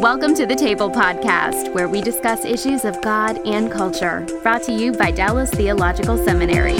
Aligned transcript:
Welcome 0.00 0.34
to 0.36 0.46
the 0.46 0.56
Table 0.56 0.90
Podcast, 0.90 1.74
where 1.74 1.86
we 1.86 2.00
discuss 2.00 2.46
issues 2.46 2.86
of 2.86 2.98
God 3.02 3.38
and 3.46 3.70
culture. 3.70 4.26
Brought 4.42 4.62
to 4.62 4.72
you 4.72 4.92
by 4.92 5.10
Dallas 5.10 5.50
Theological 5.50 6.16
Seminary. 6.24 6.78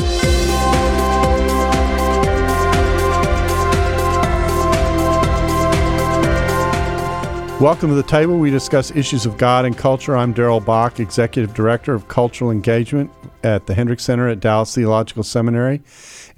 Welcome 7.60 7.90
to 7.90 7.94
the 7.94 8.06
table. 8.08 8.38
We 8.38 8.50
discuss 8.50 8.90
issues 8.92 9.26
of 9.26 9.36
God 9.36 9.66
and 9.66 9.76
culture. 9.76 10.16
I'm 10.16 10.32
Darrell 10.32 10.60
Bock, 10.60 10.98
Executive 10.98 11.52
Director 11.52 11.92
of 11.92 12.08
Cultural 12.08 12.50
Engagement 12.50 13.10
at 13.44 13.66
the 13.66 13.74
Hendricks 13.74 14.04
Center 14.04 14.28
at 14.28 14.40
Dallas 14.40 14.74
Theological 14.74 15.24
Seminary. 15.24 15.82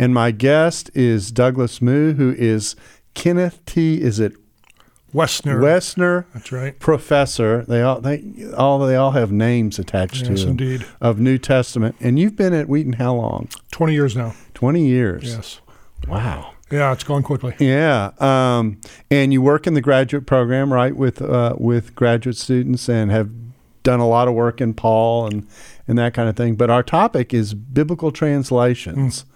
And 0.00 0.12
my 0.12 0.32
guest 0.32 0.90
is 0.94 1.30
Douglas 1.30 1.80
Moo, 1.80 2.14
who 2.14 2.32
is 2.32 2.74
Kenneth 3.14 3.64
T. 3.66 4.02
Is 4.02 4.18
it 4.18 4.32
Wessner. 5.14 5.60
Wessner? 5.60 6.24
That's 6.32 6.50
right. 6.52 6.78
Professor. 6.78 7.64
They 7.66 7.82
all 7.82 8.00
they 8.00 8.24
all 8.56 8.78
they 8.78 8.96
all 8.96 9.10
have 9.10 9.30
names 9.30 9.78
attached 9.78 10.22
Yes, 10.22 10.28
to 10.28 10.34
them 10.34 10.48
indeed. 10.50 10.86
of 11.00 11.18
New 11.20 11.36
Testament. 11.38 11.96
And 12.00 12.18
you've 12.18 12.36
been 12.36 12.54
at 12.54 12.68
Wheaton 12.68 12.94
how 12.94 13.14
long? 13.14 13.48
20 13.72 13.92
years 13.92 14.16
now. 14.16 14.34
Twenty 14.54 14.86
years. 14.86 15.24
Yes. 15.24 15.60
Wow. 16.08 16.52
Yeah, 16.70 16.92
it's 16.92 17.04
gone 17.04 17.22
quickly. 17.22 17.54
Yeah, 17.58 18.12
um, 18.18 18.80
and 19.10 19.30
you 19.30 19.42
work 19.42 19.66
in 19.66 19.74
the 19.74 19.82
graduate 19.82 20.24
program, 20.24 20.72
right, 20.72 20.96
with 20.96 21.20
uh, 21.20 21.54
with 21.58 21.94
graduate 21.94 22.36
students, 22.38 22.88
and 22.88 23.10
have 23.10 23.28
done 23.82 24.00
a 24.00 24.08
lot 24.08 24.26
of 24.26 24.32
work 24.32 24.58
in 24.62 24.72
Paul 24.72 25.26
and 25.26 25.46
and 25.86 25.98
that 25.98 26.14
kind 26.14 26.30
of 26.30 26.36
thing. 26.36 26.54
But 26.54 26.70
our 26.70 26.82
topic 26.82 27.34
is 27.34 27.52
biblical 27.52 28.10
translations. 28.10 29.26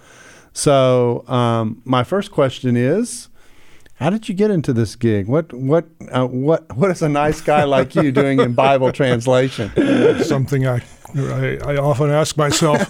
So 0.55 1.24
um, 1.28 1.83
my 1.84 2.05
first 2.05 2.30
question 2.30 2.74
is, 2.77 3.28
how 3.96 4.10
did 4.10 4.28
you 4.28 4.34
get 4.34 4.50
into 4.50 4.73
this 4.73 4.95
gig? 4.95 5.27
What 5.27 5.52
what 5.52 5.86
uh, 6.10 6.27
what 6.27 6.77
what 6.77 6.91
is 6.91 7.02
a 7.02 7.09
nice 7.09 7.41
guy 7.41 7.64
like 7.64 7.95
you 7.95 8.12
doing 8.12 8.41
in 8.41 8.52
Bible 8.52 8.92
translation? 8.92 9.70
Something 10.22 10.66
I, 10.66 10.83
I, 11.16 11.58
I 11.64 11.77
often 11.77 12.11
ask 12.11 12.36
myself. 12.36 12.80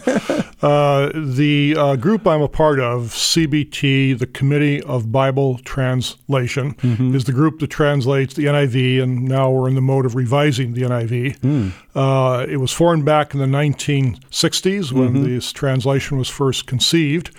Uh, 0.62 1.10
the 1.14 1.74
uh, 1.76 1.96
group 1.96 2.26
I'm 2.26 2.40
a 2.40 2.48
part 2.48 2.80
of, 2.80 3.08
CBT, 3.08 4.18
the 4.18 4.26
Committee 4.26 4.82
of 4.82 5.12
Bible 5.12 5.58
Translation, 5.58 6.74
is 7.14 7.24
the 7.24 7.32
group 7.32 7.58
that 7.60 7.68
translates 7.68 8.34
the 8.34 8.46
NIV, 8.46 9.02
and 9.02 9.24
now 9.24 9.50
we're 9.50 9.68
in 9.68 9.74
the 9.74 9.82
mode 9.82 10.06
of 10.06 10.14
revising 10.14 10.72
the 10.72 10.82
NIV. 10.82 11.72
Uh, 11.94 12.46
it 12.48 12.56
was 12.56 12.72
formed 12.72 13.04
back 13.04 13.34
in 13.34 13.40
the 13.40 13.46
1960s 13.46 14.92
when 14.92 15.24
this 15.24 15.52
translation 15.52 16.16
was 16.18 16.28
first 16.28 16.66
conceived. 16.66 17.30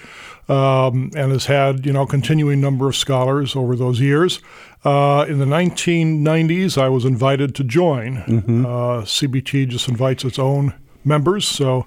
um, 0.50 1.12
and 1.14 1.34
has 1.34 1.48
had 1.48 1.86
you 1.86 1.92
know 1.92 2.06
continuing 2.06 2.62
number 2.62 2.88
of 2.88 2.95
scholars 2.95 3.54
over 3.56 3.76
those 3.76 4.00
years. 4.00 4.40
Uh, 4.86 5.26
in 5.28 5.40
the 5.40 5.45
1990s, 5.45 6.78
I 6.82 6.88
was 6.88 7.04
invited 7.04 7.54
to 7.56 7.64
join. 7.66 8.18
Uh, 8.66 9.02
CBT 9.04 9.68
just 9.68 9.90
invites 9.90 10.23
its 10.23 10.40
own 10.40 10.73
members, 11.04 11.45
so 11.45 11.86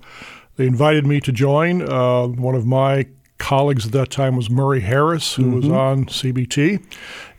they 0.61 0.67
invited 0.67 1.07
me 1.07 1.21
to 1.23 1.33
join. 1.33 1.81
Uh, 1.81 2.27
one 2.27 2.55
of 2.55 2.67
my 2.67 3.07
colleagues 3.39 3.87
at 3.87 3.93
that 3.93 4.11
time 4.11 4.37
was 4.37 4.51
Murray 4.51 4.81
Harris, 4.81 5.33
who 5.33 5.53
was 5.53 5.67
on 5.67 6.05
CBT. 6.05 6.85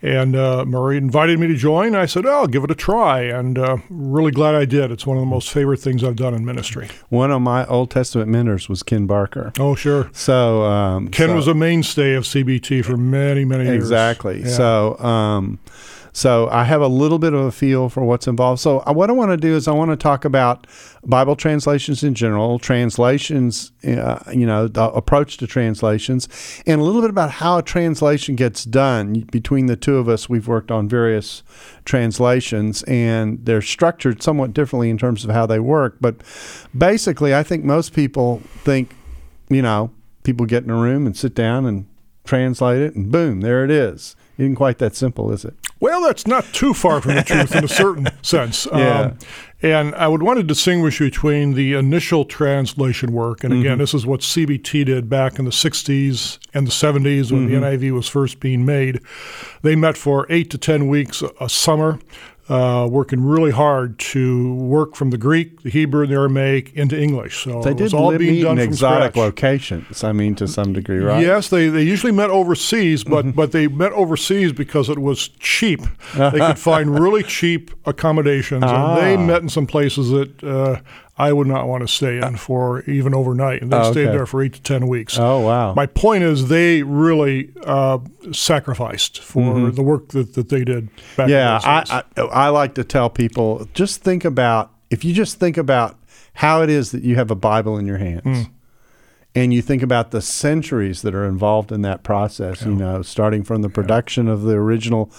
And 0.02 0.34
uh, 0.34 0.64
Murray 0.64 0.96
invited 0.96 1.38
me 1.38 1.46
to 1.46 1.54
join. 1.54 1.94
I 1.94 2.06
said, 2.06 2.26
oh, 2.26 2.40
I'll 2.40 2.46
give 2.48 2.64
it 2.64 2.72
a 2.72 2.74
try. 2.74 3.20
And 3.20 3.56
uh, 3.56 3.76
really 3.88 4.32
glad 4.32 4.56
I 4.56 4.64
did. 4.64 4.90
It's 4.90 5.06
one 5.06 5.16
of 5.18 5.20
the 5.20 5.30
most 5.30 5.50
favorite 5.50 5.78
things 5.78 6.02
I've 6.02 6.16
done 6.16 6.34
in 6.34 6.44
ministry. 6.44 6.88
One 7.10 7.30
of 7.30 7.40
my 7.42 7.64
Old 7.66 7.92
Testament 7.92 8.28
mentors 8.28 8.68
was 8.68 8.82
Ken 8.82 9.06
Barker. 9.06 9.52
Oh, 9.60 9.76
sure. 9.76 10.10
So 10.12 10.64
um, 10.64 11.06
Ken 11.10 11.28
so- 11.28 11.36
was 11.36 11.46
a 11.46 11.54
mainstay 11.54 12.14
of 12.14 12.24
CBT 12.24 12.84
for 12.84 12.96
many, 12.96 13.44
many 13.44 13.66
years. 13.66 13.76
Exactly. 13.76 14.40
Yeah. 14.40 14.48
So, 14.48 14.98
um, 14.98 15.60
so 16.12 16.48
I 16.50 16.64
have 16.64 16.82
a 16.82 16.88
little 16.88 17.18
bit 17.18 17.32
of 17.32 17.40
a 17.40 17.52
feel 17.52 17.88
for 17.88 18.04
what's 18.04 18.26
involved. 18.26 18.60
So, 18.60 18.80
uh, 18.80 18.92
what 18.92 19.08
I 19.08 19.14
want 19.14 19.30
to 19.30 19.36
do 19.38 19.56
is 19.56 19.66
I 19.66 19.72
want 19.72 19.90
to 19.90 19.96
talk 19.96 20.26
about 20.26 20.66
Bible 21.04 21.36
translations 21.36 22.04
in 22.04 22.14
general, 22.14 22.58
translations, 22.58 23.72
uh, 23.84 24.22
you 24.32 24.44
know, 24.44 24.68
the 24.68 24.90
approach 24.90 25.38
to 25.38 25.46
translations, 25.46 26.28
and 26.66 26.80
a 26.80 26.84
little 26.84 27.00
bit 27.00 27.08
about 27.08 27.30
how 27.30 27.58
a 27.58 27.62
translation 27.62 28.36
gets 28.36 28.64
done. 28.64 29.20
Between 29.32 29.66
the 29.66 29.76
two 29.76 29.96
of 29.96 30.08
us, 30.08 30.28
we've 30.28 30.48
worked 30.48 30.70
on 30.70 30.86
various 30.86 31.42
translations, 31.86 32.82
and 32.82 33.44
they're 33.46 33.62
structured 33.62 34.22
somewhat 34.22 34.52
differently 34.52 34.90
in 34.90 34.98
terms 34.98 35.24
of 35.24 35.30
how 35.30 35.46
they 35.46 35.60
work. 35.60 35.96
But 36.00 36.16
basically, 36.76 37.34
I 37.34 37.42
think 37.42 37.64
most 37.64 37.94
people 37.94 38.42
think, 38.64 38.94
you 39.48 39.62
know, 39.62 39.90
people 40.24 40.44
get 40.44 40.62
in 40.62 40.70
a 40.70 40.76
room 40.76 41.06
and 41.06 41.16
sit 41.16 41.34
down 41.34 41.64
and 41.64 41.86
translate 42.24 42.82
it, 42.82 42.94
and 42.94 43.10
boom, 43.10 43.40
there 43.40 43.64
it 43.64 43.70
is. 43.70 44.14
Isn't 44.42 44.56
quite 44.56 44.78
that 44.78 44.96
simple, 44.96 45.30
is 45.30 45.44
it? 45.44 45.54
Well, 45.78 46.02
that's 46.02 46.26
not 46.26 46.44
too 46.52 46.74
far 46.74 47.00
from 47.00 47.14
the 47.14 47.22
truth 47.22 47.54
in 47.54 47.62
a 47.62 47.68
certain 47.68 48.08
sense. 48.22 48.66
Yeah. 48.72 49.00
Um, 49.00 49.18
and 49.62 49.94
I 49.94 50.08
would 50.08 50.24
want 50.24 50.38
to 50.38 50.42
distinguish 50.42 50.98
between 50.98 51.54
the 51.54 51.74
initial 51.74 52.24
translation 52.24 53.12
work, 53.12 53.44
and 53.44 53.52
again, 53.52 53.72
mm-hmm. 53.72 53.80
this 53.80 53.94
is 53.94 54.04
what 54.04 54.20
CBT 54.20 54.86
did 54.86 55.08
back 55.08 55.38
in 55.38 55.44
the 55.44 55.52
60s 55.52 56.38
and 56.52 56.66
the 56.66 56.72
70s 56.72 57.30
when 57.30 57.46
the 57.46 57.54
mm-hmm. 57.54 57.84
NIV 57.84 57.92
was 57.92 58.08
first 58.08 58.40
being 58.40 58.64
made. 58.64 59.00
They 59.62 59.76
met 59.76 59.96
for 59.96 60.26
eight 60.28 60.50
to 60.50 60.58
10 60.58 60.88
weeks 60.88 61.22
a, 61.22 61.30
a 61.40 61.48
summer. 61.48 62.00
Uh, 62.48 62.88
working 62.90 63.22
really 63.24 63.52
hard 63.52 63.96
to 64.00 64.52
work 64.54 64.96
from 64.96 65.10
the 65.10 65.16
Greek, 65.16 65.62
the 65.62 65.70
Hebrew, 65.70 66.02
and 66.02 66.10
the 66.10 66.16
Aramaic 66.16 66.72
into 66.74 67.00
English. 67.00 67.44
So 67.44 67.62
They 67.62 67.70
it 67.70 67.80
was 67.80 67.92
did 67.92 67.96
all 67.96 68.18
being 68.18 68.32
meet 68.34 68.42
done 68.42 68.58
in 68.58 68.64
exotic 68.68 69.12
scratch. 69.12 69.16
locations. 69.16 70.02
I 70.02 70.10
mean, 70.12 70.34
to 70.34 70.48
some 70.48 70.72
degree, 70.72 70.98
right? 70.98 71.22
Yes, 71.22 71.48
they, 71.50 71.68
they 71.68 71.84
usually 71.84 72.10
met 72.12 72.30
overseas, 72.30 73.04
but 73.04 73.24
Mm-hmm. 73.24 73.36
but 73.36 73.52
they 73.52 73.68
met 73.68 73.92
overseas 73.92 74.52
because 74.52 74.88
it 74.88 74.98
was 74.98 75.28
cheap. 75.38 75.82
they 76.16 76.30
could 76.40 76.58
find 76.72 76.98
really 76.98 77.22
cheap 77.22 77.70
accommodations, 77.86 78.64
and 78.64 78.96
they 78.98 79.14
Ah. 79.14 79.24
met 79.24 79.42
in 79.42 79.48
some 79.48 79.66
places 79.66 80.10
that 80.10 80.42
uh, 80.42 80.80
I 81.28 81.32
would 81.32 81.46
not 81.46 81.68
want 81.68 81.82
to 81.82 81.88
stay 81.88 82.18
in 82.26 82.36
for 82.36 82.82
even 82.82 83.14
overnight. 83.14 83.62
And 83.62 83.70
they 83.72 83.76
Oh, 83.76 83.92
stayed 83.92 84.08
okay. 84.08 84.16
there 84.16 84.26
for 84.26 84.42
eight 84.42 84.54
to 84.54 84.62
ten 84.62 84.86
weeks. 84.88 85.18
Oh 85.18 85.40
wow. 85.40 85.74
My 85.74 85.86
point 85.86 86.24
is, 86.24 86.48
they 86.48 86.82
really 86.82 87.50
uh, 87.64 87.98
sacrificed 88.32 89.20
for 89.20 89.70
the 89.70 89.82
work 89.82 90.08
that, 90.08 90.34
that 90.34 90.48
they 90.48 90.64
did 90.64 90.88
back 91.16 91.28
Mm-hmm. 91.28 91.30
yeah, 91.30 91.82
in. 91.82 91.86
I, 91.90 92.02
I 92.16 92.46
I 92.46 92.48
like 92.48 92.74
to 92.74 92.84
tell 92.84 93.08
people 93.10 93.68
just 93.74 94.02
think 94.02 94.24
about 94.24 94.70
if 94.90 95.04
you 95.04 95.12
just 95.14 95.38
think 95.38 95.56
about 95.56 95.96
how 96.34 96.62
it 96.62 96.70
is 96.70 96.90
that 96.92 97.02
you 97.02 97.14
have 97.16 97.30
a 97.30 97.34
Bible 97.36 97.78
in 97.78 97.86
your 97.86 97.98
hands. 97.98 98.22
Hmm. 98.24 98.42
And 99.34 99.54
you 99.54 99.62
think 99.62 99.82
about 99.82 100.10
the 100.10 100.20
centuries 100.20 101.00
that 101.02 101.14
are 101.14 101.24
involved 101.24 101.72
in 101.72 101.80
that 101.82 102.02
process, 102.02 102.66
you 102.66 102.74
know, 102.74 103.00
starting 103.00 103.42
from 103.44 103.62
the 103.62 103.70
production 103.70 104.28
of 104.28 104.42
the 104.42 104.56
original 104.56 105.10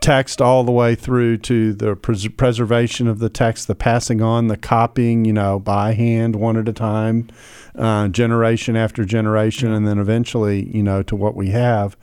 text 0.00 0.40
all 0.40 0.62
the 0.62 0.70
way 0.70 0.94
through 0.94 1.38
to 1.38 1.74
the 1.74 1.96
pres- 1.96 2.28
preservation 2.28 3.08
of 3.08 3.18
the 3.18 3.28
text, 3.28 3.66
the 3.66 3.74
passing 3.74 4.22
on, 4.22 4.46
the 4.46 4.56
copying, 4.56 5.24
you 5.24 5.32
know, 5.32 5.58
by 5.58 5.94
hand 5.94 6.36
one 6.36 6.56
at 6.56 6.68
a 6.68 6.72
time, 6.72 7.28
uh, 7.74 8.06
generation 8.06 8.76
after 8.76 9.04
generation, 9.04 9.72
and 9.72 9.84
then 9.84 9.98
eventually, 9.98 10.70
you 10.74 10.82
know, 10.82 11.02
to 11.02 11.16
what 11.16 11.34
we 11.34 11.48
have. 11.48 11.96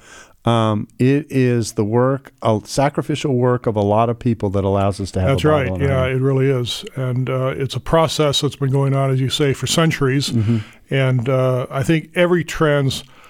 Um, 0.48 0.88
it 0.98 1.30
is 1.30 1.74
the 1.74 1.84
work, 1.84 2.32
a 2.42 2.62
sacrificial 2.64 3.36
work 3.36 3.68
of 3.68 3.76
a 3.76 3.82
lot 3.82 4.10
of 4.10 4.18
people 4.18 4.50
that 4.52 4.64
allows 4.64 5.02
us 5.02 5.12
to 5.12 5.20
have. 5.20 5.30
That's 5.32 5.44
a 5.44 5.50
right. 5.50 5.82
Yeah, 5.82 6.06
it 6.06 6.22
really 6.22 6.50
is, 6.50 6.86
and 6.96 7.30
uh, 7.30 7.54
it's 7.58 7.76
a 7.76 7.82
process 7.82 8.42
that's 8.42 8.56
been 8.56 8.72
going 8.72 8.96
on, 8.96 9.12
as 9.12 9.20
you 9.20 9.30
say, 9.30 9.54
for 9.54 9.68
centuries. 9.68 10.30
Mm-hmm. 10.30 10.60
And 10.90 11.28
uh, 11.28 11.68
I 11.70 11.84
think 11.84 12.12
every 12.16 12.46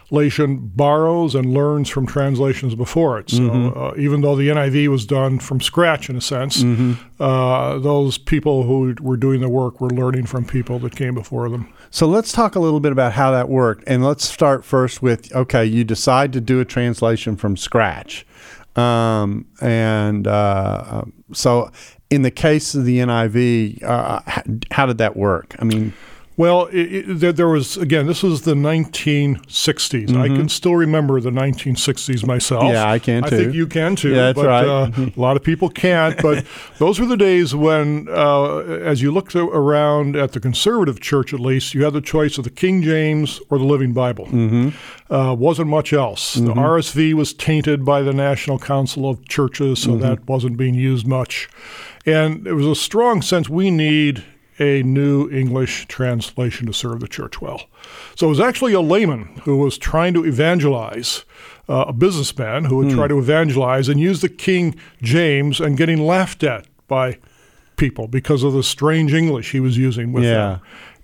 translation 0.09 0.57
borrows 0.75 1.35
and 1.35 1.53
learns 1.53 1.89
from 1.89 2.05
translations 2.05 2.75
before 2.75 3.19
it. 3.19 3.29
So 3.29 3.37
Mm-hmm. 3.41 3.77
uh, 3.79 3.91
even 4.01 4.21
though 4.21 4.35
the 4.35 4.49
NIV 4.49 4.87
was 4.89 5.05
done 5.05 5.39
from 5.39 5.59
scratch, 5.61 6.09
in 6.09 6.15
a 6.15 6.21
sense, 6.21 6.63
Mm-hmm. 6.63 6.93
uh, 7.21 7.79
those 7.79 8.17
people 8.17 8.63
who 8.63 8.95
were 9.01 9.17
doing 9.17 9.41
the 9.41 9.49
work 9.49 9.81
were 9.81 9.89
learning 9.89 10.25
from 10.25 10.45
people 10.45 10.79
that 10.79 10.95
came 10.95 11.13
before 11.13 11.49
them. 11.49 11.71
So 11.89 12.07
let's 12.07 12.31
talk 12.31 12.55
a 12.55 12.59
little 12.59 12.79
bit 12.79 12.91
about 12.91 13.13
how 13.13 13.31
that 13.31 13.49
worked, 13.49 13.83
and 13.87 14.03
let's 14.03 14.27
start 14.27 14.63
first 14.65 15.01
with 15.01 15.33
okay, 15.35 15.65
you 15.65 15.83
decide 15.83 16.33
to 16.33 16.41
do 16.41 16.59
a 16.59 16.65
translation 16.65 17.35
from 17.37 17.55
scratch, 17.57 18.25
um, 18.75 19.45
and 19.61 20.27
uh, 20.27 20.83
um, 20.87 21.13
so 21.33 21.69
in 22.09 22.21
the 22.23 22.31
case 22.31 22.75
of 22.75 22.85
the 22.85 22.99
NIV, 22.99 23.83
uh, 23.83 24.21
how, 24.25 24.43
how 24.71 24.85
did 24.85 24.97
that 24.99 25.15
work? 25.17 25.55
I 25.59 25.63
mean, 25.65 25.93
Well, 26.37 26.67
it, 26.67 26.75
it, 26.93 27.19
there, 27.19 27.33
there 27.33 27.47
was 27.47 27.77
again. 27.77 28.05
This 28.05 28.21
was 28.21 28.43
the 28.43 28.53
1960s. 28.53 30.15
I 30.15 30.27
can 30.27 30.47
still 30.49 30.75
remember 30.75 31.19
the 31.19 31.31
1960s 31.31 32.25
myself. 32.27 32.63
Mm-hmm. 32.63 32.73
Yeah, 32.73 32.91
I 32.91 32.99
can 32.99 33.23
too. 33.23 33.27
I 33.27 33.29
think 33.39 33.53
you 33.55 33.65
can 33.65 33.95
too. 33.95 34.09
Yeah, 34.11 34.31
that's 34.31 34.35
but, 34.35 34.45
right. 34.45 34.67
Uh, 34.67 34.91
a 35.17 35.19
lot 35.19 35.35
of 35.35 35.43
people 35.43 35.67
can't. 35.69 36.21
But 36.21 36.45
those 36.77 36.99
were 36.99 37.07
the 37.07 37.17
days 37.17 37.55
when, 37.55 38.07
uh, 38.09 38.57
as 38.59 39.01
you 39.01 39.11
looked 39.11 39.35
around 39.35 40.15
at 40.15 40.33
the 40.33 40.39
conservative 40.39 40.99
church, 40.99 41.33
at 41.33 41.39
least, 41.39 41.73
you 41.73 41.83
had 41.83 41.93
the 41.93 42.01
choice 42.01 42.37
of 42.37 42.43
the 42.43 42.51
King 42.51 42.83
James 42.83 43.39
or 43.49 43.57
the 43.57 43.65
Living 43.65 43.93
Bible. 43.93 44.27
Mm-hmm. 44.27 44.69
Uh, 45.11 45.33
wasn't 45.33 45.69
much 45.69 45.91
else. 45.91 46.35
The 46.35 46.47
Mm-hmm. 46.47 46.59
RSV 46.59 47.13
was 47.13 47.33
tainted 47.33 47.83
by 47.83 48.01
the 48.01 48.13
National 48.13 48.59
Council 48.59 49.09
of 49.09 49.27
Churches, 49.27 49.79
Mm-hmm. 49.79 49.91
so 49.91 49.97
that 49.97 50.27
wasn't 50.27 50.55
being 50.57 50.75
used 50.75 51.07
much. 51.07 51.49
And 52.05 52.43
there 52.45 52.55
was 52.55 52.67
a 52.67 52.75
strong 52.75 53.21
sense 53.21 53.49
we 53.49 53.69
need 53.71 54.23
a 54.59 54.83
new 54.83 55.29
English 55.29 55.87
translation 55.87 56.65
to 56.67 56.73
serve 56.73 56.99
the 56.99 57.07
church 57.07 57.41
well. 57.41 57.67
So 58.15 58.27
it 58.27 58.29
was 58.29 58.39
actually 58.39 58.73
a 58.73 58.81
layman 58.81 59.41
who 59.43 59.57
was 59.57 59.77
trying 59.77 60.13
to 60.15 60.25
evangelize, 60.25 61.25
uh, 61.69 61.85
a 61.87 61.93
businessman 61.93 62.65
who 62.65 62.77
would 62.77 62.89
try 62.89 63.05
hmm. 63.05 63.13
to 63.13 63.19
evangelize 63.19 63.89
and 63.89 63.99
use 63.99 64.21
the 64.21 64.29
King 64.29 64.75
James 65.01 65.59
and 65.59 65.77
getting 65.77 66.05
laughed 66.05 66.43
at 66.43 66.65
by 66.87 67.17
people 67.75 68.07
because 68.07 68.43
of 68.43 68.53
the 68.53 68.63
strange 68.63 69.13
English 69.13 69.51
he 69.51 69.59
was 69.59 69.77
using 69.77 70.11
with 70.11 70.23
Yeah. 70.23 70.33
them. 70.33 70.59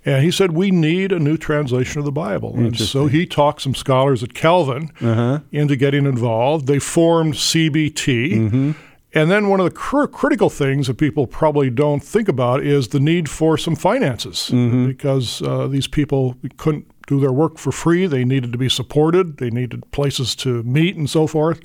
And 0.06 0.22
he 0.22 0.30
said, 0.30 0.52
We 0.52 0.70
need 0.70 1.12
a 1.12 1.18
new 1.18 1.36
translation 1.38 1.98
of 1.98 2.04
the 2.04 2.12
Bible. 2.12 2.54
And 2.56 2.78
so 2.78 3.06
he 3.06 3.24
talked 3.24 3.62
some 3.62 3.74
scholars 3.74 4.22
at 4.22 4.34
Calvin 4.34 4.90
uh-huh. 5.00 5.40
into 5.50 5.76
getting 5.76 6.04
involved. 6.04 6.66
They 6.66 6.78
formed 6.78 7.34
CBT. 7.34 8.32
Mm-hmm. 8.32 8.70
And 9.14 9.30
then 9.30 9.48
one 9.48 9.60
of 9.60 9.64
the 9.64 9.70
cr- 9.70 10.06
critical 10.06 10.50
things 10.50 10.88
that 10.88 10.98
people 10.98 11.26
probably 11.26 11.70
don't 11.70 12.02
think 12.02 12.28
about 12.28 12.64
is 12.64 12.88
the 12.88 13.00
need 13.00 13.30
for 13.30 13.56
some 13.56 13.76
finances 13.76 14.50
because 14.86 15.40
uh, 15.42 15.68
these 15.68 15.86
people 15.86 16.36
couldn't 16.56 16.90
do 17.06 17.20
their 17.20 17.32
work 17.32 17.58
for 17.58 17.70
free. 17.70 18.06
They 18.06 18.24
needed 18.24 18.50
to 18.52 18.58
be 18.58 18.68
supported, 18.68 19.36
they 19.36 19.50
needed 19.50 19.88
places 19.92 20.34
to 20.36 20.62
meet 20.64 20.96
and 20.96 21.08
so 21.08 21.26
forth. 21.26 21.60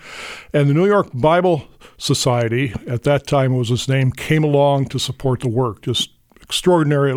And 0.54 0.70
the 0.70 0.74
New 0.74 0.86
York 0.86 1.10
Bible 1.14 1.68
Society, 1.98 2.74
at 2.88 3.04
that 3.04 3.26
time 3.26 3.56
was 3.56 3.72
its 3.72 3.88
name, 3.88 4.12
came 4.12 4.44
along 4.44 4.90
to 4.90 5.00
support 5.00 5.40
the 5.40 5.50
work. 5.50 5.82
Just 5.82 6.12
extraordinary, 6.50 7.12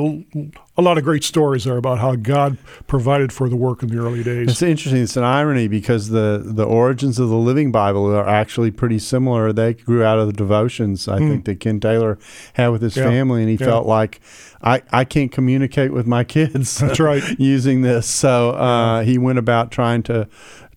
a 0.77 0.83
lot 0.83 0.99
of 0.99 1.05
great 1.05 1.25
stories 1.25 1.65
there 1.65 1.79
about 1.79 1.99
how 1.99 2.15
God 2.15 2.59
provided 2.87 3.33
for 3.33 3.49
the 3.49 3.57
work 3.57 3.83
in 3.83 3.89
the 3.89 3.97
early 3.99 4.23
days. 4.23 4.51
It's 4.51 4.61
interesting. 4.61 5.01
It's 5.03 5.17
an 5.17 5.25
irony 5.25 5.69
because 5.69 6.11
the, 6.11 6.43
the 6.45 6.65
origins 6.67 7.19
of 7.19 7.31
the 7.31 7.37
Living 7.37 7.73
Bible 7.73 8.15
are 8.15 8.29
actually 8.29 8.71
pretty 8.71 8.99
similar. 8.99 9.51
They 9.51 9.73
grew 9.73 10.05
out 10.05 10.19
of 10.19 10.27
the 10.27 10.35
devotions, 10.35 11.09
I 11.09 11.17
think, 11.17 11.47
that 11.47 11.61
Ken 11.61 11.81
Taylor 11.81 12.19
had 12.53 12.69
with 12.69 12.83
his. 12.83 12.95
Yeah. 12.95 13.05
family, 13.09 13.41
and 13.41 13.49
he 13.49 13.57
Yeah. 13.57 13.67
felt 13.69 13.87
like 13.87 14.21
I, 14.61 14.83
I 14.93 15.05
can't 15.05 15.33
communicate 15.33 15.93
with 15.95 16.07
my 16.07 16.25
kids. 16.25 16.77
That's 16.79 17.01
right. 17.01 17.23
using 17.39 17.81
this, 17.81 18.07
so 18.07 18.51
uh, 18.51 19.03
he 19.03 19.17
went 19.17 19.39
about 19.39 19.71
trying 19.71 20.03
to 20.05 20.29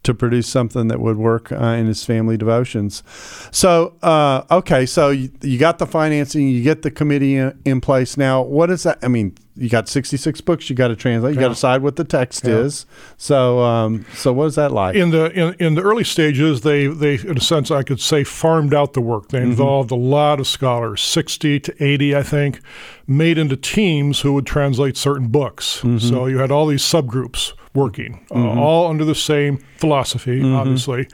to 0.05 0.13
produce 0.13 0.47
something 0.47 0.87
that 0.87 0.99
would 0.99 1.17
work 1.17 1.51
uh, 1.51 1.55
in 1.57 1.87
his 1.87 2.03
family 2.05 2.37
devotions. 2.37 3.03
So, 3.51 3.95
uh, 4.01 4.43
okay, 4.49 4.85
so 4.85 5.09
you, 5.09 5.29
you 5.41 5.57
got 5.57 5.79
the 5.79 5.85
financing, 5.87 6.47
you 6.49 6.63
get 6.63 6.81
the 6.81 6.91
committee 6.91 7.35
in, 7.35 7.59
in 7.65 7.81
place. 7.81 8.17
Now, 8.17 8.41
what 8.41 8.69
is 8.69 8.83
that? 8.83 8.99
I 9.03 9.07
mean, 9.07 9.35
you 9.57 9.69
got 9.69 9.87
66 9.87 10.41
books 10.41 10.69
you 10.69 10.75
got 10.75 10.89
to 10.89 10.95
translate. 10.97 11.33
You 11.33 11.39
got 11.39 11.47
to 11.47 11.49
Yeah. 11.51 11.53
decide 11.53 11.81
what 11.81 11.95
the 11.95 12.03
text 12.03 12.45
Yeah. 12.45 12.55
is. 12.57 12.85
So, 13.17 13.61
um, 13.61 14.05
so 14.13 14.33
what 14.33 14.45
is 14.47 14.55
that 14.55 14.71
like? 14.73 14.95
in 14.95 15.11
the 15.11 15.31
in, 15.31 15.53
in 15.59 15.75
the 15.75 15.81
early 15.81 16.03
stages, 16.03 16.61
they 16.61 16.87
they 16.87 17.15
in 17.15 17.37
a 17.37 17.41
sense 17.41 17.71
I 17.71 17.81
could 17.83 18.01
say 18.01 18.25
farmed 18.25 18.73
out 18.73 18.93
the 18.93 19.01
work. 19.01 19.29
They 19.29 19.41
involved 19.41 19.91
a 19.91 19.95
lot 19.95 20.41
of 20.41 20.47
scholars, 20.47 21.01
sixty 21.01 21.59
to 21.61 21.83
eighty, 21.83 22.13
I 22.13 22.21
think, 22.23 22.59
made 23.07 23.37
into 23.37 23.55
teams 23.55 24.21
who 24.21 24.33
would 24.33 24.45
translate 24.45 24.97
certain 24.97 25.27
books. 25.29 25.81
So 25.99 26.25
you 26.25 26.39
had 26.39 26.51
all 26.51 26.67
these 26.67 26.83
subgroups 26.83 27.53
working, 27.75 28.25
uh, 28.31 28.59
all 28.59 28.87
under 28.89 29.05
the 29.05 29.15
same 29.15 29.57
philosophy, 29.77 30.41
obviously, 30.43 31.07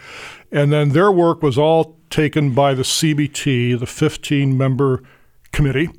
and 0.52 0.72
then 0.72 0.90
their 0.90 1.12
work 1.12 1.42
was 1.42 1.58
all 1.58 1.98
taken 2.10 2.54
by 2.54 2.74
the 2.74 2.84
CBT, 2.84 3.80
the 3.80 3.86
fifteen 3.88 4.58
member 4.58 5.02
committee, 5.52 5.90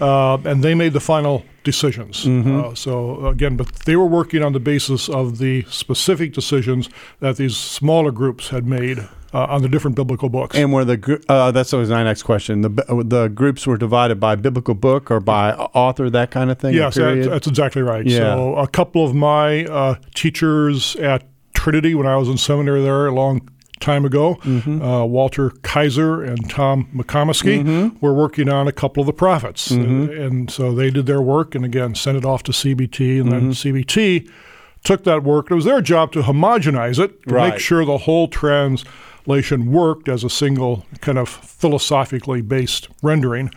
uh, 0.00 0.38
and 0.44 0.62
they 0.62 0.74
made 0.74 0.92
the 0.94 1.00
final 1.00 1.44
decisions. 1.64 2.24
Uh, 2.26 2.74
so 2.74 3.26
again, 3.26 3.56
but 3.56 3.68
they 3.84 3.94
were 3.96 4.06
working 4.06 4.42
on 4.42 4.52
the 4.52 4.60
basis 4.60 5.08
of 5.08 5.38
the 5.38 5.64
specific 5.68 6.32
decisions 6.32 6.88
that 7.20 7.36
these 7.36 7.56
smaller 7.56 8.10
groups 8.10 8.48
had 8.48 8.66
made 8.66 8.98
uh, 9.34 9.44
on 9.46 9.62
the 9.62 9.68
different 9.68 9.96
biblical 9.96 10.28
books. 10.28 10.56
and 10.56 10.72
were 10.72 10.84
the 10.84 10.96
gr- 10.96 11.16
uh, 11.28 11.50
that's 11.50 11.72
always 11.72 11.88
my 11.90 12.02
next 12.02 12.22
question. 12.24 12.60
The 12.62 12.84
uh, 12.88 13.02
the 13.04 13.28
groups 13.28 13.66
were 13.66 13.76
divided 13.78 14.20
by 14.20 14.36
biblical 14.36 14.74
book 14.74 15.10
or 15.10 15.20
by 15.20 15.52
author, 15.54 16.10
that 16.10 16.30
kind 16.30 16.50
of 16.50 16.58
thing. 16.58 16.74
yes, 16.74 16.94
that, 16.96 17.26
that's 17.30 17.46
exactly 17.46 17.82
right. 17.82 18.04
Yeah. 18.06 18.18
So 18.18 18.56
a 18.56 18.68
couple 18.68 19.04
of 19.04 19.14
my 19.14 19.64
uh, 19.66 19.94
teachers 20.14 20.96
at 20.96 21.24
Trinity 21.54 21.94
when 21.94 22.06
I 22.06 22.16
was 22.16 22.28
in 22.28 22.38
seminary 22.38 22.82
there 22.82 23.06
a 23.06 23.12
long 23.14 23.48
time 23.80 24.04
ago, 24.04 24.36
Mm-hmm. 24.42 24.80
uh, 24.80 25.04
Walter 25.04 25.50
Kaiser 25.62 26.22
and 26.22 26.48
Tom 26.48 26.88
McComiskey 26.94 27.64
Mm-hmm. 27.64 27.98
were 28.00 28.14
working 28.14 28.48
on 28.48 28.68
a 28.68 28.72
couple 28.72 29.00
of 29.00 29.06
the 29.08 29.12
prophets, 29.12 29.70
and, 29.72 30.08
and 30.10 30.50
so 30.50 30.72
they 30.72 30.88
did 30.90 31.06
their 31.06 31.20
work 31.20 31.54
and 31.56 31.64
again 31.64 31.94
sent 31.96 32.16
it 32.16 32.24
off 32.24 32.42
to 32.44 32.52
CBT, 32.52 33.20
and 33.20 33.32
then 33.32 33.50
Mm-hmm. 33.50 33.76
CBT 33.76 34.30
took 34.84 35.02
that 35.04 35.22
work. 35.24 35.50
It 35.50 35.54
was 35.54 35.64
their 35.64 35.80
job 35.80 36.12
to 36.12 36.22
homogenize 36.22 36.98
it, 37.02 37.22
to 37.28 37.34
Right. 37.34 37.50
make 37.54 37.60
sure 37.60 37.84
the 37.84 37.98
whole 37.98 38.28
translation 39.24 39.70
worked 39.70 40.08
as 40.08 40.24
a 40.24 40.30
single 40.30 40.84
kind 41.00 41.18
of 41.18 41.28
philosophically 41.28 42.42
based 42.42 42.88
rendering, 43.02 43.50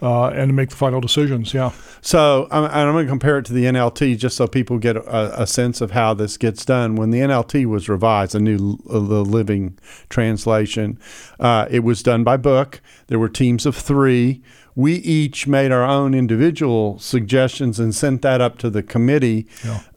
uh, 0.00 0.28
and 0.28 0.48
to 0.48 0.52
make 0.52 0.70
the 0.70 0.76
final 0.76 1.00
decisions. 1.00 1.54
Yeah. 1.54 1.70
So 2.00 2.48
I'm, 2.50 2.64
and 2.64 2.74
I'm 2.74 2.92
going 2.92 3.06
to 3.06 3.10
compare 3.10 3.38
it 3.38 3.44
to 3.46 3.52
the 3.52 3.64
NLT 3.64 4.18
just 4.18 4.36
so 4.36 4.48
people 4.48 4.78
get 4.78 4.96
a, 4.96 5.42
a 5.42 5.46
sense 5.46 5.80
of 5.80 5.92
how 5.92 6.14
this 6.14 6.36
gets 6.36 6.64
done. 6.64 6.96
When 6.96 7.10
the 7.10 7.20
NLT 7.20 7.66
was 7.66 7.88
revised, 7.88 8.32
the 8.32 8.40
new 8.40 8.78
uh, 8.90 8.94
the 8.94 9.24
Living 9.24 9.78
Translation, 10.08 10.98
uh, 11.38 11.66
it 11.70 11.80
was 11.80 12.02
done 12.02 12.24
by 12.24 12.36
book. 12.36 12.80
There 13.06 13.18
were 13.18 13.28
teams 13.28 13.64
of 13.64 13.76
three. 13.76 14.42
We 14.74 14.94
each 14.94 15.46
made 15.46 15.70
our 15.70 15.84
own 15.84 16.14
individual 16.14 16.98
suggestions 16.98 17.78
and 17.78 17.94
sent 17.94 18.22
that 18.22 18.40
up 18.40 18.56
to 18.58 18.70
the 18.70 18.82
committee. 18.82 19.46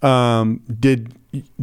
Um, 0.06 0.62
did 0.80 1.16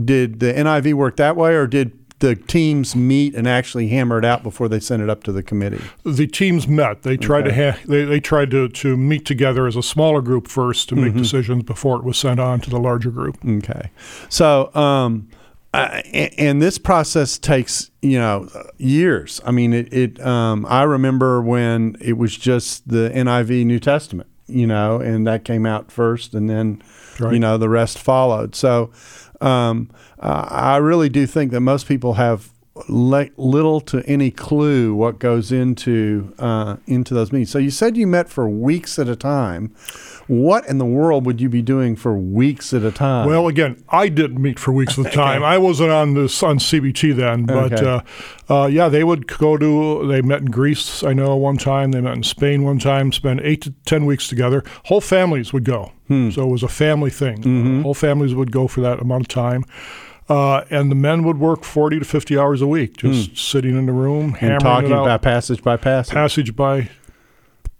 did 0.04 0.40
the 0.40 0.52
NIV 0.52 0.94
work 0.94 1.16
that 1.16 1.36
way, 1.36 1.54
or 1.54 1.66
did 1.66 2.01
the 2.22 2.36
teams 2.36 2.96
meet 2.96 3.34
and 3.34 3.46
actually 3.46 3.88
hammer 3.88 4.18
it 4.18 4.24
out 4.24 4.42
before 4.42 4.68
they 4.68 4.80
send 4.80 5.02
it 5.02 5.10
up 5.10 5.22
to 5.24 5.32
the 5.32 5.42
committee? 5.42 5.82
the 6.04 6.26
teams 6.26 6.66
met. 6.66 7.02
They 7.02 7.16
tried 7.16 7.42
to 7.42 7.54
ha- 7.54 7.78
they, 7.86 8.04
they 8.04 8.20
tried 8.20 8.50
to, 8.52 8.68
to 8.68 8.96
meet 8.96 9.26
together 9.26 9.66
as 9.66 9.76
a 9.76 9.82
smaller 9.82 10.22
group 10.22 10.48
first 10.48 10.88
to 10.88 10.96
make 10.96 11.14
decisions 11.14 11.64
before 11.64 11.96
it 11.98 12.04
was 12.04 12.16
sent 12.16 12.40
on 12.40 12.60
to 12.60 12.70
the 12.70 12.78
larger 12.78 13.10
group. 13.10 13.36
Okay. 13.46 13.90
So, 14.28 14.74
um, 14.74 15.28
a- 15.74 16.40
and 16.40 16.60
this 16.62 16.78
process 16.78 17.38
takes 17.38 17.90
you 18.02 18.18
know 18.18 18.48
years. 18.78 19.40
I 19.44 19.50
mean, 19.50 19.72
it. 19.72 19.92
it 19.92 20.20
um, 20.24 20.64
I 20.68 20.82
remember 20.82 21.40
when 21.42 21.96
it 22.00 22.14
was 22.18 22.36
just 22.36 22.88
the 22.88 23.10
NIV 23.14 23.64
New 23.66 23.80
Testament, 23.80 24.28
you 24.46 24.66
know, 24.66 25.00
and 25.00 25.26
that 25.26 25.44
came 25.44 25.64
out 25.66 25.90
first, 25.90 26.34
and 26.34 26.48
then 26.48 26.82
Right. 27.20 27.34
you 27.34 27.38
know 27.40 27.58
the 27.58 27.68
rest 27.68 27.98
followed. 27.98 28.54
So, 28.54 28.90
um, 29.42 29.90
uh, 30.18 30.46
I 30.48 30.76
really 30.76 31.08
do 31.08 31.26
think 31.26 31.52
that 31.52 31.60
most 31.60 31.86
people 31.86 32.14
have 32.14 32.51
le- 32.88 33.28
little 33.36 33.80
to 33.80 34.02
any 34.06 34.30
clue 34.30 34.94
what 34.94 35.18
goes 35.18 35.52
into 35.52 36.34
uh, 36.38 36.76
into 36.86 37.14
those 37.14 37.32
meetings. 37.32 37.50
So 37.50 37.58
you 37.58 37.70
said 37.70 37.96
you 37.96 38.06
met 38.06 38.28
for 38.28 38.48
weeks 38.48 38.98
at 38.98 39.08
a 39.08 39.16
time. 39.16 39.74
What 40.28 40.66
in 40.68 40.78
the 40.78 40.84
world 40.86 41.26
would 41.26 41.40
you 41.40 41.48
be 41.48 41.62
doing 41.62 41.96
for 41.96 42.16
weeks 42.16 42.72
at 42.72 42.84
a 42.84 42.92
time? 42.92 43.26
Well, 43.28 43.48
again, 43.48 43.82
I 43.88 44.08
didn't 44.08 44.40
meet 44.40 44.58
for 44.58 44.72
weeks 44.72 44.98
at 44.98 45.06
a 45.06 45.10
time. 45.24 45.42
I 45.42 45.58
wasn't 45.58 45.90
on 45.90 46.14
this 46.14 46.42
on 46.42 46.58
CBT 46.58 47.14
then, 47.16 47.44
but 47.44 47.72
Okay. 47.72 48.02
uh, 48.48 48.52
uh, 48.62 48.66
yeah, 48.66 48.88
they 48.88 49.02
would 49.04 49.26
go 49.26 49.56
to. 49.56 50.06
They 50.06 50.22
met 50.22 50.40
in 50.40 50.46
Greece, 50.50 51.02
I 51.02 51.12
know, 51.12 51.36
one 51.36 51.56
time. 51.58 51.90
They 51.92 52.00
met 52.00 52.14
in 52.16 52.22
Spain 52.22 52.62
one 52.62 52.78
time. 52.78 53.12
Spent 53.12 53.40
eight 53.42 53.62
to 53.62 53.74
ten 53.84 54.06
weeks 54.06 54.28
together. 54.28 54.62
Whole 54.86 55.00
families 55.00 55.52
would 55.52 55.64
go, 55.64 55.92
Hmm. 56.08 56.30
so 56.30 56.44
it 56.44 56.50
was 56.50 56.62
a 56.62 56.68
family 56.68 57.10
thing. 57.10 57.38
Mm-hmm. 57.38 57.82
Whole 57.82 57.94
families 57.94 58.34
would 58.34 58.52
go 58.52 58.68
for 58.68 58.80
that 58.80 59.00
amount 59.00 59.22
of 59.22 59.28
time. 59.28 59.64
Uh, 60.28 60.64
and 60.70 60.90
the 60.90 60.94
men 60.94 61.24
would 61.24 61.38
work 61.38 61.64
40 61.64 61.98
to 61.98 62.04
50 62.04 62.38
hours 62.38 62.62
a 62.62 62.66
week, 62.66 62.96
just 62.96 63.36
sitting 63.36 63.76
in 63.76 63.86
the 63.86 63.92
room, 63.92 64.30
Hmm. 64.30 64.44
and 64.46 64.52
hammering 64.52 64.60
talking 64.60 64.90
it 64.90 64.94
out. 64.94 65.02
about 65.04 65.22
passage 65.22 65.62
by 65.62 65.76
passage. 65.76 66.14
passage 66.14 66.56
by 66.56 66.88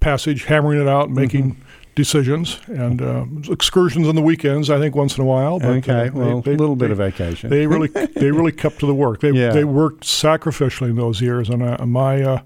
passage, 0.01 0.45
hammering 0.45 0.81
it 0.81 0.89
out, 0.89 1.11
making 1.11 1.53
Mm-hmm. 1.53 1.63
decisions, 1.95 2.59
and 2.67 3.01
uh, 3.03 3.25
excursions 3.51 4.09
on 4.09 4.15
the 4.17 4.23
weekends. 4.23 4.71
I 4.71 4.79
think 4.79 4.95
once 4.97 5.17
in 5.17 5.23
a 5.23 5.27
while. 5.27 5.61
But, 5.61 5.69
okay, 5.79 6.09
uh, 6.09 6.13
well, 6.13 6.41
they- 6.41 6.55
a 6.55 6.57
little 6.57 6.75
bit 6.77 6.91
of 6.91 6.99
vacation. 6.99 7.49
They 7.51 7.67
really, 7.67 7.89
they 7.89 8.31
really 8.33 8.53
kept 8.53 8.81
to 8.81 8.87
the 8.87 8.95
work. 8.95 9.21
They 9.21 9.31
Yeah. 9.33 9.53
they 9.53 9.65
worked 9.65 10.05
sacrificially 10.05 10.91
in 10.91 10.97
those 10.97 11.21
years, 11.21 11.49
and 11.49 11.63
uh, 11.63 11.87
my 11.87 12.23
uh, 12.23 12.39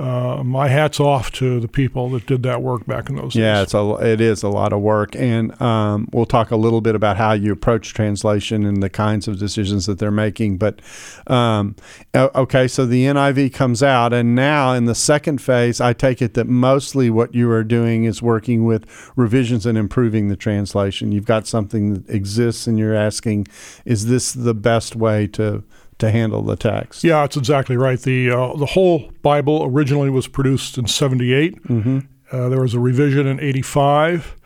uh, 0.00 0.42
my 0.42 0.68
hats 0.68 0.98
off 0.98 1.30
to 1.30 1.60
the 1.60 1.68
people 1.68 2.08
that 2.10 2.24
did 2.26 2.42
that 2.42 2.62
work 2.62 2.86
back 2.86 3.10
in 3.10 3.16
those 3.16 3.34
yeah, 3.34 3.56
days. 3.56 3.64
it's 3.64 3.74
a 3.74 3.94
it 3.96 4.20
is 4.20 4.42
a 4.42 4.48
lot 4.48 4.72
of 4.72 4.80
work, 4.80 5.14
and 5.14 5.60
um, 5.60 6.08
we'll 6.12 6.24
talk 6.24 6.50
a 6.50 6.56
little 6.56 6.80
bit 6.80 6.94
about 6.94 7.18
how 7.18 7.32
you 7.32 7.52
approach 7.52 7.92
translation 7.92 8.64
and 8.64 8.82
the 8.82 8.88
kinds 8.88 9.28
of 9.28 9.38
decisions 9.38 9.84
that 9.84 9.98
they're 9.98 10.10
making. 10.10 10.56
But 10.56 10.80
um, 11.26 11.76
okay, 12.14 12.66
so 12.66 12.86
the 12.86 13.04
NIV 13.04 13.52
comes 13.52 13.82
out, 13.82 14.14
and 14.14 14.34
now 14.34 14.72
in 14.72 14.86
the 14.86 14.94
second 14.94 15.42
phase, 15.42 15.80
I 15.80 15.92
take 15.92 16.22
it 16.22 16.32
that 16.34 16.46
mostly 16.46 17.10
what 17.10 17.34
you 17.34 17.50
are 17.50 17.64
doing 17.64 18.04
is 18.04 18.22
working 18.22 18.64
with 18.64 18.86
revisions 19.16 19.66
and 19.66 19.76
improving 19.76 20.28
the 20.28 20.36
translation. 20.36 21.12
You've 21.12 21.26
got 21.26 21.46
something 21.46 21.92
that 21.92 22.08
exists, 22.08 22.66
and 22.66 22.78
you're 22.78 22.94
asking, 22.94 23.48
is 23.84 24.06
this 24.06 24.32
the 24.32 24.54
best 24.54 24.96
way 24.96 25.26
to 25.28 25.62
to 26.00 26.10
handle 26.10 26.42
the 26.42 26.56
text? 26.56 27.04
Yeah, 27.04 27.24
it's 27.24 27.36
exactly 27.36 27.76
right. 27.76 28.00
The 28.00 28.30
uh, 28.30 28.56
the 28.56 28.66
whole 28.66 29.10
Bible 29.22 29.62
originally 29.64 30.10
was 30.10 30.26
produced 30.26 30.76
in 30.78 30.86
'78. 30.86 31.62
Mm-hmm. 31.64 31.98
Uh, 32.32 32.48
there 32.48 32.60
was 32.60 32.74
a 32.74 32.78
revision 32.80 33.26
in 33.26 33.40
'85, 33.40 34.36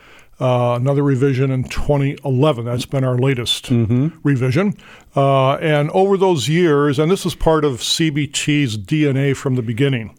uh, 0.40 0.74
another 0.80 1.02
revision 1.02 1.50
in 1.50 1.64
2011. 1.64 2.64
That's 2.64 2.86
been 2.86 3.04
our 3.04 3.18
latest 3.18 3.66
Mm-hmm. 3.66 4.08
revision. 4.22 4.74
Uh, 5.16 5.54
and 5.56 5.90
over 5.90 6.16
those 6.16 6.48
years, 6.48 6.98
and 6.98 7.10
this 7.10 7.24
is 7.26 7.34
part 7.34 7.64
of 7.64 7.74
CBT's 7.80 8.76
DNA 8.78 9.36
from 9.36 9.54
the 9.54 9.62
beginning, 9.62 10.16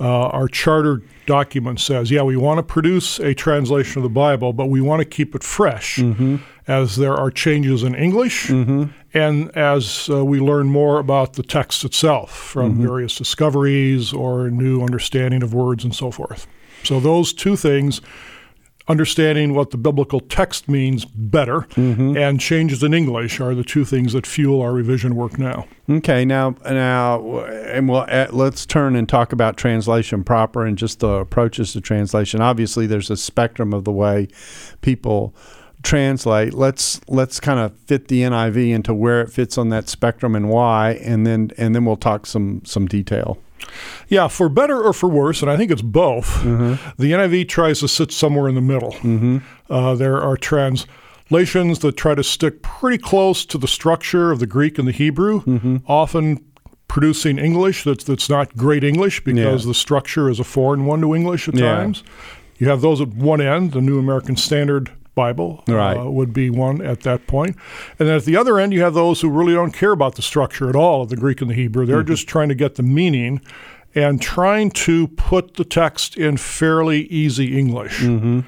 Uh, 0.00 0.28
our 0.28 0.46
charter 0.46 1.02
document 1.26 1.80
says, 1.80 2.10
yeah, 2.10 2.22
we 2.22 2.36
want 2.36 2.58
to 2.58 2.62
produce 2.62 3.18
a 3.18 3.34
translation 3.34 3.98
of 3.98 4.02
the 4.04 4.08
Bible, 4.08 4.52
but 4.52 4.66
we 4.66 4.80
want 4.80 5.00
to 5.00 5.04
keep 5.04 5.34
it 5.34 5.42
fresh 5.42 5.96
Mm-hmm. 5.98 6.36
as 6.68 6.96
there 6.96 7.14
are 7.14 7.30
changes 7.30 7.82
in 7.82 7.94
English 7.94 8.48
and 9.14 9.50
as 9.56 10.08
uh, 10.10 10.24
we 10.24 10.38
learn 10.38 10.68
more 10.68 10.98
about 11.00 11.32
the 11.32 11.42
text 11.42 11.84
itself 11.84 12.30
from 12.30 12.74
Mm-hmm. 12.74 12.86
various 12.86 13.16
discoveries 13.16 14.12
or 14.12 14.50
new 14.50 14.82
understanding 14.82 15.42
of 15.42 15.52
words 15.52 15.82
and 15.84 15.94
so 15.94 16.10
forth. 16.10 16.46
So, 16.84 17.00
those 17.00 17.32
two 17.32 17.56
things 17.56 18.00
understanding 18.88 19.54
what 19.54 19.70
the 19.70 19.76
biblical 19.76 20.20
text 20.20 20.68
means 20.68 21.04
better 21.04 21.60
Mm-hmm. 21.76 22.16
and 22.16 22.40
changes 22.40 22.82
in 22.82 22.94
English 22.94 23.40
are 23.40 23.54
the 23.54 23.62
two 23.64 23.84
things 23.84 24.12
that 24.14 24.26
fuel 24.26 24.60
our 24.62 24.72
revision 24.72 25.14
work 25.14 25.38
now. 25.38 25.66
Okay, 25.88 26.24
now 26.24 26.54
now, 26.64 27.40
and 27.44 27.88
we'll 27.88 28.06
uh, 28.08 28.26
let's 28.30 28.66
turn 28.66 28.96
and 28.96 29.08
talk 29.08 29.32
about 29.32 29.56
translation 29.56 30.24
proper 30.24 30.64
and 30.66 30.76
just 30.78 31.00
the 31.00 31.08
approaches 31.08 31.72
to 31.72 31.80
translation. 31.80 32.40
Obviously, 32.40 32.86
there's 32.86 33.10
a 33.10 33.16
spectrum 33.16 33.72
of 33.72 33.84
the 33.84 33.92
way 33.92 34.28
people 34.80 35.34
translate. 35.82 36.54
Let's 36.54 37.00
let's 37.08 37.40
kind 37.40 37.58
of 37.60 37.76
fit 37.86 38.08
the 38.08 38.22
NIV 38.22 38.70
into 38.72 38.92
where 38.94 39.20
it 39.20 39.30
fits 39.30 39.56
on 39.58 39.68
that 39.70 39.88
spectrum 39.88 40.34
and 40.34 40.48
why, 40.48 40.92
and 41.02 41.26
then 41.26 41.50
and 41.56 41.74
then 41.74 41.84
we'll 41.84 41.96
talk 41.96 42.26
some 42.26 42.62
some 42.64 42.86
detail. 42.86 43.38
Yeah, 44.08 44.28
for 44.28 44.48
better 44.48 44.80
or 44.80 44.92
for 44.92 45.08
worse, 45.08 45.42
and 45.42 45.50
I 45.50 45.56
think 45.56 45.70
it's 45.70 45.82
both, 45.82 46.26
mm-hmm. 46.38 46.90
the 47.00 47.12
NIV 47.12 47.48
tries 47.48 47.80
to 47.80 47.88
sit 47.88 48.10
somewhere 48.12 48.48
in 48.48 48.54
the 48.54 48.60
middle. 48.60 48.92
Mm-hmm. 48.92 49.38
Uh, 49.68 49.94
there 49.94 50.20
are 50.20 50.36
translations 50.36 51.80
that 51.80 51.96
try 51.96 52.14
to 52.14 52.24
stick 52.24 52.62
pretty 52.62 52.98
close 52.98 53.44
to 53.46 53.58
the 53.58 53.68
structure 53.68 54.30
of 54.30 54.38
the 54.38 54.46
Greek 54.46 54.78
and 54.78 54.88
the 54.88 54.92
Hebrew, 54.92 55.42
mm-hmm. 55.42 55.76
often 55.86 56.44
producing 56.88 57.38
English 57.38 57.84
that's, 57.84 58.04
that's 58.04 58.30
not 58.30 58.56
great 58.56 58.82
English 58.82 59.22
because 59.22 59.64
Yeah. 59.64 59.68
the 59.68 59.74
structure 59.74 60.30
is 60.30 60.40
a 60.40 60.44
foreign 60.44 60.86
one 60.86 61.02
to 61.02 61.14
English 61.14 61.46
at 61.48 61.54
Yeah. 61.54 61.76
times. 61.76 62.02
You 62.58 62.68
have 62.68 62.80
those 62.80 63.00
at 63.00 63.08
one 63.08 63.40
end, 63.40 63.72
the 63.72 63.80
New 63.82 63.98
American 63.98 64.36
Standard 64.36 64.90
Bible 65.22 65.50
Right. 65.66 65.96
uh, 65.98 66.10
would 66.18 66.32
be 66.32 66.48
one 66.50 66.76
at 66.92 67.00
that 67.08 67.20
point. 67.26 67.56
And 67.98 68.08
then 68.08 68.16
at 68.16 68.24
the 68.24 68.36
other 68.36 68.58
end, 68.62 68.72
you 68.72 68.82
have 68.82 68.94
those 68.94 69.20
who 69.22 69.28
really 69.38 69.54
don't 69.54 69.72
care 69.82 69.92
about 69.92 70.14
the 70.14 70.22
structure 70.22 70.68
at 70.68 70.76
all 70.76 71.02
of 71.02 71.08
the 71.08 71.16
Greek 71.24 71.40
and 71.42 71.50
the 71.50 71.54
Hebrew. 71.62 71.84
They're 71.86 72.02
Mm-hmm. 72.04 72.14
just 72.16 72.28
trying 72.28 72.48
to 72.50 72.54
get 72.64 72.74
the 72.76 72.82
meaning 73.00 73.40
and 73.94 74.20
trying 74.22 74.70
to 74.86 75.08
put 75.30 75.54
the 75.54 75.64
text 75.64 76.16
in 76.16 76.36
fairly 76.36 77.00
easy 77.22 77.58
English. 77.58 77.96
Mm-hmm. 78.02 78.40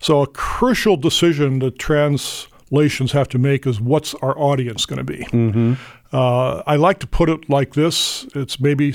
So, 0.00 0.22
a 0.22 0.26
crucial 0.26 0.96
decision 0.96 1.58
that 1.60 1.78
translations 1.78 3.12
have 3.12 3.28
to 3.28 3.38
make 3.38 3.66
is 3.66 3.80
what's 3.80 4.14
our 4.22 4.36
audience 4.38 4.86
going 4.86 4.98
to 5.06 5.12
be? 5.16 5.24
Mm-hmm. 5.32 5.72
Uh, 6.12 6.62
I 6.66 6.76
like 6.76 6.98
to 7.00 7.06
put 7.06 7.28
it 7.28 7.48
like 7.50 7.74
this 7.74 8.26
it's 8.34 8.58
maybe 8.60 8.92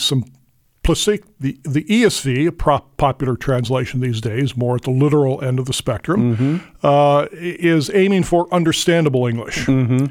simplistic. 0.83 1.23
The, 1.39 1.57
the 1.63 1.83
ESV, 1.85 2.47
a 2.47 2.51
popular 2.97 3.35
translation 3.35 3.99
these 4.01 4.21
days, 4.21 4.55
more 4.55 4.75
at 4.75 4.83
the 4.83 4.91
literal 4.91 5.43
end 5.43 5.59
of 5.59 5.65
the 5.65 5.73
spectrum, 5.73 6.35
Mm-hmm. 6.35 6.85
uh, 6.85 7.27
is 7.31 7.89
aiming 7.93 8.23
for 8.23 8.53
understandable 8.53 9.27
English. 9.27 9.65
Mm-hmm. 9.65 10.05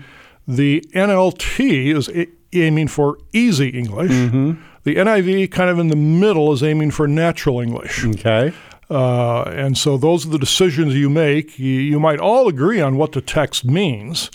The 0.46 0.80
NLT 0.94 1.94
is 1.96 2.08
a- 2.10 2.28
aiming 2.52 2.88
for 2.88 3.18
easy 3.32 3.68
English. 3.68 4.10
Mm-hmm. 4.10 4.60
The 4.84 4.96
NIV, 4.96 5.50
kind 5.52 5.70
of 5.70 5.78
in 5.78 5.88
the 5.88 5.96
middle, 5.96 6.52
is 6.52 6.62
aiming 6.62 6.90
for 6.90 7.06
natural 7.06 7.60
English. 7.60 8.04
Okay. 8.04 8.52
Uh, 8.90 9.42
and 9.44 9.78
so 9.78 9.96
those 9.96 10.26
are 10.26 10.30
the 10.30 10.38
decisions 10.38 10.94
you 10.94 11.08
make. 11.08 11.58
You, 11.58 11.72
you 11.72 12.00
might 12.00 12.18
all 12.18 12.48
agree 12.48 12.80
on 12.80 12.96
what 12.96 13.12
the 13.12 13.20
text 13.22 13.64
means, 13.64 14.30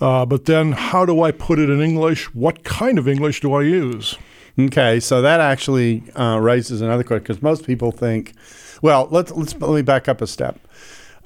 uh, 0.00 0.24
but 0.26 0.46
then 0.46 0.72
how 0.72 1.04
do 1.06 1.22
I 1.22 1.30
put 1.30 1.58
it 1.60 1.68
in 1.70 1.80
English? 1.80 2.34
What 2.34 2.64
kind 2.64 2.98
of 2.98 3.06
English 3.06 3.42
do 3.42 3.52
I 3.52 3.62
use? 3.62 4.16
Okay, 4.58 5.00
so 5.00 5.22
that 5.22 5.40
actually 5.40 6.02
uh, 6.14 6.38
raises 6.38 6.80
another 6.80 7.04
question 7.04 7.22
because 7.22 7.42
most 7.42 7.66
people 7.66 7.90
think, 7.90 8.34
well, 8.82 9.08
let's 9.10 9.30
let's 9.32 9.54
let 9.54 9.74
me 9.74 9.82
back 9.82 10.08
up 10.08 10.20
a 10.20 10.26
step. 10.26 10.58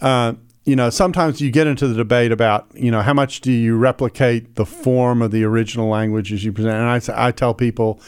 Uh, 0.00 0.34
you 0.64 0.76
know, 0.76 0.90
sometimes 0.90 1.40
you 1.40 1.50
get 1.50 1.66
into 1.66 1.86
the 1.86 1.94
debate 1.94 2.32
about, 2.32 2.66
you 2.74 2.90
know, 2.90 3.00
how 3.00 3.14
much 3.14 3.40
do 3.40 3.52
you 3.52 3.76
replicate 3.76 4.56
the 4.56 4.66
form 4.66 5.22
of 5.22 5.30
the 5.30 5.44
original 5.44 5.88
language 5.88 6.32
as 6.32 6.44
you 6.44 6.52
present? 6.52 6.74
And 6.74 7.16
I 7.16 7.30
tell 7.30 7.54
people, 7.54 8.00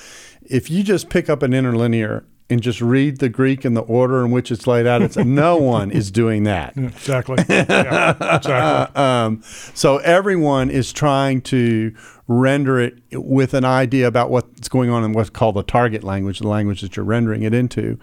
if 0.43 0.69
you 0.71 0.83
just 0.83 1.09
pick 1.09 1.29
up 1.29 1.43
an 1.43 1.55
interlinear 1.55 2.25
and 2.51 2.63
just 2.63 2.81
read 2.81 3.19
the 3.19 3.29
Greek 3.29 3.65
in 3.65 3.75
the 3.75 3.83
order 3.83 4.25
in 4.25 4.31
which 4.31 4.51
it's 4.51 4.67
laid 4.67 4.87
out, 4.87 5.03
it's 5.03 5.17
no 5.17 5.57
one 5.59 5.91
is 5.91 6.11
doing 6.11 6.45
that. 6.45 6.77
Exactly. 6.77 7.45
yeah, 7.49 8.37
exactly. 8.37 9.03
Um, 9.09 9.43
so 9.75 9.99
everyone 9.99 10.71
is 10.71 10.93
trying 10.93 11.43
to 11.43 11.95
render 12.27 12.79
it 12.79 12.99
with 13.13 13.55
an 13.55 13.65
idea 13.65 14.07
about 14.07 14.31
what's 14.31 14.69
going 14.69 14.91
on 14.91 15.05
in 15.05 15.13
what's 15.13 15.31
called 15.31 15.57
the 15.57 15.63
target 15.63 16.03
language, 16.05 16.41
the 16.41 16.49
language 16.49 16.81
that 16.81 16.97
you're 16.97 17.05
rendering 17.05 17.43
it 17.43 17.55
into. 17.55 17.99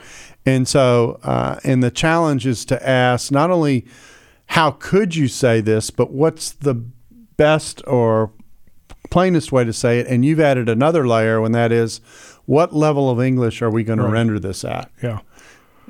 And 0.46 0.68
so, 0.68 1.20
uh, 1.24 1.60
and 1.64 1.84
the 1.84 1.92
challenge 1.92 2.46
is 2.46 2.66
to 2.66 2.88
ask 2.88 3.32
not 3.32 3.52
only 3.52 3.86
how 4.48 4.72
could 4.72 5.16
you 5.16 5.28
say 5.28 5.62
this, 5.62 5.90
but 5.90 6.12
what's 6.12 6.52
the 6.52 6.76
best 7.38 7.82
or 7.88 8.32
plainest 9.10 9.52
way 9.52 9.64
to 9.64 9.74
say 9.74 10.00
it. 10.00 10.08
And 10.08 10.26
you've 10.26 10.40
added 10.40 10.70
another 10.70 11.08
layer, 11.08 11.44
and 11.44 11.54
that 11.56 11.72
is, 11.72 12.02
what 12.46 12.74
level 12.74 13.10
of 13.10 13.22
English 13.22 13.62
are 13.62 13.70
we 13.70 13.84
going 13.84 14.00
to 14.00 14.08
render 14.08 14.40
this 14.40 14.64
at? 14.64 14.92
Yeah. 15.02 15.20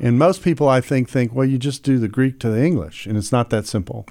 And 0.02 0.20
most 0.20 0.44
people, 0.44 0.68
I 0.68 0.82
think, 0.82 1.10
think, 1.10 1.34
well, 1.34 1.46
you 1.46 1.58
just 1.58 1.84
do 1.84 1.98
the 1.98 2.10
Greek 2.10 2.40
to 2.42 2.50
the 2.50 2.62
English, 2.62 3.06
and 3.06 3.18
it's 3.18 3.32
not 3.32 3.50
that 3.52 3.66
simple. 3.66 4.06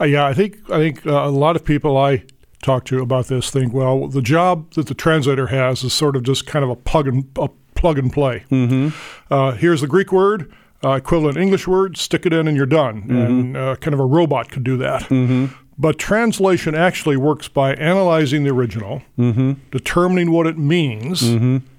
Uh, 0.00 0.04
yeah, 0.04 0.26
I 0.26 0.34
think 0.34 0.58
I 0.70 0.78
think 0.78 1.06
uh, 1.06 1.10
a 1.10 1.30
lot 1.30 1.54
of 1.54 1.64
people 1.64 1.96
I 1.96 2.24
talk 2.60 2.84
to 2.86 3.00
about 3.00 3.28
this 3.28 3.50
think, 3.50 3.72
well, 3.72 4.08
the 4.08 4.22
job 4.22 4.72
that 4.72 4.88
the 4.88 4.94
translator 4.94 5.46
has 5.46 5.84
is 5.84 5.92
sort 5.92 6.16
of 6.16 6.24
just 6.24 6.44
kind 6.46 6.64
of 6.64 6.70
a 6.70 6.76
plug 6.76 7.06
and 7.06 7.24
a 7.38 7.48
plug 7.76 7.98
and 7.98 8.12
play. 8.12 8.44
Mm-hmm. 8.50 8.88
Uh, 9.32 9.52
here's 9.52 9.80
the 9.80 9.86
Greek 9.86 10.10
word, 10.10 10.52
uh, 10.82 10.92
equivalent 10.92 11.36
English 11.36 11.68
word, 11.68 11.96
stick 11.96 12.26
it 12.26 12.32
in, 12.32 12.48
and 12.48 12.56
you're 12.56 12.66
done. 12.66 13.06
And 13.08 13.56
uh, 13.56 13.76
kind 13.76 13.94
of 13.94 14.00
a 14.00 14.04
robot 14.04 14.50
could 14.50 14.64
do 14.64 14.76
that. 14.78 15.08
But 15.80 15.96
translation 15.98 16.74
actually 16.74 17.16
works 17.16 17.46
by 17.46 17.74
analyzing 17.74 18.42
the 18.42 18.50
original, 18.50 19.02
determining 19.70 20.32
what 20.32 20.48
it 20.48 20.58
means, 20.58 21.22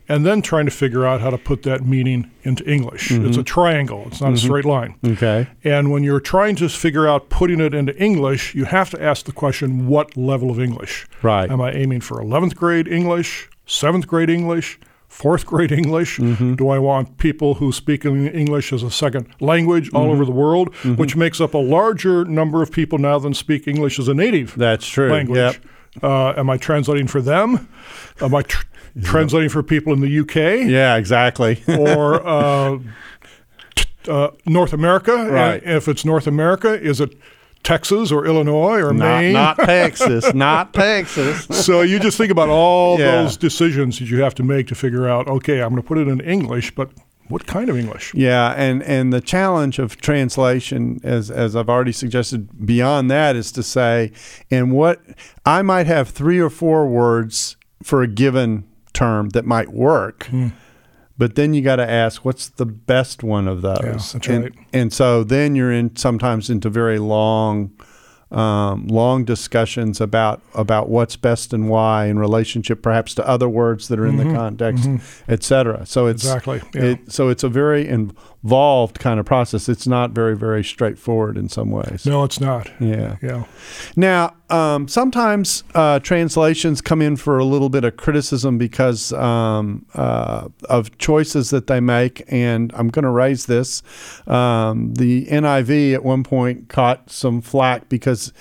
and 0.09 0.25
then 0.25 0.41
trying 0.41 0.65
to 0.65 0.71
figure 0.71 1.05
out 1.05 1.21
how 1.21 1.29
to 1.29 1.37
put 1.37 1.61
that 1.63 1.85
meaning 1.85 2.29
into 2.41 2.69
English. 2.69 3.11
It's 3.11 3.19
a 3.19 3.29
mm-hmm. 3.29 3.41
triangle. 3.43 4.05
It's 4.07 4.19
not 4.19 4.29
a 4.29 4.33
mm-hmm. 4.33 4.45
straight 4.45 4.65
line. 4.65 4.95
Okay. 5.05 5.47
And 5.63 5.91
when 5.91 6.03
you're 6.03 6.19
trying 6.19 6.55
to 6.57 6.67
figure 6.67 7.07
out 7.07 7.29
putting 7.29 7.61
it 7.61 7.75
into 7.75 7.95
English, 7.97 8.55
you 8.55 8.65
have 8.65 8.89
to 8.89 9.01
ask 9.01 9.25
the 9.27 9.31
question 9.31 9.87
what 9.87 10.17
level 10.17 10.49
of 10.49 10.59
English? 10.59 11.07
Right. 11.21 11.49
Am 11.49 11.61
I 11.61 11.71
aiming 11.71 12.01
for 12.01 12.17
11th 12.17 12.55
grade 12.55 12.87
English, 12.87 13.49
7th 13.67 14.07
grade 14.07 14.31
English, 14.31 14.79
4th 15.11 15.45
grade 15.45 15.71
English? 15.71 16.17
Mm-hmm. 16.17 16.55
Do 16.55 16.69
I 16.69 16.79
want 16.79 17.19
people 17.19 17.55
who 17.55 17.71
speak 17.71 18.03
English 18.03 18.73
as 18.73 18.81
a 18.81 18.89
second 18.89 19.27
language 19.39 19.91
all 19.93 20.09
over 20.09 20.25
the 20.25 20.31
world, 20.31 20.73
which 20.97 21.15
makes 21.15 21.39
up 21.39 21.53
a 21.53 21.59
larger 21.59 22.25
number 22.25 22.63
of 22.63 22.71
people 22.71 22.97
now 22.97 23.19
than 23.19 23.35
speak 23.35 23.67
English 23.67 23.99
as 23.99 24.07
a 24.07 24.15
native 24.15 24.55
That's 24.55 24.87
true. 24.87 25.11
language? 25.11 25.37
Yep. 25.37 25.55
Uh, 26.03 26.33
am 26.37 26.49
I 26.49 26.57
translating 26.57 27.07
for 27.07 27.21
them? 27.21 27.67
Am 28.21 28.33
I 28.35 28.43
tr- 28.43 28.65
translating 29.03 29.49
for 29.49 29.63
people 29.63 29.93
in 29.93 29.99
the 30.01 30.19
UK? 30.19 30.67
Yeah, 30.69 30.95
exactly. 30.95 31.61
or 31.67 32.25
uh, 32.25 32.77
t- 33.75 33.85
uh, 34.07 34.29
North 34.45 34.73
America. 34.73 35.15
And 35.15 35.31
Right. 35.31 35.63
if 35.63 35.87
it's 35.87 36.05
North 36.05 36.27
America, 36.27 36.79
is 36.79 36.99
it 37.01 37.15
Texas 37.63 38.11
or 38.11 38.25
Illinois 38.25 38.79
or 38.81 38.93
not, 38.93 39.19
Maine? 39.21 39.33
not 39.33 39.57
Texas. 39.65 40.33
Not 40.33 40.73
Texas. 40.73 41.45
so 41.51 41.81
you 41.81 41.99
just 41.99 42.17
think 42.17 42.31
about 42.31 42.49
all 42.49 42.97
Yeah. 42.99 43.23
those 43.23 43.37
decisions 43.37 43.99
that 43.99 44.05
you 44.09 44.21
have 44.21 44.35
to 44.35 44.43
make 44.43 44.67
to 44.67 44.75
figure 44.75 45.07
out. 45.09 45.27
Okay, 45.27 45.61
I'm 45.61 45.69
going 45.69 45.81
to 45.81 45.87
put 45.87 45.97
it 45.97 46.07
in 46.07 46.21
English, 46.21 46.73
but 46.75 46.89
what 47.27 47.45
kind 47.45 47.69
of 47.69 47.77
English? 47.77 48.11
Yeah, 48.15 48.53
and, 48.57 48.81
and 48.81 49.13
the 49.13 49.21
challenge 49.21 49.77
of 49.77 49.97
translation, 49.97 50.99
as 51.03 51.29
as 51.29 51.55
I've 51.55 51.69
already 51.69 51.91
suggested, 51.91 52.65
beyond 52.65 53.11
that 53.11 53.35
is 53.35 53.51
to 53.51 53.61
say, 53.61 54.11
and 54.49 54.71
what 54.71 54.99
I 55.45 55.61
might 55.61 55.85
have 55.85 56.09
three 56.09 56.39
or 56.39 56.49
four 56.49 56.87
words 56.87 57.55
for 57.83 58.01
a 58.01 58.07
given 58.07 58.63
term 58.99 59.29
that 59.29 59.45
might 59.45 59.69
work, 59.69 60.25
Hmm. 60.29 60.47
but 61.17 61.35
then 61.35 61.53
you 61.53 61.61
got 61.61 61.77
to 61.77 61.89
ask, 61.89 62.23
what's 62.25 62.47
the 62.49 62.65
best 62.65 63.23
one 63.23 63.47
of 63.47 63.61
those? 63.61 64.15
Yeah, 64.15 64.33
and, 64.35 64.43
right. 64.43 64.53
And 64.73 64.93
so 64.93 65.23
then 65.23 65.55
you're 65.55 65.71
in 65.79 65.95
sometimes 65.95 66.49
into 66.49 66.69
very 66.69 66.99
long. 66.99 67.71
Um, 68.31 68.85
long 68.87 69.25
discussions 69.25 69.99
about 69.99 70.39
about 70.53 70.87
what's 70.87 71.15
best 71.15 71.51
and 71.51 71.67
why 71.67 72.05
in 72.05 72.19
relationship 72.19 72.83
perhaps 72.83 73.15
to 73.15 73.27
other 73.27 73.49
words 73.49 73.87
that 73.87 73.97
are 73.97 74.05
in 74.05 74.17
the 74.17 74.31
context, 74.35 74.87
et 75.27 75.41
cetera. 75.41 75.83
So 75.87 76.05
it's 76.05 76.23
Mm-hmm. 76.23 76.37
Exactly, 76.37 76.61
yeah. 76.75 76.91
it, 76.91 77.11
so 77.11 77.29
it's 77.29 77.43
a 77.43 77.49
very 77.49 77.87
involved 77.87 78.99
kind 78.99 79.19
of 79.19 79.25
process. 79.25 79.67
It's 79.67 79.87
not 79.87 80.11
very 80.11 80.35
very 80.37 80.63
straightforward 80.63 81.37
in 81.39 81.49
some 81.49 81.71
ways. 81.71 82.05
No, 82.05 82.23
it's 82.23 82.39
not. 82.39 82.69
Yeah. 82.79 83.15
Yeah. 83.23 83.45
Now, 83.95 84.35
um, 84.49 84.87
sometimes 84.87 85.63
uh, 85.75 85.99
translations 85.99 86.81
come 86.81 87.01
in 87.01 87.15
for 87.15 87.37
a 87.37 87.45
little 87.45 87.69
bit 87.69 87.83
of 87.83 87.97
criticism 87.97 88.57
because 88.57 89.13
um, 89.13 89.85
uh, 89.93 90.49
of 90.69 90.97
choices 90.97 91.49
that 91.51 91.67
they 91.67 91.79
make, 91.79 92.23
and 92.27 92.71
I'm 92.75 92.89
going 92.89 93.03
to 93.03 93.11
raise 93.11 93.45
this. 93.45 93.83
Um, 94.27 94.93
the 94.95 95.25
NIV 95.27 95.93
at 95.93 96.03
one 96.03 96.23
point 96.23 96.69
caught 96.69 97.09
some 97.09 97.41
flack 97.41 97.89
because 97.89 98.33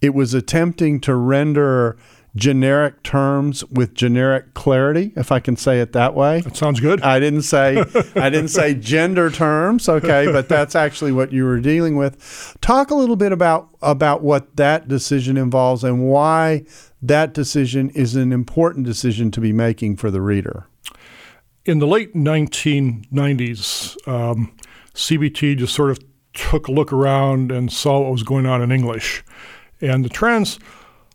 it 0.00 0.14
was 0.14 0.34
attempting 0.34 1.00
to 1.00 1.14
render 1.14 1.96
generic 2.34 3.02
terms 3.02 3.62
with 3.66 3.94
generic 3.94 4.54
clarity, 4.54 5.12
if 5.16 5.30
I 5.30 5.38
can 5.38 5.56
say 5.56 5.80
it 5.80 5.92
that 5.92 6.14
way. 6.14 6.40
That 6.40 6.56
sounds 6.56 6.80
good. 6.80 7.02
I 7.02 7.20
didn't 7.20 7.42
say 7.42 7.78
I 8.16 8.30
didn't 8.30 8.48
say 8.48 8.74
gender 8.80 9.30
terms, 9.30 9.88
okay, 9.88 10.30
but 10.32 10.48
that's 10.48 10.74
actually 10.74 11.12
what 11.12 11.32
you 11.32 11.44
were 11.44 11.60
dealing 11.60 11.96
with. 11.96 12.56
Talk 12.60 12.90
a 12.90 12.94
little 12.94 13.16
bit 13.16 13.32
about 13.32 13.68
about 13.82 14.22
what 14.22 14.56
that 14.56 14.88
decision 14.88 15.36
involves 15.36 15.84
and 15.84 16.08
why 16.08 16.64
that 17.02 17.34
decision 17.34 17.90
is 17.90 18.16
an 18.16 18.32
important 18.32 18.86
decision 18.86 19.30
to 19.32 19.40
be 19.40 19.52
making 19.52 19.96
for 19.96 20.10
the 20.10 20.20
reader. 20.20 20.66
In 21.64 21.78
the 21.78 21.86
late 21.86 22.14
1990s, 22.14 24.08
um, 24.08 24.52
CBT 24.94 25.58
just 25.58 25.74
sort 25.74 25.90
of 25.90 25.98
took 26.32 26.68
a 26.68 26.72
look 26.72 26.92
around 26.92 27.52
and 27.52 27.72
saw 27.72 28.00
what 28.00 28.12
was 28.12 28.22
going 28.22 28.46
on 28.46 28.62
in 28.62 28.72
English. 28.72 29.22
And 29.80 30.04
the 30.04 30.08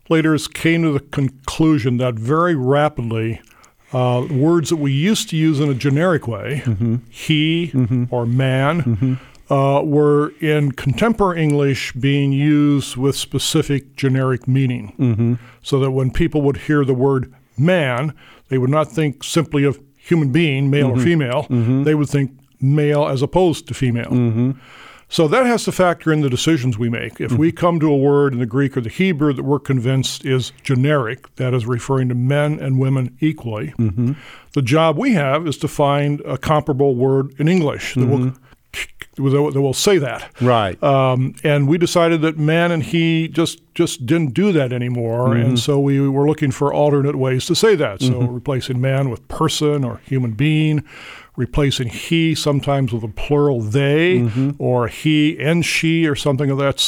translators 0.08 0.48
came 0.48 0.82
to 0.82 0.92
the 0.92 1.00
conclusion 1.00 1.98
that 1.98 2.14
very 2.14 2.54
rapidly, 2.54 3.40
uh, 3.92 4.26
words 4.30 4.70
that 4.70 4.76
we 4.76 4.92
used 4.92 5.28
to 5.30 5.36
use 5.36 5.60
in 5.60 5.68
a 5.68 5.74
generic 5.74 6.26
way, 6.26 6.62
mm-hmm. 6.64 6.96
he 7.10 7.70
mm-hmm. 7.74 8.04
or 8.10 8.26
man, 8.26 8.82
mm-hmm. 8.82 9.52
uh, 9.52 9.82
were 9.82 10.30
in 10.40 10.72
contemporary 10.72 11.42
English 11.42 11.92
being 11.92 12.32
used 12.32 12.96
with 12.96 13.16
specific 13.16 13.96
generic 13.96 14.48
meaning. 14.48 14.94
Mm-hmm. 14.98 15.34
So 15.62 15.80
that 15.80 15.90
when 15.90 16.10
people 16.10 16.40
would 16.42 16.56
hear 16.56 16.84
the 16.84 16.94
word 16.94 17.34
man, 17.58 18.14
they 18.48 18.58
would 18.58 18.70
not 18.70 18.90
think 18.90 19.22
simply 19.22 19.64
of 19.64 19.78
human 19.96 20.32
being, 20.32 20.70
male 20.70 20.88
or 20.88 20.94
Mm-hmm. 20.94 21.04
female. 21.04 21.46
They 21.84 21.94
would 21.94 22.08
think 22.08 22.30
male 22.60 23.06
as 23.06 23.22
opposed 23.22 23.68
to 23.68 23.74
female. 23.74 24.10
Mm-hmm. 25.08 25.14
So 25.14 25.26
that 25.28 25.46
has 25.46 25.64
to 25.64 25.72
factor 25.72 26.12
in 26.12 26.20
the 26.20 26.28
decisions 26.28 26.76
we 26.78 26.90
make. 26.90 27.18
If 27.20 27.32
we 27.32 27.50
come 27.50 27.80
to 27.80 27.90
a 27.90 27.96
word 27.96 28.34
in 28.34 28.40
the 28.40 28.46
Greek 28.46 28.76
or 28.76 28.82
the 28.82 28.90
Hebrew 28.90 29.32
that 29.32 29.42
we're 29.42 29.58
convinced 29.58 30.26
is 30.26 30.52
generic, 30.62 31.34
that 31.36 31.54
is 31.54 31.64
referring 31.66 32.10
to 32.10 32.14
men 32.14 32.60
and 32.60 32.78
women 32.78 33.16
equally, 33.20 33.72
the 34.52 34.62
job 34.62 34.98
we 34.98 35.12
have 35.14 35.46
is 35.46 35.56
to 35.58 35.68
find 35.68 36.20
a 36.22 36.36
comparable 36.36 36.94
word 36.94 37.34
in 37.38 37.48
English 37.48 37.94
that, 37.94 38.06
will, 39.16 39.50
that 39.50 39.60
will 39.60 39.72
say 39.74 39.96
that. 39.98 40.30
Right. 40.42 40.80
Um, 40.82 41.34
and 41.42 41.68
we 41.68 41.78
decided 41.78 42.20
that 42.22 42.36
man 42.38 42.70
and 42.70 42.82
he 42.82 43.28
just 43.28 43.60
just 43.74 44.04
didn't 44.06 44.34
do 44.34 44.52
that 44.52 44.72
anymore, 44.72 45.28
Mm-hmm. 45.28 45.50
and 45.50 45.58
so 45.58 45.78
we 45.78 46.06
were 46.08 46.26
looking 46.26 46.50
for 46.50 46.72
alternate 46.74 47.16
ways 47.16 47.46
to 47.46 47.54
say 47.54 47.76
that. 47.76 48.02
So 48.02 48.20
replacing 48.20 48.80
man 48.80 49.08
with 49.08 49.26
person 49.28 49.84
or 49.84 50.00
human 50.04 50.32
being, 50.32 50.82
replacing 51.38 51.88
he 51.88 52.34
sometimes 52.34 52.92
with 52.92 53.04
a 53.04 53.08
plural 53.08 53.60
they, 53.60 54.18
Mm-hmm. 54.18 54.50
or 54.58 54.88
he 54.88 55.38
and 55.38 55.64
she, 55.64 56.04
or 56.06 56.14
something 56.16 56.50
of 56.50 56.58
that 56.58 56.78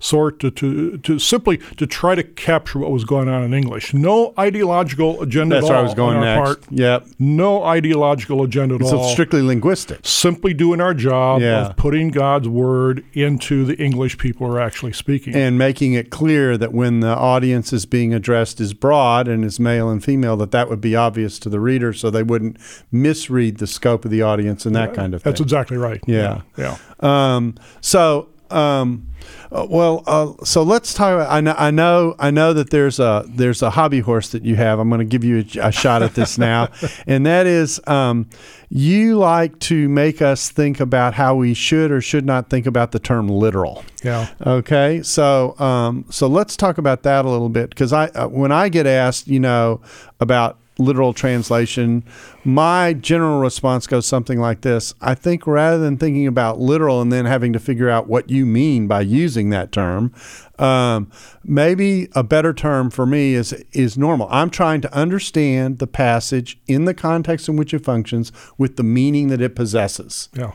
sort 0.00 0.38
to, 0.40 0.50
to 0.50 0.98
to 0.98 1.18
simply 1.18 1.58
to 1.76 1.86
try 1.86 2.14
to 2.14 2.22
capture 2.22 2.78
what 2.78 2.90
was 2.90 3.04
going 3.04 3.28
on 3.28 3.42
in 3.42 3.52
English. 3.54 3.92
No 3.94 4.32
ideological 4.38 5.20
agenda 5.22 5.56
That's 5.56 5.66
at 5.66 5.68
where 5.70 5.76
all 5.78 5.84
I 5.84 5.86
was 5.86 5.94
going 5.94 6.16
on 6.18 6.26
our 6.26 6.36
next. 6.44 6.60
part. 6.62 6.72
Yep. 6.72 7.06
No 7.18 7.64
ideological 7.64 8.42
agenda 8.42 8.76
at 8.76 8.82
So 8.86 8.96
all 8.98 9.04
it's 9.04 9.12
strictly 9.12 9.42
linguistic. 9.42 10.00
simply 10.02 10.54
doing 10.54 10.80
our 10.80 10.94
job 10.94 11.40
Yeah. 11.40 11.66
of 11.68 11.76
putting 11.76 12.10
God's 12.10 12.48
word 12.48 13.04
into 13.12 13.64
the 13.64 13.76
English 13.82 14.18
people 14.18 14.46
are 14.46 14.60
actually 14.60 14.92
speaking. 14.92 15.34
and 15.34 15.58
making 15.58 15.94
it 15.94 16.10
clear 16.10 16.56
that 16.56 16.72
when 16.72 17.00
the 17.00 17.14
audience 17.16 17.72
is 17.72 17.86
being 17.86 18.14
addressed 18.14 18.60
is 18.60 18.74
broad 18.74 19.28
and 19.28 19.44
is 19.44 19.58
male 19.60 19.88
and 19.90 20.02
female, 20.04 20.36
that 20.36 20.50
that 20.52 20.68
would 20.68 20.80
be 20.80 20.94
obvious 20.96 21.38
to 21.40 21.48
the 21.48 21.60
reader, 21.60 21.92
so 21.92 22.10
they 22.10 22.22
wouldn't 22.22 22.56
misread 22.92 23.58
the 23.58 23.66
scope 23.66 24.04
of 24.04 24.10
the 24.10 24.22
audience 24.22 24.64
and 24.66 24.74
that 24.76 24.94
kind 24.94 25.14
of 25.14 25.22
thing. 25.22 25.30
That's 25.30 25.40
exactly 25.40 25.76
right. 25.76 26.00
Yeah. 26.06 26.42
Yeah. 26.56 26.76
Um, 27.00 27.54
so, 27.80 28.28
um, 28.50 29.08
uh, 29.50 29.66
well, 29.68 30.02
uh, 30.06 30.32
so 30.44 30.62
let's 30.62 30.92
talk. 30.92 31.14
About, 31.14 31.30
I 31.30 31.40
know, 31.40 31.54
I 31.56 31.70
know, 31.70 32.14
I 32.18 32.30
know 32.30 32.52
that 32.52 32.70
there's 32.70 32.98
a 32.98 33.24
there's 33.28 33.62
a 33.62 33.70
hobby 33.70 34.00
horse 34.00 34.30
that 34.30 34.44
you 34.44 34.56
have. 34.56 34.78
I'm 34.78 34.88
going 34.88 34.98
to 35.00 35.04
give 35.04 35.24
you 35.24 35.44
a, 35.56 35.68
a 35.68 35.72
shot 35.72 36.02
at 36.02 36.14
this 36.14 36.36
now, 36.36 36.68
and 37.06 37.24
that 37.24 37.46
is, 37.46 37.80
um, 37.86 38.28
you 38.68 39.16
like 39.16 39.58
to 39.60 39.88
make 39.88 40.20
us 40.20 40.50
think 40.50 40.80
about 40.80 41.14
how 41.14 41.34
we 41.34 41.54
should 41.54 41.90
or 41.90 42.00
should 42.00 42.26
not 42.26 42.50
think 42.50 42.66
about 42.66 42.92
the 42.92 42.98
term 42.98 43.28
literal. 43.28 43.84
Yeah. 44.04 44.28
Okay, 44.46 45.02
so 45.02 45.58
um, 45.58 46.04
so 46.10 46.26
let's 46.26 46.56
talk 46.56 46.76
about 46.76 47.02
that 47.04 47.24
a 47.24 47.30
little 47.30 47.48
bit 47.48 47.70
because 47.70 47.92
I 47.92 48.08
uh, 48.08 48.28
when 48.28 48.52
I 48.52 48.68
get 48.68 48.86
asked, 48.86 49.28
you 49.28 49.40
know, 49.40 49.80
about 50.20 50.58
literal 50.78 51.12
translation, 51.12 52.04
my 52.44 52.92
general 52.92 53.40
response 53.40 53.86
goes 53.86 54.06
something 54.06 54.38
like 54.40 54.60
this: 54.62 54.94
I 55.00 55.14
think 55.14 55.46
rather 55.46 55.78
than 55.78 55.96
thinking 55.98 56.26
about 56.26 56.60
literal 56.60 57.00
and 57.02 57.12
then 57.12 57.24
having 57.26 57.52
to 57.52 57.58
figure 57.58 57.88
out 57.90 58.08
what 58.08 58.30
you 58.30 58.46
mean 58.46 58.86
by 58.86 59.00
using 59.02 59.50
that 59.50 59.72
term, 59.72 60.12
um, 60.58 61.10
maybe 61.44 62.08
a 62.14 62.22
better 62.22 62.52
term 62.54 62.90
for 62.90 63.06
me 63.06 63.34
is 63.34 63.52
is 63.72 63.98
normal. 63.98 64.28
I'm 64.30 64.50
trying 64.50 64.80
to 64.82 64.94
understand 64.94 65.78
the 65.78 65.86
passage 65.86 66.58
in 66.66 66.84
the 66.84 66.94
context 66.94 67.48
in 67.48 67.56
which 67.56 67.74
it 67.74 67.84
functions 67.84 68.32
with 68.56 68.76
the 68.76 68.82
meaning 68.84 69.28
that 69.28 69.40
it 69.40 69.54
possesses 69.56 70.28
Yeah. 70.34 70.52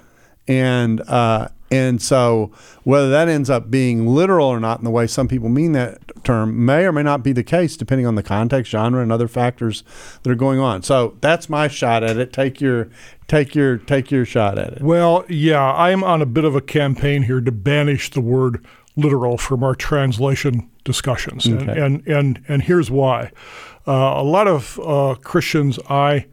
and 0.48 1.02
uh, 1.02 1.50
and 1.74 2.02
so 2.02 2.52
whether 2.84 3.10
that 3.10 3.28
ends 3.28 3.50
up 3.50 3.70
being 3.72 4.08
literal 4.08 4.48
or 4.48 4.60
not 4.60 4.80
in 4.80 4.86
the 4.86 4.92
way 4.92 5.08
some 5.08 5.28
people 5.28 5.50
mean 5.50 5.72
that 5.72 6.00
term 6.24 6.66
may 6.66 6.86
or 6.86 6.92
may 6.92 7.04
not 7.04 7.24
be 7.24 7.32
the 7.34 7.44
case 7.44 7.76
depending 7.76 8.08
on 8.08 8.16
the 8.16 8.24
context 8.24 8.72
genre 8.72 9.02
and 9.02 9.12
other 9.12 9.28
factors 9.28 9.84
that 10.24 10.32
are 10.32 10.36
going 10.36 10.60
on 10.60 10.82
so 10.84 11.18
that's 11.22 11.50
my 11.50 11.68
shot 11.68 12.04
at 12.04 12.18
it 12.18 12.32
take 12.32 12.62
your 12.62 12.90
take 13.28 13.56
your 13.56 13.78
take 13.78 14.12
your 14.12 14.26
shot 14.26 14.58
at 14.58 14.74
it 14.74 14.82
Well, 14.82 15.26
yeah, 15.30 15.74
I'm 15.74 16.04
on 16.04 16.22
a 16.22 16.26
bit 16.26 16.46
of 16.46 16.56
a 16.56 16.62
campaign 16.62 17.24
here 17.24 17.42
to 17.42 17.52
banish 17.52 18.12
the 18.12 18.22
word 18.22 18.66
literal 18.96 19.38
from 19.38 19.64
our 19.64 19.76
translation 19.76 20.70
discussions. 20.84 21.46
And, 21.46 21.70
and, 21.70 22.08
and, 22.08 22.44
and 22.48 22.62
here's 22.62 22.92
why. 22.92 23.32
Uh, 23.88 23.92
a 23.92 24.24
lot 24.24 24.48
of 24.48 24.80
uh, 24.84 25.16
Christians 25.24 25.80
I 25.90 26.26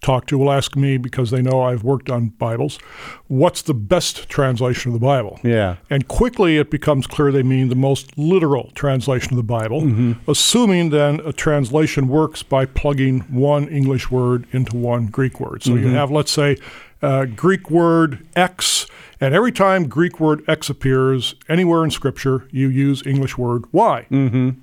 talk 0.00 0.26
to 0.26 0.38
will 0.38 0.52
ask 0.52 0.76
me, 0.76 0.96
because 0.96 1.30
they 1.30 1.42
know 1.42 1.62
I've 1.62 1.82
worked 1.82 2.08
on 2.08 2.28
Bibles, 2.28 2.78
what's 3.26 3.62
the 3.62 3.74
best 3.74 4.28
translation 4.28 4.92
of 4.92 5.00
the 5.00 5.04
Bible? 5.04 5.40
yeah 5.42 5.76
And 5.90 6.06
quickly 6.08 6.56
it 6.56 6.70
becomes 6.70 7.06
clear 7.06 7.32
they 7.32 7.42
mean 7.42 7.68
the 7.68 7.74
most 7.74 8.16
literal 8.16 8.70
translation 8.74 9.32
of 9.32 9.36
the 9.36 9.42
Bible, 9.42 9.82
mm-hmm. 9.82 10.30
assuming 10.30 10.90
then 10.90 11.20
a 11.24 11.32
translation 11.32 12.08
works 12.08 12.42
by 12.42 12.64
plugging 12.64 13.20
one 13.22 13.68
English 13.68 14.10
word 14.10 14.46
into 14.52 14.76
one 14.76 15.06
Greek 15.06 15.40
word. 15.40 15.62
So 15.62 15.74
you 15.74 15.86
mm-hmm. 15.86 15.94
have, 15.94 16.10
let's 16.10 16.30
say, 16.30 16.56
uh, 17.02 17.24
Greek 17.26 17.70
word 17.70 18.26
X, 18.34 18.86
and 19.20 19.34
every 19.34 19.52
time 19.52 19.88
Greek 19.88 20.20
word 20.20 20.42
X 20.48 20.68
appears 20.70 21.34
anywhere 21.48 21.84
in 21.84 21.90
Scripture, 21.90 22.46
you 22.50 22.68
use 22.68 23.02
English 23.06 23.36
word 23.38 23.64
Y 23.72 24.06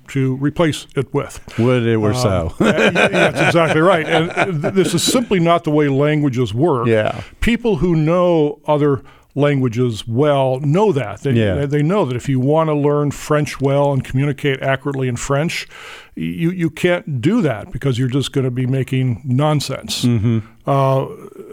to 0.08 0.36
replace 0.36 0.86
it 0.96 1.12
with. 1.12 1.40
would 1.58 1.86
it 1.86 1.96
were 1.98 2.14
so 2.14 2.54
Uh, 2.60 2.64
yeah, 2.64 2.90
that's 2.90 3.40
exactly 3.40 3.80
right. 3.80 4.06
And 4.06 4.62
th- 4.62 4.74
this 4.74 4.94
is 4.94 5.02
simply 5.02 5.40
not 5.40 5.64
the 5.64 5.70
way 5.70 5.88
languages 5.88 6.52
work. 6.54 6.86
Yeah. 6.86 7.22
People 7.40 7.76
who 7.76 7.94
know 7.94 8.60
other 8.66 9.02
languages 9.36 10.08
well 10.08 10.58
know 10.60 10.90
that. 10.92 11.20
They, 11.20 11.32
Yeah. 11.32 11.66
they, 11.66 11.82
know 11.82 12.06
that 12.06 12.16
if 12.16 12.28
you 12.28 12.40
want 12.40 12.68
to 12.68 12.74
learn 12.74 13.10
French 13.12 13.60
well 13.60 13.92
and 13.92 14.02
communicate 14.02 14.60
accurately 14.62 15.06
in 15.08 15.16
French, 15.16 15.68
you, 16.16 16.50
you 16.50 16.70
can't 16.70 17.20
do 17.20 17.42
that 17.42 17.70
because 17.70 17.98
you're 17.98 18.08
just 18.08 18.32
going 18.32 18.46
to 18.46 18.50
be 18.50 18.66
making 18.66 19.20
nonsense. 19.24 20.04
Mm-hmm. 20.04 20.38
Uh, 20.66 21.04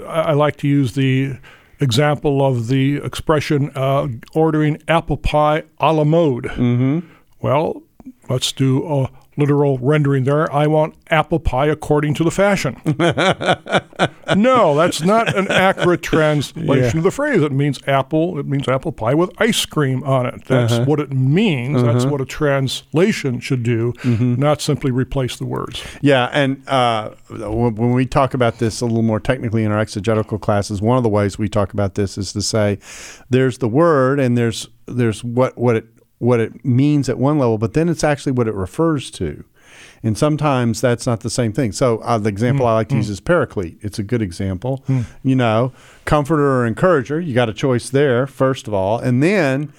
I, 0.07 0.21
I 0.29 0.33
like 0.33 0.55
to 0.57 0.67
use 0.67 0.93
the 0.93 1.37
example 1.81 2.43
of 2.43 2.67
the 2.69 2.97
expression 2.97 3.69
uh, 3.75 4.07
ordering 4.33 4.81
apple 4.87 5.17
pie 5.17 5.63
a 5.79 5.91
la 5.93 6.05
mode. 6.05 6.45
Mm-hmm. 6.45 6.99
Well, 7.41 7.83
let's 8.29 8.53
do 8.53 8.87
a 8.87 9.09
literal 9.37 9.77
rendering 9.79 10.23
there. 10.23 10.51
I 10.53 10.67
want 10.67 10.95
apple 11.09 11.39
pie 11.39 11.67
according 11.67 12.13
to 12.15 12.23
the 12.23 12.31
fashion. 12.31 12.75
no, 14.35 14.75
that's 14.75 15.01
not 15.01 15.35
an 15.35 15.47
accurate 15.49 16.01
translation 16.01 16.67
Yeah. 16.83 16.97
of 16.97 17.03
the 17.03 17.11
phrase. 17.11 17.41
It 17.41 17.51
means 17.51 17.79
apple. 17.87 18.39
It 18.39 18.45
means 18.47 18.67
apple 18.67 18.91
pie 18.91 19.13
with 19.13 19.31
ice 19.37 19.65
cream 19.65 20.03
on 20.03 20.25
it. 20.25 20.45
That's 20.45 20.73
Uh-huh. 20.73 20.85
what 20.85 20.99
it 20.99 21.11
means. 21.13 21.81
That's 21.83 22.05
what 22.05 22.21
a 22.21 22.25
translation 22.25 23.39
should 23.39 23.63
do, 23.63 23.93
Mm-hmm. 24.03 24.35
not 24.35 24.61
simply 24.61 24.91
replace 24.91 25.37
the 25.37 25.45
words. 25.45 25.83
Yeah, 26.01 26.29
and 26.31 26.67
uh, 26.67 27.11
when 27.29 27.75
when 27.75 27.91
we 27.93 28.05
talk 28.05 28.33
about 28.33 28.59
this 28.59 28.81
a 28.81 28.85
little 28.85 29.01
more 29.01 29.19
technically 29.19 29.63
in 29.63 29.71
our 29.71 29.79
exegetical 29.79 30.37
classes, 30.39 30.81
one 30.81 30.97
of 30.97 31.03
the 31.03 31.09
ways 31.09 31.37
we 31.37 31.49
talk 31.49 31.73
about 31.73 31.95
this 31.95 32.17
is 32.17 32.33
to 32.33 32.41
say 32.41 32.79
there's 33.29 33.57
the 33.59 33.67
word 33.67 34.19
and 34.19 34.37
there's 34.37 34.67
there's 34.85 35.23
what 35.23 35.57
what 35.57 35.75
it 35.77 35.85
what 36.23 36.39
it 36.39 36.63
means 36.65 37.09
at 37.09 37.17
one 37.17 37.37
level, 37.37 37.57
but 37.57 37.73
then 37.73 37.89
it's 37.89 38.03
actually 38.03 38.31
what 38.31 38.47
it 38.47 38.55
refers 38.55 39.11
to. 39.11 39.43
And 40.01 40.17
sometimes 40.17 40.81
that's 40.81 41.07
not 41.07 41.21
the 41.21 41.29
same 41.29 41.53
thing. 41.53 41.71
So 41.71 41.99
uh, 41.99 42.17
the 42.17 42.29
example 42.29 42.65
mm-hmm. 42.65 42.71
I 42.71 42.75
like 42.75 42.89
to 42.89 42.95
mm. 42.95 42.99
use 42.99 43.09
is 43.09 43.21
paraclete. 43.21 43.77
It's 43.81 43.99
a 43.99 44.03
good 44.03 44.21
example. 44.21 44.83
Mm. 44.87 45.05
You 45.23 45.35
know, 45.35 45.71
comforter 46.05 46.59
or 46.59 46.65
encourager. 46.65 47.19
You 47.19 47.33
got 47.33 47.49
a 47.49 47.53
choice 47.53 47.89
there 47.89 48.27
first 48.27 48.67
of 48.67 48.73
all, 48.73 48.99
and 48.99 49.23
then 49.23 49.71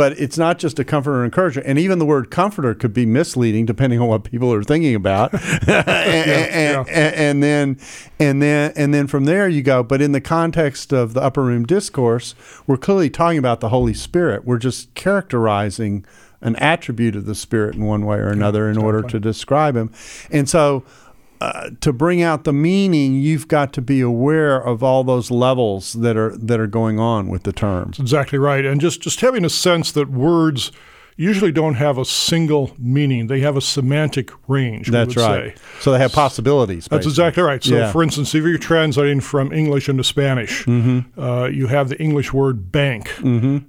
but 0.00 0.18
it's 0.18 0.38
not 0.38 0.58
just 0.58 0.78
a 0.78 0.84
comforter 0.84 1.18
or 1.20 1.24
encourager. 1.26 1.60
And 1.60 1.78
even 1.78 1.98
the 1.98 2.06
word 2.06 2.30
comforter 2.30 2.74
could 2.74 2.94
be 2.94 3.04
misleading 3.04 3.66
depending 3.66 4.00
on 4.00 4.08
what 4.08 4.24
people 4.24 4.50
are 4.50 4.62
thinking 4.62 4.94
about. 4.94 5.34
and, 5.68 5.68
and- 5.68 6.88
and- 6.88 7.14
and 7.20 7.42
then, 7.42 7.78
and 8.18 8.40
then, 8.40 8.72
and 8.76 8.94
then 8.94 9.06
from 9.06 9.26
there 9.26 9.46
you 9.46 9.60
go. 9.62 9.82
But 9.82 10.00
in 10.00 10.12
the 10.12 10.20
context 10.22 10.94
of 10.94 11.12
the 11.12 11.20
upper 11.20 11.42
room 11.42 11.66
discourse, 11.66 12.34
we're 12.66 12.78
clearly 12.78 13.10
talking 13.10 13.36
about 13.38 13.60
the 13.60 13.68
Holy 13.68 13.92
Spirit. 13.92 14.46
We're 14.46 14.56
just 14.56 14.94
characterizing 14.94 16.06
an 16.40 16.56
attribute 16.56 17.14
of 17.14 17.26
the 17.26 17.34
Spirit 17.34 17.74
in 17.74 17.84
one 17.84 18.06
way 18.06 18.16
or 18.16 18.28
another 18.28 18.70
in 18.70 18.78
order 18.78 19.02
to 19.02 19.20
describe 19.20 19.76
Him. 19.76 19.92
And 20.30 20.48
so, 20.48 20.82
uh, 21.40 21.70
to 21.80 21.92
bring 21.92 22.22
out 22.22 22.44
the 22.44 22.52
meaning, 22.52 23.14
you've 23.14 23.48
got 23.48 23.72
to 23.74 23.80
be 23.82 24.00
aware 24.00 24.56
of 24.60 24.82
all 24.82 25.04
those 25.04 25.30
levels 25.30 25.94
that 25.94 26.16
are 26.16 26.36
that 26.36 26.60
are 26.60 26.66
going 26.66 26.98
on 26.98 27.28
with 27.28 27.44
the 27.44 27.52
terms. 27.52 27.98
Exactly 27.98 28.38
right, 28.38 28.64
and 28.64 28.80
just 28.80 29.00
just 29.00 29.20
having 29.20 29.44
a 29.44 29.50
sense 29.50 29.90
that 29.92 30.10
words 30.10 30.70
usually 31.16 31.52
don't 31.52 31.74
have 31.74 31.98
a 31.98 32.04
single 32.04 32.74
meaning; 32.78 33.26
they 33.26 33.40
have 33.40 33.56
a 33.56 33.60
semantic 33.60 34.30
range. 34.48 34.88
That's 34.90 35.16
right. 35.16 35.56
say. 35.56 35.62
So 35.80 35.92
they 35.92 35.98
have 35.98 36.12
possibilities. 36.12 36.88
That's 36.90 37.06
exactly 37.06 37.42
right. 37.42 37.62
So, 37.62 37.74
Yeah. 37.76 37.92
for 37.92 38.02
instance, 38.02 38.34
if 38.34 38.42
you're 38.44 38.56
translating 38.58 39.20
from 39.20 39.52
English 39.52 39.88
into 39.88 40.04
Spanish, 40.04 40.64
Mm-hmm. 40.64 41.20
uh, 41.20 41.46
you 41.46 41.66
have 41.68 41.88
the 41.90 42.00
English 42.02 42.32
word 42.32 42.70
bank. 42.72 43.10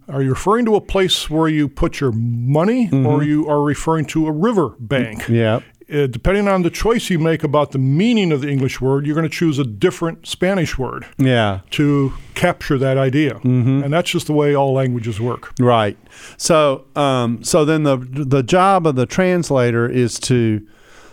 Are 0.09 0.21
you 0.21 0.29
referring 0.29 0.65
to 0.65 0.75
a 0.75 0.81
place 0.81 1.29
where 1.29 1.47
you 1.49 1.67
put 1.67 1.99
your 1.99 2.11
money, 2.13 2.89
or 2.91 3.23
you 3.23 3.47
are 3.49 3.61
referring 3.61 4.05
to 4.07 4.27
a 4.27 4.31
river 4.31 4.75
bank? 4.79 5.23
Mm-hmm. 5.23 5.33
Yeah. 5.35 5.59
Uh, 5.91 6.07
depending 6.07 6.47
on 6.47 6.61
the 6.61 6.69
choice 6.69 7.09
you 7.09 7.19
make 7.19 7.43
about 7.43 7.71
the 7.71 7.77
meaning 7.77 8.31
of 8.31 8.41
the 8.41 8.49
English 8.49 8.79
word, 8.79 9.05
you're 9.05 9.15
going 9.15 9.29
to 9.29 9.35
choose 9.35 9.59
a 9.59 9.63
different 9.63 10.25
Spanish 10.25 10.77
word 10.77 11.05
Yeah. 11.17 11.59
to 11.71 12.13
capture 12.33 12.77
that 12.77 12.97
idea. 12.97 13.35
Mm-hmm. 13.35 13.83
And 13.83 13.93
that's 13.93 14.09
just 14.09 14.27
the 14.27 14.33
way 14.33 14.55
all 14.55 14.73
languages 14.73 15.19
work. 15.19 15.53
Right. 15.59 15.97
So, 16.37 16.85
um, 16.95 17.43
so 17.43 17.65
then 17.65 17.83
the 17.83 17.97
the 17.97 18.43
job 18.43 18.87
of 18.87 18.95
the 18.95 19.05
translator 19.05 19.87
is 19.89 20.19
to 20.21 20.65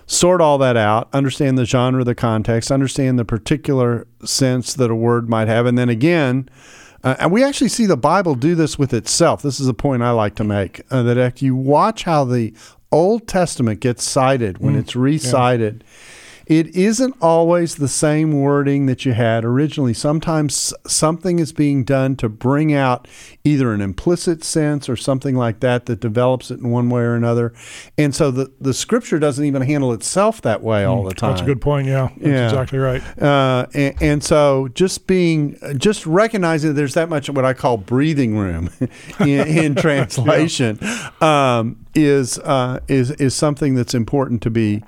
sort 0.07 0.41
all 0.41 0.57
that 0.59 0.77
out, 0.77 1.09
understand 1.12 1.59
the 1.59 1.64
genre, 1.67 2.03
the 2.05 2.14
context, 2.14 2.71
understand 2.71 3.19
the 3.19 3.25
particular 3.25 4.07
sense 4.25 4.73
that 4.75 4.91
a 4.91 4.95
word 4.95 5.29
might 5.29 5.49
have, 5.49 5.67
and 5.67 5.77
then 5.77 5.88
again. 5.88 6.49
Uh, 7.05 7.14
and 7.21 7.31
we 7.31 7.45
actually 7.45 7.69
see 7.69 7.87
the 7.87 7.97
Bible 7.97 8.35
do 8.35 8.55
this 8.57 8.77
with 8.77 8.93
itself. 8.93 9.41
This 9.43 9.61
is 9.61 9.69
a 9.69 9.75
point 9.75 10.03
I 10.03 10.11
like 10.11 10.35
to 10.37 10.45
make 10.45 10.81
uh, 10.91 11.03
that 11.05 11.17
if 11.17 11.41
you 11.43 11.55
watch 11.55 12.03
how 12.05 12.25
the 12.25 12.53
Old 12.90 13.29
Testament 13.29 13.81
gets 13.81 14.05
cited 14.05 14.59
when 14.59 14.74
mm. 14.74 14.81
it's 14.81 14.96
recited, 14.96 15.85
it 16.49 16.75
isn't 16.75 17.15
always 17.21 17.77
the 17.77 17.89
same 17.89 18.33
wording 18.33 18.87
that 18.87 19.05
you 19.05 19.13
had 19.13 19.45
originally. 19.45 19.93
Sometimes 19.93 20.73
something 20.87 21.39
is 21.39 21.53
being 21.53 21.85
done 21.85 22.17
to 22.17 22.29
bring 22.31 22.73
out 22.73 23.07
either 23.45 23.73
an 23.75 23.83
implicit 23.83 24.43
sense 24.43 24.89
or 24.89 24.97
something 24.97 25.37
like 25.37 25.61
that 25.61 25.85
that 25.87 26.01
develops 26.01 26.51
it 26.51 26.59
in 26.59 26.71
one 26.71 26.89
way 26.89 27.03
or 27.03 27.15
another. 27.15 27.53
And 27.99 28.15
so 28.15 28.31
the, 28.31 28.51
the 28.61 28.73
scripture 28.73 29.19
doesn't 29.19 29.45
even 29.45 29.61
handle 29.61 29.93
itself 29.93 30.41
that 30.41 30.63
way 30.63 30.85
all 30.85 31.05
the 31.05 31.13
time. 31.15 31.33
That's 31.33 31.43
a 31.43 31.45
good 31.45 31.61
point. 31.61 31.87
Yeah, 31.87 32.09
that's 32.17 32.27
Yeah. 32.27 32.45
exactly 32.47 32.79
right. 32.79 33.03
Uh, 33.23 33.67
and, 33.75 33.95
and 34.03 34.25
so 34.25 34.69
just 34.69 35.07
being, 35.07 35.59
just 35.77 36.07
recognizing 36.07 36.71
that 36.71 36.75
there's 36.75 36.95
that 36.95 37.11
much 37.11 37.29
what 37.29 37.45
I 37.45 37.53
call 37.53 37.77
breathing 37.77 38.39
room 38.39 38.71
in, 39.21 39.29
in 39.47 39.75
translation 39.77 40.79
um, 41.21 41.85
is 41.95 42.39
uh, 42.39 42.81
is 42.89 43.11
is 43.13 43.35
something 43.35 43.75
that's 43.75 43.93
important 43.95 44.41
to 44.43 44.51
be 44.51 44.83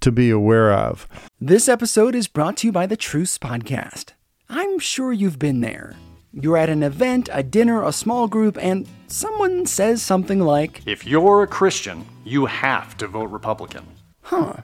to 0.00 0.12
be 0.12 0.30
aware 0.30 0.72
of. 0.72 1.08
This 1.40 1.68
episode 1.68 2.14
is 2.14 2.28
brought 2.28 2.56
to 2.58 2.68
you 2.68 2.72
by 2.72 2.86
the 2.86 2.96
Truce 2.96 3.38
Podcast. 3.38 4.12
I'm 4.48 4.78
sure 4.78 5.12
you've 5.12 5.38
been 5.38 5.60
there. 5.60 5.94
You're 6.32 6.56
at 6.58 6.68
an 6.68 6.82
event, 6.82 7.28
a 7.32 7.42
dinner, 7.42 7.82
a 7.82 7.92
small 7.92 8.28
group, 8.28 8.58
and 8.60 8.86
someone 9.06 9.66
says 9.66 10.02
something 10.02 10.40
like, 10.40 10.82
If 10.86 11.06
you're 11.06 11.42
a 11.42 11.46
Christian, 11.46 12.04
you 12.24 12.46
have 12.46 12.96
to 12.98 13.06
vote 13.06 13.30
Republican. 13.30 13.86
Huh, 14.22 14.58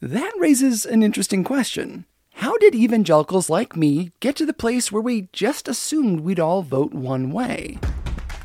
that 0.00 0.32
raises 0.38 0.86
an 0.86 1.02
interesting 1.02 1.42
question. 1.42 2.04
How 2.34 2.56
did 2.58 2.74
evangelicals 2.74 3.48
like 3.48 3.76
me 3.76 4.12
get 4.20 4.36
to 4.36 4.46
the 4.46 4.52
place 4.52 4.92
where 4.92 5.02
we 5.02 5.28
just 5.32 5.68
assumed 5.68 6.20
we'd 6.20 6.38
all 6.38 6.62
vote 6.62 6.92
one 6.92 7.30
way? 7.32 7.78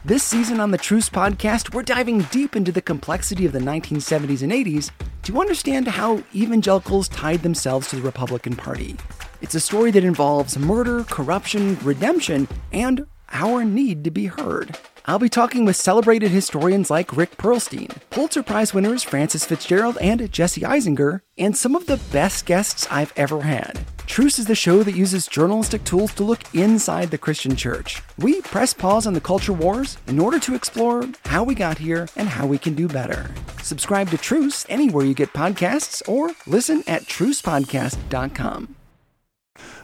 This 0.03 0.23
season 0.23 0.59
on 0.59 0.71
the 0.71 0.79
Truce 0.79 1.11
Podcast, 1.11 1.75
we're 1.75 1.83
diving 1.83 2.23
deep 2.31 2.55
into 2.55 2.71
the 2.71 2.81
complexity 2.81 3.45
of 3.45 3.51
the 3.51 3.59
1970s 3.59 4.41
and 4.41 4.51
80s 4.51 4.89
to 5.21 5.39
understand 5.39 5.87
how 5.87 6.23
evangelicals 6.33 7.07
tied 7.07 7.43
themselves 7.43 7.87
to 7.89 7.97
the 7.97 8.01
Republican 8.01 8.55
Party. 8.55 8.95
It's 9.43 9.53
a 9.53 9.59
story 9.59 9.91
that 9.91 10.03
involves 10.03 10.57
murder, 10.57 11.03
corruption, 11.03 11.77
redemption, 11.83 12.47
and 12.73 13.05
our 13.31 13.63
need 13.63 14.03
to 14.05 14.09
be 14.09 14.25
heard. 14.25 14.75
I'll 15.05 15.19
be 15.19 15.29
talking 15.29 15.65
with 15.65 15.75
celebrated 15.75 16.31
historians 16.31 16.89
like 16.89 17.15
Rick 17.15 17.37
Perlstein, 17.37 17.95
Pulitzer 18.09 18.41
Prize 18.41 18.73
winners 18.73 19.03
Frances 19.03 19.45
Fitzgerald 19.45 19.99
and 19.99 20.31
Jesse 20.31 20.61
Eisinger, 20.61 21.21
and 21.37 21.55
some 21.55 21.75
of 21.75 21.85
the 21.85 21.97
best 22.11 22.47
guests 22.47 22.87
I've 22.89 23.13
ever 23.15 23.41
had. 23.41 23.79
Truce 24.11 24.39
is 24.39 24.45
the 24.45 24.55
show 24.55 24.83
that 24.83 24.93
uses 24.93 25.25
journalistic 25.25 25.85
tools 25.85 26.13
to 26.15 26.25
look 26.25 26.41
inside 26.53 27.11
the 27.11 27.17
Christian 27.17 27.55
church. 27.55 28.01
We 28.17 28.41
press 28.41 28.73
pause 28.73 29.07
on 29.07 29.13
the 29.13 29.21
culture 29.21 29.53
wars 29.53 29.97
in 30.05 30.19
order 30.19 30.37
to 30.41 30.53
explore 30.53 31.07
how 31.23 31.45
we 31.45 31.55
got 31.55 31.77
here 31.77 32.09
and 32.17 32.27
how 32.27 32.45
we 32.45 32.57
can 32.57 32.75
do 32.75 32.89
better. 32.89 33.31
Subscribe 33.63 34.09
to 34.09 34.17
Truce 34.17 34.65
anywhere 34.67 35.05
you 35.05 35.13
get 35.13 35.31
podcasts 35.31 36.01
or 36.09 36.31
listen 36.45 36.83
at 36.87 37.03
trucepodcast.com. 37.03 38.75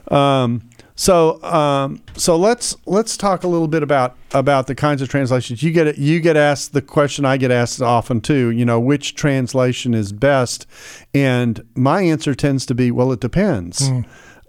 Um, 0.10 0.70
so 0.98 1.42
um, 1.44 2.02
so 2.18 2.36
let's 2.36 2.76
let's 2.86 3.16
talk 3.16 3.46
a 3.46 3.48
little 3.48 3.70
bit 3.70 3.84
about 3.84 4.18
about 4.34 4.68
the 4.68 4.76
kinds 4.76 5.02
of 5.02 5.08
translations 5.08 5.64
you 5.64 5.72
get. 5.72 5.98
You 5.98 6.20
get 6.20 6.36
asked 6.36 6.74
the 6.74 6.82
question 6.82 7.24
I 7.24 7.38
get 7.38 7.52
asked 7.52 7.82
often 7.82 8.20
too. 8.20 8.50
You 8.50 8.66
know, 8.66 8.82
which 8.82 9.16
translation 9.16 9.94
is 9.94 10.12
best? 10.12 10.68
And 11.14 11.64
my 11.76 12.02
answer 12.02 12.36
tends 12.36 12.66
to 12.66 12.76
be, 12.76 12.92
well, 12.92 13.14
it 13.14 13.22
depends. 13.22 13.90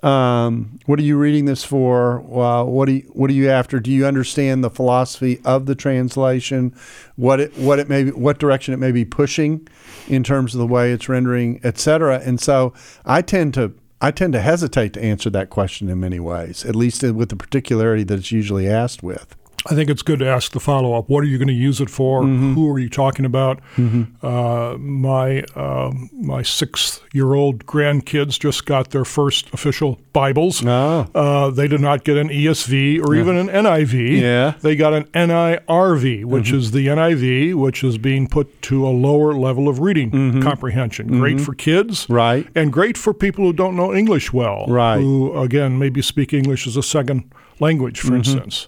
Um, 0.03 0.79
what 0.87 1.01
are 1.01 1.03
you 1.03 1.19
reading 1.19 1.47
this 1.47 1.65
for? 1.65 2.21
Well, 2.21 2.67
what 2.67 2.87
do 2.87 2.93
you, 2.93 3.11
what 3.15 3.31
are 3.31 3.35
you 3.35 3.51
after? 3.51 3.81
Do 3.81 3.91
you 3.91 4.07
understand 4.07 4.63
the 4.63 4.71
philosophy 4.71 5.41
of 5.45 5.67
the 5.67 5.75
translation? 5.75 6.73
What 7.17 7.41
it 7.41 7.57
what 7.59 7.81
it 7.81 7.89
may 7.89 8.05
be, 8.05 8.11
what 8.13 8.39
direction 8.39 8.73
it 8.73 8.77
may 8.77 8.93
be 8.93 9.05
pushing 9.05 9.67
in 10.07 10.23
terms 10.23 10.55
of 10.55 10.61
the 10.61 10.67
way 10.67 10.93
it's 10.93 11.09
rendering, 11.09 11.61
et 11.65 11.79
cetera. 11.79 12.21
And 12.25 12.41
so 12.41 12.73
I 13.05 13.23
tend 13.23 13.55
to 13.55 13.75
I 14.01 14.13
tend 14.13 14.33
to 14.35 14.41
hesitate 14.41 14.93
to 14.93 15.03
answer 15.03 15.29
that 15.31 15.51
question 15.51 15.89
in 15.89 15.99
many 15.99 16.21
ways, 16.21 16.65
at 16.65 16.77
least 16.77 17.03
with 17.03 17.31
the 17.31 17.37
particularity 17.37 18.05
that 18.05 18.19
it's 18.19 18.31
usually 18.31 18.69
asked 18.69 19.03
with. 19.03 19.35
I 19.67 19.75
think 19.75 19.91
it's 19.91 20.03
good 20.03 20.21
to 20.21 20.27
ask 20.27 20.53
the 20.53 20.61
follow 20.61 20.95
up. 20.95 21.09
What 21.11 21.23
are 21.25 21.27
you 21.27 21.37
going 21.37 21.49
to 21.49 21.53
use 21.55 21.81
it 21.81 21.91
for? 21.91 22.23
Mm-hmm. 22.23 22.55
Who 22.55 22.71
are 22.73 22.79
you 22.79 22.89
talking 22.89 23.25
about? 23.25 23.61
Uh, 24.23 24.77
my 24.79 25.43
uh, 25.57 25.93
my 26.13 26.43
six 26.43 27.01
year 27.13 27.35
old 27.35 27.67
grandkids 27.67 28.39
just 28.39 28.65
got 28.67 28.91
their 28.91 29.05
first 29.05 29.53
official 29.53 30.01
Bibles. 30.13 30.65
Oh. 30.65 31.07
Uh, 31.15 31.51
they 31.51 31.67
did 31.69 31.81
not 31.81 32.05
get 32.05 32.17
an 32.17 32.29
ESV 32.29 33.05
or 33.05 33.15
even 33.15 33.37
an 33.37 33.49
NIV. 33.49 34.21
Yeah. 34.21 34.53
Mm-hmm. 34.53 34.61
They 34.61 34.77
got 34.77 34.95
an 34.95 35.05
NIRV, 35.07 36.25
which 36.25 36.53
is 36.53 36.71
the 36.71 36.87
NIV, 36.87 37.55
which 37.55 37.83
is 37.85 37.99
being 37.99 38.29
put 38.29 38.63
to 38.63 38.87
a 38.87 38.91
lower 38.91 39.35
level 39.35 39.69
of 39.69 39.81
reading 39.81 40.41
comprehension. 40.43 41.09
Great 41.09 41.41
for 41.41 41.55
kids. 41.55 42.05
Mm-hmm. 42.05 42.13
Right. 42.15 42.47
And 42.55 42.73
great 42.73 42.97
for 42.97 43.13
people 43.13 43.45
who 43.45 43.53
don't 43.53 43.77
know 43.77 43.93
English 43.93 44.33
well. 44.33 44.67
Right. 44.69 44.99
Who, 44.99 45.37
again, 45.39 45.79
maybe 45.79 46.01
speak 46.01 46.33
English 46.33 46.67
as 46.67 46.77
a 46.77 46.83
second 46.83 47.31
language, 47.61 47.99
Mm-hmm. 48.01 48.09
for 48.09 48.15
instance. 48.17 48.67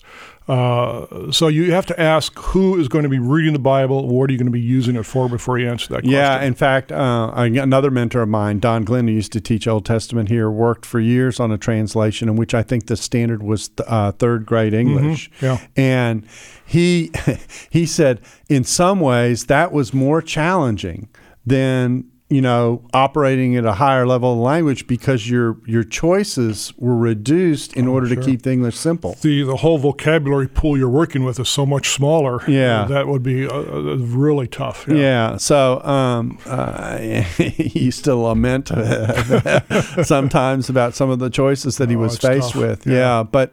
Uh, 0.49 1.31
so 1.31 1.47
you 1.49 1.71
have 1.73 1.87
to 1.87 2.01
ask 2.01 2.37
who 2.39 2.79
is 2.79 2.89
going 2.89 3.05
to 3.05 3.09
be 3.09 3.19
reading 3.19 3.53
the 3.53 3.59
Bible. 3.59 4.09
What 4.09 4.29
are 4.29 4.33
you 4.33 4.39
going 4.39 4.47
to 4.47 4.53
be 4.53 4.61
using 4.61 4.97
it 4.97 5.05
for 5.05 5.29
before 5.29 5.59
you 5.59 5.69
answer 5.69 5.89
that 5.89 6.01
question? 6.01 6.11
Yeah, 6.11 6.43
in 6.43 6.55
fact, 6.55 6.91
uh, 6.91 7.33
another 7.37 7.91
mentor 7.91 8.23
of 8.23 8.29
mine, 8.29 8.59
Don 8.59 8.85
Glenn, 8.85 9.07
who 9.07 9.15
used 9.15 9.33
to 9.33 9.41
teach 9.41 9.69
Old 9.69 9.85
Testament 9.85 10.29
here, 10.29 10.51
worked 10.51 10.85
for 10.85 10.99
years 10.99 11.39
on 11.39 11.53
a 11.53 11.59
translation 11.59 12.29
in 12.29 12.37
which 12.37 12.53
I 12.53 12.63
think 12.63 12.87
the 12.87 12.97
standard 12.97 13.43
was 13.43 13.71
uh, 13.87 14.13
third 14.13 14.45
grade 14.47 14.75
English. 14.75 15.31
yeah. 15.41 15.59
and 15.77 16.27
he 16.67 17.13
he 17.71 17.87
said 17.87 18.21
in 18.49 18.65
some 18.65 18.99
ways 18.99 19.47
that 19.47 19.73
was 19.73 19.95
more 19.95 20.21
challenging 20.21 21.09
than 21.47 22.05
you 22.31 22.41
know 22.41 22.81
operating 22.95 23.57
at 23.57 23.65
a 23.67 23.73
higher 23.73 24.07
level 24.07 24.33
of 24.35 24.39
language 24.39 24.87
because 24.87 25.29
your 25.29 25.57
your 25.67 25.83
choices 25.85 26.73
were 26.79 26.97
reduced 26.97 27.75
in 27.77 27.89
order 27.89 28.09
to 28.15 28.21
keep 28.21 28.43
the 28.43 28.53
English 28.53 28.77
simple. 28.77 29.17
the 29.23 29.43
the 29.43 29.57
whole 29.57 29.79
vocabulary 29.79 30.47
pool 30.49 30.79
you're 30.79 30.89
working 30.89 31.25
with 31.25 31.41
is 31.41 31.49
so 31.49 31.67
much 31.67 31.91
smaller. 31.91 32.41
Yeah. 32.49 32.85
that 32.87 33.09
would 33.09 33.23
be 33.25 33.47
uh, 33.49 33.53
uh, 33.53 33.97
really 33.99 34.47
tough. 34.47 34.87
Yeah. 34.89 35.37
So 35.39 35.83
um, 35.83 36.39
uh, 36.47 36.99
he 36.99 37.79
used 37.87 38.05
to 38.05 38.15
lament 38.15 38.69
sometimes 40.05 40.69
about 40.69 40.95
some 40.95 41.11
of 41.11 41.19
the 41.19 41.31
choices 41.31 41.77
that 41.79 41.91
he 41.91 41.97
Oh, 41.97 42.01
was 42.01 42.17
faced 42.19 42.53
tough. 42.53 42.63
with. 42.63 42.87
Yeah. 42.87 42.95
Yeah. 42.95 43.23
But 43.25 43.53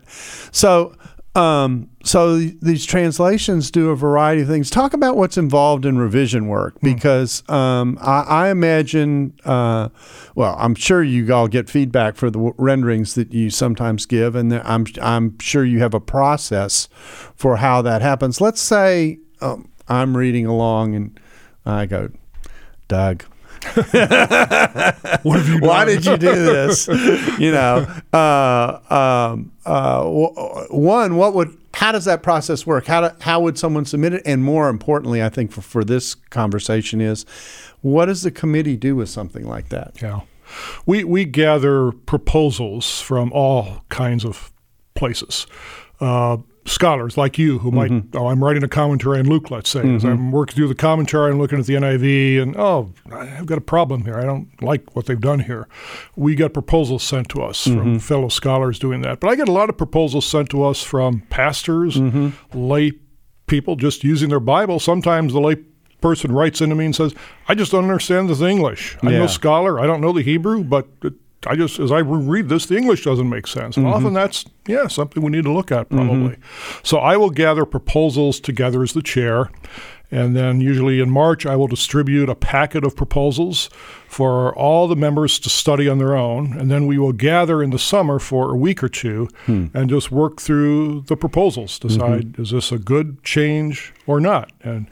so. 0.52 0.96
Um, 1.38 1.90
so 2.04 2.40
th- 2.40 2.56
these 2.62 2.86
translations 2.86 3.70
do 3.70 3.90
a 3.92 3.96
variety 3.96 4.42
of 4.42 4.48
things. 4.48 4.70
Talk 4.70 4.94
about 4.94 5.16
what's 5.18 5.38
involved 5.38 5.86
in 5.86 5.98
revision 5.98 6.48
work 6.48 6.74
Hmm. 6.80 6.94
because 6.94 7.48
um, 7.50 7.98
I, 8.02 8.22
I 8.22 8.50
imagine, 8.50 9.34
uh, 9.46 9.90
well, 10.36 10.56
I'm 10.58 10.74
sure 10.74 11.04
you 11.04 11.32
all 11.34 11.48
get 11.48 11.70
feedback 11.70 12.16
for 12.16 12.32
the 12.32 12.40
w- 12.40 12.56
renderings 12.58 13.14
that 13.16 13.34
you 13.34 13.50
sometimes 13.52 14.06
give, 14.06 14.36
and 14.36 14.52
I'm 14.54 14.86
I'm 15.02 15.38
sure 15.40 15.64
you 15.64 15.80
have 15.80 15.94
a 15.94 16.00
process 16.00 16.88
for 17.36 17.58
how 17.58 17.82
that 17.84 18.02
happens. 18.02 18.42
Let's 18.42 18.62
say 18.62 19.20
um, 19.40 19.70
I'm 19.88 20.18
reading 20.18 20.46
along 20.48 20.96
and 20.96 21.20
I 21.66 21.86
go, 21.86 22.10
Doug. 22.88 23.24
What 25.24 25.40
have 25.40 25.50
you 25.50 25.60
Why 25.60 25.86
did 25.86 26.06
you 26.06 26.18
do 26.18 26.34
this? 26.34 26.88
you 27.40 27.52
know, 27.52 27.88
uh, 28.14 28.80
um, 29.34 29.52
uh, 29.66 30.04
one, 30.70 31.16
what 31.16 31.34
would 31.34 31.58
how 31.74 31.92
does 31.92 32.06
that 32.06 32.24
process 32.24 32.66
work? 32.66 32.88
How 32.88 33.10
do, 33.10 33.16
how 33.22 33.40
would 33.42 33.60
someone 33.60 33.86
submit 33.86 34.14
it? 34.14 34.24
And 34.26 34.44
more 34.44 34.68
importantly, 34.68 35.22
I 35.22 35.30
think 35.30 35.52
for, 35.52 35.62
for 35.62 35.84
this 35.84 36.16
conversation 36.16 37.02
is, 37.02 37.24
what 37.82 38.08
does 38.08 38.24
the 38.24 38.32
committee 38.32 38.76
do 38.76 38.96
with 38.96 39.10
something 39.10 39.48
like 39.48 39.70
that? 39.70 40.02
Yeah. 40.02 40.22
We, 40.88 41.04
we 41.04 41.26
gather 41.26 41.92
proposals 41.92 43.00
from 43.00 43.32
all 43.32 43.84
kinds 43.90 44.26
of 44.26 44.52
places. 44.96 45.46
Uh, 46.00 46.38
scholars 46.68 47.18
like 47.18 47.38
you 47.38 47.60
who 47.60 47.72
might, 47.72 47.90
mm-hmm. 47.90 48.18
oh, 48.18 48.28
I'm 48.28 48.44
writing 48.44 48.64
a 48.64 48.68
commentary 48.68 49.20
on 49.20 49.28
Luke, 49.28 49.50
let's 49.50 49.70
say. 49.70 49.80
Mm-hmm. 49.80 49.96
As 49.96 50.06
I'm 50.06 50.32
working 50.32 50.56
through 50.56 50.68
the 50.68 50.76
commentary 50.76 51.32
and 51.32 51.40
looking 51.40 51.60
at 51.60 51.66
the 51.66 51.76
NIV, 51.76 52.42
and 52.42 52.56
oh, 52.58 52.94
I've 53.12 53.46
got 53.46 53.58
a 53.58 53.62
problem 53.62 54.04
here. 54.04 54.18
I 54.18 54.24
don't 54.24 54.50
like 54.62 54.96
what 54.96 55.06
they've 55.06 55.20
done 55.20 55.40
here. 55.40 55.68
We 56.16 56.36
get 56.36 56.54
proposals 56.54 57.04
sent 57.04 57.30
to 57.30 57.42
us 57.42 57.66
mm-hmm. 57.66 57.80
from 57.80 58.00
fellow 58.00 58.30
scholars 58.30 58.80
doing 58.80 59.02
that. 59.02 59.20
But 59.20 59.30
I 59.30 59.36
get 59.36 59.48
a 59.48 59.54
lot 59.54 59.70
of 59.70 59.78
proposals 59.78 60.26
sent 60.26 60.50
to 60.52 60.64
us 60.64 60.84
from 60.84 61.22
pastors, 61.30 61.96
mm-hmm. 61.96 62.30
lay 62.58 62.92
people 63.48 63.76
just 63.76 64.04
using 64.04 64.30
their 64.30 64.40
Bible. 64.40 64.80
Sometimes 64.80 65.34
the 65.34 65.40
lay 65.40 65.56
person 66.02 66.32
writes 66.32 66.62
into 66.62 66.76
me 66.76 66.86
and 66.86 66.96
says, 66.96 67.16
I 67.48 67.56
just 67.56 67.72
don't 67.72 67.84
understand 67.84 68.30
this 68.30 68.42
English. 68.42 68.98
I'm 69.02 69.10
yeah. 69.10 69.20
no 69.20 69.28
scholar. 69.28 69.80
I 69.80 69.88
don't 69.88 70.02
know 70.02 70.12
the 70.12 70.22
Hebrew, 70.22 70.64
but 70.64 70.88
it, 71.04 71.14
I 71.48 71.56
just, 71.56 71.80
as 71.80 71.92
I 71.92 72.00
read 72.00 72.50
this, 72.50 72.66
the 72.66 72.78
English 72.78 73.04
doesn't 73.04 73.30
make 73.30 73.48
sense. 73.48 73.78
And 73.78 73.86
mm-hmm. 73.86 73.96
often 73.96 74.14
that's, 74.14 74.46
yeah, 74.68 74.88
something 74.88 75.24
we 75.24 75.32
need 75.32 75.44
to 75.44 75.52
look 75.52 75.72
at 75.72 75.90
probably. 75.90 76.36
Mm-hmm. 76.36 76.80
So 76.84 76.98
I 76.98 77.18
will 77.18 77.30
gather 77.30 77.66
proposals 77.66 78.40
together 78.40 78.84
as 78.84 78.94
the 78.94 79.02
chair. 79.02 79.50
And 80.10 80.36
then 80.36 80.62
usually 80.62 81.02
in 81.02 81.10
March, 81.10 81.46
I 81.46 81.58
will 81.58 81.68
distribute 81.68 82.30
a 82.30 82.36
packet 82.36 82.86
of 82.86 82.96
proposals 82.96 83.70
for 84.08 84.56
all 84.56 84.88
the 84.88 84.96
members 84.96 85.38
to 85.40 85.50
study 85.50 85.90
on 85.90 85.98
their 85.98 86.16
own. 86.16 86.54
And 86.58 86.72
then 86.72 86.88
we 86.88 86.98
will 86.98 87.12
gather 87.12 87.62
in 87.62 87.72
the 87.72 87.80
summer 87.80 88.18
for 88.18 88.54
a 88.54 88.58
week 88.58 88.82
or 88.82 88.88
two 88.90 89.28
hmm. 89.46 89.68
and 89.74 89.90
just 89.90 90.10
work 90.10 90.40
through 90.40 91.02
the 91.08 91.18
proposals, 91.18 91.78
decide 91.78 92.34
mm-hmm. 92.34 92.42
is 92.42 92.52
this 92.52 92.72
a 92.72 92.78
good 92.78 93.22
change 93.24 93.94
or 94.06 94.22
not, 94.22 94.52
and 94.62 94.88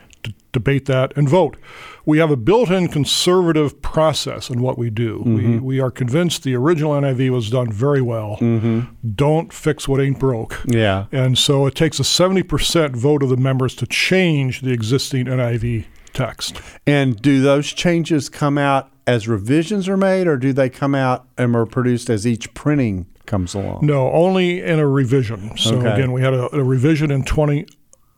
debate 0.51 0.85
that 0.85 1.15
and 1.17 1.27
vote 1.27 1.57
we 2.05 2.19
have 2.19 2.31
a 2.31 2.37
built-in 2.37 2.87
conservative 2.87 3.81
process 3.81 4.49
in 4.49 4.61
what 4.61 4.77
we 4.77 4.89
do. 4.89 5.19
Mm-hmm. 5.19 5.35
We, 5.35 5.59
we 5.59 5.79
are 5.79 5.91
convinced 5.91 6.43
the 6.43 6.55
original 6.55 6.93
NIV 6.93 7.31
was 7.31 7.49
done 7.49 7.71
very 7.71 8.01
well. 8.01 8.37
Mm-hmm. 8.39 8.81
Don't 9.15 9.51
fix 9.51 9.87
what 9.87 9.99
ain't 9.99 10.19
broke. 10.19 10.61
Yeah. 10.65 11.05
And 11.11 11.37
so 11.37 11.65
it 11.65 11.75
takes 11.75 11.99
a 11.99 12.03
70% 12.03 12.95
vote 12.95 13.23
of 13.23 13.29
the 13.29 13.37
members 13.37 13.75
to 13.75 13.87
change 13.87 14.61
the 14.61 14.71
existing 14.71 15.25
NIV 15.25 15.85
text. 16.13 16.61
And 16.85 17.21
do 17.21 17.41
those 17.41 17.73
changes 17.73 18.29
come 18.29 18.57
out 18.57 18.91
as 19.07 19.27
revisions 19.27 19.87
are 19.87 19.97
made, 19.97 20.27
or 20.27 20.37
do 20.37 20.53
they 20.53 20.69
come 20.69 20.95
out 20.95 21.27
and 21.37 21.55
are 21.55 21.65
produced 21.65 22.09
as 22.09 22.25
each 22.25 22.53
printing 22.53 23.05
comes 23.25 23.53
along? 23.53 23.85
No, 23.85 24.11
only 24.11 24.61
in 24.61 24.79
a 24.79 24.87
revision. 24.87 25.55
So 25.57 25.77
okay. 25.77 25.93
again, 25.93 26.11
we 26.11 26.21
had 26.21 26.33
a, 26.33 26.55
a 26.55 26.63
revision 26.63 27.11
in 27.11 27.23
20- 27.23 27.69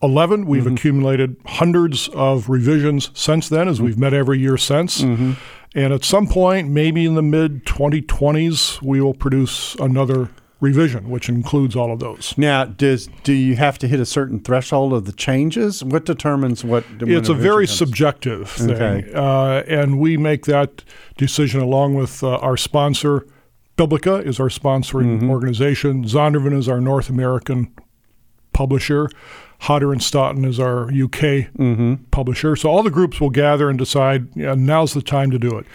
11. 0.02 0.46
We've 0.46 0.64
mm-hmm. 0.64 0.74
accumulated 0.74 1.38
hundreds 1.46 2.08
of 2.10 2.50
revisions 2.50 3.12
since 3.14 3.50
then, 3.50 3.68
as 3.68 3.78
mm-hmm. 3.78 3.86
we've 3.86 3.98
met 3.98 4.14
every 4.14 4.40
year 4.40 4.58
since. 4.58 5.02
Mm-hmm. 5.02 5.34
And 5.76 5.94
at 5.94 6.04
some 6.04 6.28
point, 6.28 6.70
maybe 6.70 7.06
in 7.06 7.16
the 7.16 7.22
mid 7.22 7.66
2020s, 7.66 8.82
we 8.82 9.02
will 9.02 9.14
produce 9.14 9.76
another 9.76 10.30
revision, 10.60 11.10
which 11.10 11.30
includes 11.30 11.76
all 11.76 11.92
of 11.92 12.00
those. 12.00 12.34
Now, 12.38 12.66
does 12.66 13.10
do 13.24 13.34
you 13.34 13.56
have 13.58 13.78
to 13.80 13.88
hit 13.88 14.00
a 14.00 14.06
certain 14.06 14.40
threshold 14.40 14.94
of 14.94 15.06
the 15.06 15.12
changes? 15.12 15.84
What 15.84 16.06
determines 16.06 16.64
what? 16.64 16.84
It's 17.00 17.30
a 17.30 17.34
very 17.34 17.68
comes? 17.68 17.78
subjective 17.78 18.50
thing, 18.50 18.72
okay. 18.72 19.14
uh, 19.14 19.62
and 19.68 20.00
we 20.00 20.18
make 20.18 20.46
that 20.46 20.84
decision 21.18 21.62
along 21.62 21.96
with 21.96 22.24
uh, 22.24 22.38
our 22.38 22.58
sponsor. 22.58 23.28
Biblica 23.76 24.16
is 24.16 24.40
our 24.40 24.50
sponsoring 24.50 25.20
mm-hmm. 25.20 25.30
organization. 25.30 26.04
Zondervan 26.06 26.58
is 26.58 26.68
our 26.68 26.82
North 26.82 27.10
American 27.10 27.72
publisher. 28.54 29.10
Hodder 29.60 29.92
and 29.92 30.02
Stoughton 30.02 30.46
is 30.46 30.60
our 30.60 30.84
UK 30.84 31.50
mm-hmm. 31.58 31.96
publisher. 32.12 32.56
So 32.56 32.70
all 32.70 32.84
the 32.84 32.92
groups 32.92 33.20
will 33.20 33.30
gather 33.30 33.70
and 33.70 33.78
decide 33.78 34.36
yeah, 34.36 34.56
now's 34.56 34.94
the 34.94 35.02
time 35.02 35.32
to 35.32 35.40
do 35.40 35.58
it. 35.58 35.66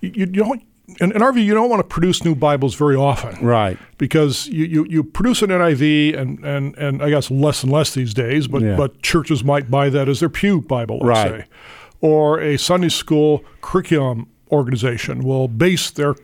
You, 0.00 0.10
you 0.14 0.26
don't. 0.26 0.62
In, 1.00 1.12
in, 1.12 1.22
our 1.22 1.32
view, 1.32 1.42
you 1.42 1.54
don't 1.54 1.70
want 1.70 1.80
to 1.80 1.88
produce 1.88 2.22
new 2.22 2.34
Bibles 2.34 2.74
very 2.74 2.96
often, 2.96 3.46
right? 3.46 3.78
Because 3.96 4.48
you, 4.48 4.64
you, 4.66 4.86
you 4.90 5.04
produce 5.04 5.40
an 5.40 5.48
NIV, 5.48 6.18
and, 6.18 6.44
and, 6.44 6.76
and 6.76 7.02
I 7.02 7.08
guess 7.08 7.30
less 7.30 7.62
and 7.62 7.72
less 7.72 7.94
these 7.94 8.12
days, 8.12 8.46
but 8.46 8.60
yeah. 8.60 8.76
but 8.76 9.00
churches 9.00 9.42
might 9.42 9.70
buy 9.70 9.88
that 9.88 10.08
as 10.08 10.20
their 10.20 10.28
pew 10.28 10.60
Bible, 10.60 10.98
let's 10.98 11.30
right. 11.30 11.40
say, 11.42 11.46
or 12.00 12.40
a 12.40 12.58
Sunday 12.58 12.90
school 12.90 13.42
curriculum 13.62 14.28
organization 14.50 15.22
will 15.22 15.48
base 15.48 15.90
their 15.90 16.14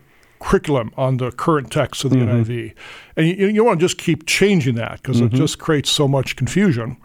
curriculum 0.41 0.93
on 0.97 1.17
the 1.17 1.31
current 1.31 1.71
text 1.71 2.05
of 2.05 2.11
the 2.11 2.17
mm-hmm. 2.17 2.43
NIV. 2.43 2.75
And 3.17 3.27
you, 3.27 3.49
you 3.49 3.65
want 3.65 3.81
to 3.81 3.85
just 3.85 3.99
keep 3.99 4.27
changing 4.27 4.75
that 4.77 5.03
because 5.03 5.21
mm-hmm. 5.21 5.35
it 5.35 5.39
just 5.39 5.59
creates 5.59 5.91
so 5.91 6.07
much 6.09 6.37
confusion. 6.37 6.97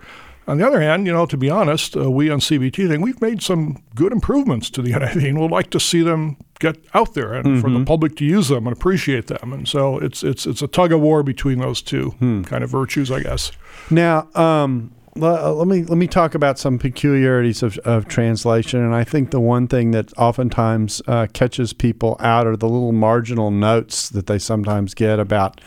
On 0.45 0.57
the 0.57 0.67
other 0.67 0.81
hand, 0.81 1.07
you 1.07 1.13
know, 1.13 1.25
to 1.25 1.37
be 1.37 1.49
honest, 1.49 1.95
uh, 1.95 2.11
we 2.11 2.29
on 2.29 2.39
CBT 2.39 2.89
think 2.89 3.01
we've 3.01 3.21
made 3.21 3.41
some 3.41 3.81
good 3.95 4.11
improvements 4.11 4.69
to 4.71 4.81
the 4.81 4.91
NIV, 4.93 5.29
and 5.29 5.39
we'd 5.39 5.51
like 5.51 5.69
to 5.69 5.79
see 5.79 6.01
them 6.01 6.37
get 6.59 6.77
out 6.93 7.13
there 7.13 7.33
and 7.33 7.45
mm-hmm. 7.45 7.61
for 7.61 7.69
the 7.69 7.77
mm-hmm. 7.77 7.85
public 7.85 8.17
to 8.17 8.25
use 8.25 8.49
them 8.49 8.67
and 8.67 8.75
appreciate 8.75 9.27
them. 9.27 9.53
And 9.53 9.67
so 9.67 9.97
it's 9.99 10.21
it's 10.21 10.45
it's 10.45 10.61
a 10.61 10.67
tug 10.67 10.91
of 10.91 10.99
war 10.99 11.23
between 11.23 11.59
those 11.59 11.81
two 11.81 12.11
hmm. 12.11 12.43
kind 12.43 12.63
of 12.63 12.69
virtues, 12.69 13.09
I 13.09 13.21
guess. 13.21 13.51
Now, 13.89 14.27
um, 14.35 14.91
let 15.15 15.67
me 15.67 15.83
let 15.83 15.97
me 15.97 16.07
talk 16.07 16.33
about 16.33 16.57
some 16.57 16.79
peculiarities 16.79 17.61
of, 17.61 17.77
of 17.79 18.07
translation, 18.07 18.79
and 18.79 18.95
I 18.95 19.03
think 19.03 19.31
the 19.31 19.39
one 19.39 19.67
thing 19.67 19.91
that 19.91 20.11
oftentimes 20.17 21.01
uh, 21.07 21.27
catches 21.33 21.73
people 21.73 22.15
out 22.19 22.47
are 22.47 22.57
the 22.57 22.67
little 22.67 22.91
marginal 22.93 23.51
notes 23.51 24.09
that 24.09 24.25
they 24.25 24.39
sometimes 24.39 24.93
get 24.93 25.19
about 25.19 25.61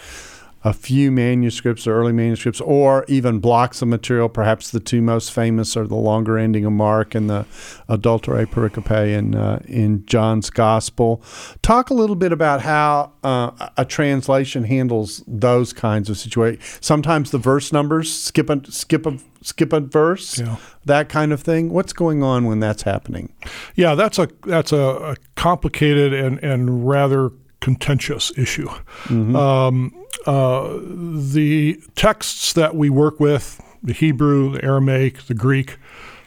a 0.67 0.73
few 0.73 1.13
manuscripts 1.13 1.87
or 1.87 1.95
early 1.95 2.13
manuscripts, 2.13 2.61
or 2.61 3.05
even 3.07 3.39
blocks 3.39 3.83
of 3.83 3.89
material. 3.89 4.29
Perhaps 4.29 4.73
the 4.73 4.81
two 4.81 5.01
most 5.01 5.31
famous 5.31 5.77
are 5.77 5.87
the 5.87 5.95
longer 5.95 6.37
ending 6.37 6.65
of 6.65 6.73
Mark 6.73 7.15
and 7.15 7.31
the 7.31 7.47
Adulterae 7.89 8.47
Pericope 8.47 9.17
in 9.17 9.37
uh, 9.37 9.63
in 9.69 10.05
John's 10.07 10.51
Gospel. 10.51 11.23
Talk 11.63 11.91
a 11.91 11.95
little 11.95 12.17
bit 12.17 12.33
about 12.33 12.63
how 12.63 13.13
uh, 13.23 13.69
a 13.77 13.85
translation 13.85 14.65
handles 14.65 15.23
those 15.29 15.73
kinds 15.73 16.11
of 16.11 16.19
situations. 16.19 16.79
Sometimes 16.81 17.31
the 17.31 17.39
verse 17.39 17.73
numbers 17.73 18.13
skip 18.13 18.51
a 18.51 18.61
skip 18.69 19.07
a 19.07 19.19
skip 19.43 19.73
a 19.73 19.79
verse, 19.79 20.41
yeah. 20.41 20.57
that 20.85 21.09
kind 21.09 21.33
of 21.33 21.43
thing. 21.43 21.71
What's 21.71 21.93
going 21.93 22.25
on 22.25 22.45
when 22.45 22.59
that's 22.59 22.83
happening? 22.83 23.33
Yeah, 23.77 23.95
that's 23.95 24.19
a 24.19 24.29
that's 24.45 24.73
a, 24.73 24.77
a 24.79 25.17
complicated 25.37 26.13
and 26.13 26.43
and 26.43 26.89
rather 26.89 27.31
contentious 27.67 28.31
issue. 28.39 28.69
Mm-hmm. 29.07 29.35
Um, 29.35 29.93
uh, 30.25 30.79
the 30.81 31.83
texts 31.97 32.53
that 32.53 32.77
we 32.77 32.89
work 32.89 33.19
with, 33.19 33.61
the 33.83 33.93
Hebrew, 33.93 34.53
the 34.53 34.65
Aramaic, 34.65 35.25
the 35.25 35.35
Greek, 35.35 35.77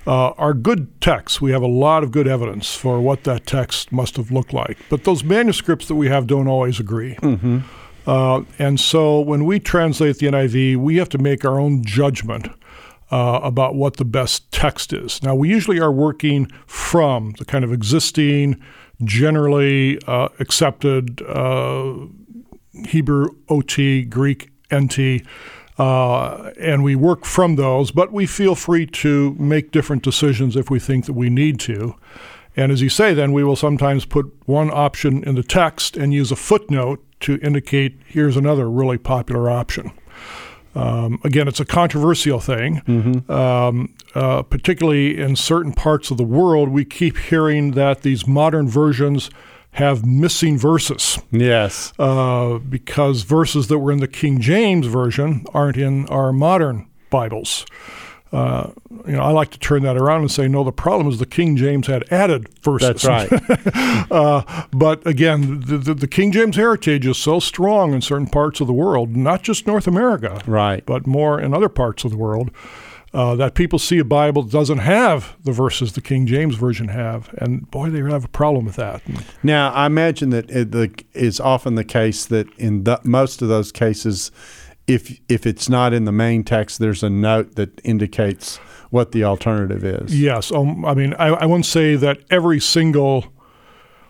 uh, 0.05 0.31
are 0.31 0.53
good 0.53 0.99
texts. 0.99 1.39
We 1.39 1.51
have 1.51 1.61
a 1.61 1.73
lot 1.85 2.03
of 2.03 2.11
good 2.11 2.27
evidence 2.27 2.75
for 2.75 2.99
what 2.99 3.23
that 3.23 3.45
text 3.45 3.89
must 3.89 4.17
have 4.17 4.31
looked 4.31 4.51
like. 4.51 4.77
But 4.89 5.05
those 5.05 5.23
manuscripts 5.23 5.87
that 5.87 5.95
we 5.95 6.09
have 6.09 6.27
don't 6.27 6.49
always 6.49 6.77
agree. 6.77 7.15
Mm-hmm. 7.15 7.59
Uh, 8.05 8.41
and 8.57 8.77
so 8.77 9.21
when 9.21 9.45
we 9.45 9.61
translate 9.61 10.17
the 10.17 10.27
NIV, 10.27 10.75
we 10.75 10.97
have 10.97 11.07
to 11.09 11.17
make 11.17 11.45
our 11.45 11.57
own 11.57 11.85
judgment 11.85 12.49
uh, 13.11 13.39
about 13.41 13.75
what 13.75 13.95
the 13.95 14.03
best 14.03 14.51
text 14.51 14.91
is. 14.91 15.23
Now, 15.23 15.35
we 15.35 15.47
usually 15.47 15.79
are 15.79 15.91
working 15.91 16.47
from 16.67 17.31
the 17.37 17.45
kind 17.45 17.63
of 17.63 17.71
existing 17.71 18.61
generally 19.03 19.99
uh, 20.07 20.29
accepted 20.39 21.21
uh, 21.23 21.93
Hebrew 22.87 23.29
OT, 23.47 24.03
Greek 24.03 24.51
NT, 24.73 25.21
uh, 25.77 26.51
and 26.59 26.83
we 26.83 26.95
work 26.95 27.25
from 27.25 27.55
those, 27.55 27.91
but 27.91 28.11
we 28.11 28.25
feel 28.25 28.55
free 28.55 28.85
to 28.85 29.33
make 29.39 29.71
different 29.71 30.03
decisions 30.03 30.55
if 30.55 30.69
we 30.69 30.79
think 30.79 31.05
that 31.05 31.13
we 31.13 31.29
need 31.29 31.59
to. 31.61 31.95
And 32.55 32.71
as 32.71 32.81
you 32.81 32.89
say, 32.89 33.13
then 33.13 33.31
we 33.31 33.43
will 33.43 33.55
sometimes 33.55 34.05
put 34.05 34.33
one 34.45 34.69
option 34.71 35.23
in 35.23 35.35
the 35.35 35.43
text 35.43 35.95
and 35.95 36.13
use 36.13 36.31
a 36.31 36.35
footnote 36.35 37.03
to 37.21 37.39
indicate 37.41 37.97
here's 38.05 38.35
another 38.35 38.69
really 38.69 38.97
popular 38.97 39.49
option. 39.49 39.91
Um, 40.79 41.19
again, 41.23 41.47
it's 41.47 41.59
a 41.59 41.65
controversial 41.65 42.39
thing, 42.39 42.81
mm-hmm. 42.87 43.31
um, 43.31 43.93
uh, 44.15 44.43
particularly 44.43 45.19
in 45.19 45.35
certain 45.35 45.73
parts 45.73 46.09
of 46.11 46.17
the 46.17 46.23
world. 46.23 46.69
We 46.69 46.85
keep 46.85 47.17
hearing 47.17 47.71
that 47.71 48.01
these 48.01 48.27
modern 48.27 48.67
versions 48.69 49.29
have 49.73 50.05
missing 50.05 50.57
verses. 50.57 51.19
Yes. 51.31 51.93
Uh, 51.99 52.57
because 52.57 53.23
verses 53.23 53.67
that 53.67 53.79
were 53.79 53.91
in 53.91 53.99
the 53.99 54.07
King 54.07 54.39
James 54.39 54.87
Version 54.87 55.45
aren't 55.53 55.77
in 55.77 56.07
our 56.07 56.31
modern 56.31 56.87
Bibles. 57.09 57.65
Uh, 58.31 58.69
you 59.07 59.13
know, 59.13 59.23
I 59.23 59.31
like 59.31 59.49
to 59.51 59.59
turn 59.59 59.81
that 59.83 59.97
around 59.97 60.21
and 60.21 60.31
say, 60.31 60.47
no, 60.47 60.63
the 60.63 60.71
problem 60.71 61.07
is 61.07 61.17
the 61.17 61.25
King 61.25 61.57
James 61.57 61.87
had 61.87 62.03
added 62.11 62.47
verses. 62.61 63.01
That's 63.01 63.05
right. 63.05 64.11
uh, 64.11 64.65
but 64.71 65.05
again, 65.07 65.61
the, 65.61 65.79
the, 65.79 65.93
the, 65.95 66.07
King 66.07 66.31
James 66.31 66.55
heritage 66.55 67.07
is 67.07 67.17
so 67.17 67.39
strong 67.39 67.93
in 67.93 68.01
certain 68.01 68.27
parts 68.27 68.61
of 68.61 68.67
the 68.67 68.73
world, 68.73 69.15
not 69.15 69.41
just 69.41 69.65
North 69.65 69.87
America, 69.87 70.41
right, 70.45 70.85
but 70.85 71.07
more 71.07 71.41
in 71.41 71.55
other 71.55 71.69
parts 71.69 72.03
of 72.03 72.11
the 72.11 72.17
world. 72.17 72.51
Uh, 73.11 73.33
that 73.35 73.55
people 73.55 73.79
see 73.79 73.97
a 73.97 74.03
Bible 74.03 74.43
that 74.43 74.51
doesn't 74.51 74.77
have 74.77 75.35
the 75.43 75.51
verses 75.51 75.93
the 75.93 76.01
King 76.01 76.27
James 76.27 76.53
version 76.53 76.89
have, 76.89 77.33
and 77.39 77.69
boy, 77.71 77.89
they 77.89 78.01
have 78.01 78.25
a 78.25 78.27
problem 78.27 78.65
with 78.65 78.75
that. 78.75 79.01
Now, 79.41 79.71
I 79.71 79.87
imagine 79.87 80.29
that 80.29 80.51
it 80.51 80.69
the, 80.69 80.93
is 81.15 81.39
often 81.39 81.73
the 81.73 81.83
case 81.83 82.27
that 82.27 82.47
in 82.59 82.83
the, 82.83 83.01
most 83.03 83.41
of 83.41 83.47
those 83.47 83.71
cases, 83.71 84.29
if 84.89 85.19
if 85.29 85.45
it's 85.45 85.69
not 85.69 85.93
in 85.93 86.05
the 86.05 86.11
main 86.11 86.43
text, 86.43 86.79
there's 86.79 87.03
a 87.03 87.09
note 87.09 87.55
that 87.55 87.79
indicates 87.83 88.57
what 88.89 89.11
the 89.11 89.23
alternative 89.23 89.83
is. 89.83 90.19
Yes, 90.19 90.51
um, 90.51 90.83
I 90.83 90.95
mean, 90.95 91.13
I, 91.13 91.27
I 91.27 91.45
wouldn't 91.45 91.67
say 91.67 91.95
that 91.95 92.19
every 92.29 92.59
single. 92.59 93.25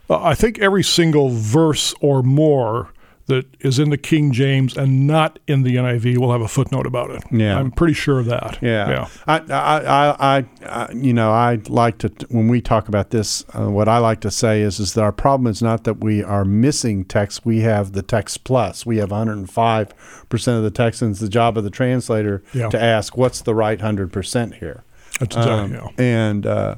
Uh, 0.09 0.23
I 0.23 0.33
think 0.33 0.57
every 0.57 0.83
single 0.83 1.29
verse 1.29 1.93
or 1.99 2.23
more 2.23 2.91
that 3.29 3.45
is 3.61 3.79
in 3.79 3.89
the 3.89 3.97
King 3.97 4.31
James 4.31 4.77
and 4.77 5.07
not 5.07 5.39
in 5.47 5.63
the 5.63 5.75
NIV 5.77 6.17
will 6.17 6.31
have 6.31 6.41
a 6.41 6.47
footnote 6.47 6.85
about 6.85 7.09
it. 7.11 7.23
Yeah. 7.31 7.57
I'm 7.57 7.71
pretty 7.71 7.93
sure 7.93 8.19
of 8.19 8.25
that. 8.25 8.59
Yeah, 8.61 8.89
yeah. 8.89 9.07
I, 9.25 9.37
I, 9.49 10.37
I, 10.39 10.45
I, 10.65 10.91
you 10.91 11.13
know, 11.13 11.31
I 11.31 11.59
like 11.69 11.97
to 11.99 12.11
when 12.29 12.47
we 12.49 12.59
talk 12.61 12.87
about 12.87 13.09
this. 13.11 13.43
Uh, 13.53 13.69
what 13.71 13.87
I 13.87 13.97
like 13.99 14.19
to 14.21 14.31
say 14.31 14.61
is, 14.61 14.79
is 14.79 14.93
that 14.95 15.01
our 15.01 15.11
problem 15.11 15.47
is 15.47 15.61
not 15.61 15.85
that 15.85 16.03
we 16.03 16.21
are 16.23 16.43
missing 16.45 17.05
text. 17.05 17.45
We 17.45 17.61
have 17.61 17.93
the 17.93 18.01
text 18.01 18.43
plus. 18.43 18.85
We 18.85 18.97
have 18.97 19.11
105 19.11 20.25
percent 20.29 20.57
of 20.57 20.63
the 20.63 20.71
text, 20.71 21.01
and 21.01 21.11
it's 21.11 21.19
the 21.21 21.29
job 21.29 21.57
of 21.57 21.63
the 21.63 21.69
translator 21.69 22.43
Yeah. 22.53 22.69
to 22.69 22.81
ask 22.81 23.17
what's 23.17 23.41
the 23.41 23.55
right 23.55 23.79
hundred 23.79 24.11
percent 24.11 24.55
here. 24.55 24.83
That's 25.19 25.35
exactly. 25.35 25.77
Um, 25.77 25.91
yeah. 25.97 26.03
And 26.03 26.45
uh, 26.45 26.75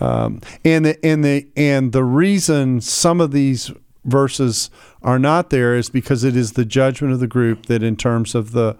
um, 0.00 0.40
and 0.64 0.84
the 0.84 1.04
and 1.04 1.24
the 1.24 1.46
and 1.56 1.92
the 1.92 2.04
reason 2.04 2.80
some 2.80 3.20
of 3.20 3.32
these 3.32 3.70
verses 4.04 4.70
are 5.02 5.18
not 5.18 5.50
there 5.50 5.76
is 5.76 5.90
because 5.90 6.24
it 6.24 6.36
is 6.36 6.52
the 6.52 6.64
judgment 6.64 7.12
of 7.12 7.20
the 7.20 7.26
group 7.26 7.66
that, 7.66 7.82
in 7.82 7.96
terms 7.96 8.34
of 8.34 8.52
the 8.52 8.76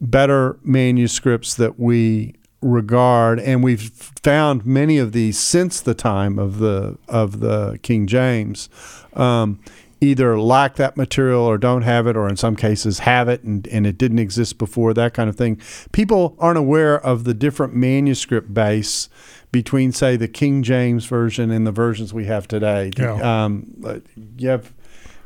better 0.00 0.58
manuscripts 0.62 1.54
that 1.54 1.78
we 1.78 2.34
regard, 2.60 3.38
and 3.40 3.62
we've 3.62 3.90
found 4.22 4.66
many 4.66 4.98
of 4.98 5.12
these 5.12 5.38
since 5.38 5.80
the 5.80 5.94
time 5.94 6.38
of 6.38 6.58
the 6.58 6.98
of 7.08 7.40
the 7.40 7.78
King 7.82 8.06
James. 8.06 8.68
Um, 9.14 9.60
either 10.00 10.38
lack 10.38 10.76
that 10.76 10.96
material 10.96 11.42
or 11.42 11.56
don't 11.56 11.82
have 11.82 12.06
it, 12.06 12.16
or 12.16 12.28
in 12.28 12.36
some 12.36 12.54
cases 12.54 13.00
have 13.00 13.28
it 13.28 13.42
and, 13.42 13.66
and 13.68 13.86
it 13.86 13.96
didn't 13.96 14.18
exist 14.18 14.58
before, 14.58 14.92
that 14.92 15.14
kind 15.14 15.30
of 15.30 15.36
thing. 15.36 15.60
People 15.92 16.36
aren't 16.38 16.58
aware 16.58 17.00
of 17.00 17.24
the 17.24 17.32
different 17.32 17.74
manuscript 17.74 18.52
base 18.52 19.08
between, 19.52 19.92
say, 19.92 20.16
the 20.16 20.28
King 20.28 20.62
James 20.62 21.06
version 21.06 21.50
and 21.50 21.66
the 21.66 21.72
versions 21.72 22.12
we 22.12 22.24
have 22.26 22.46
today. 22.48 22.90
Yeah. 22.98 23.44
Um, 23.44 23.74
uh, 23.84 23.98
you 24.36 24.48
have, 24.48 24.72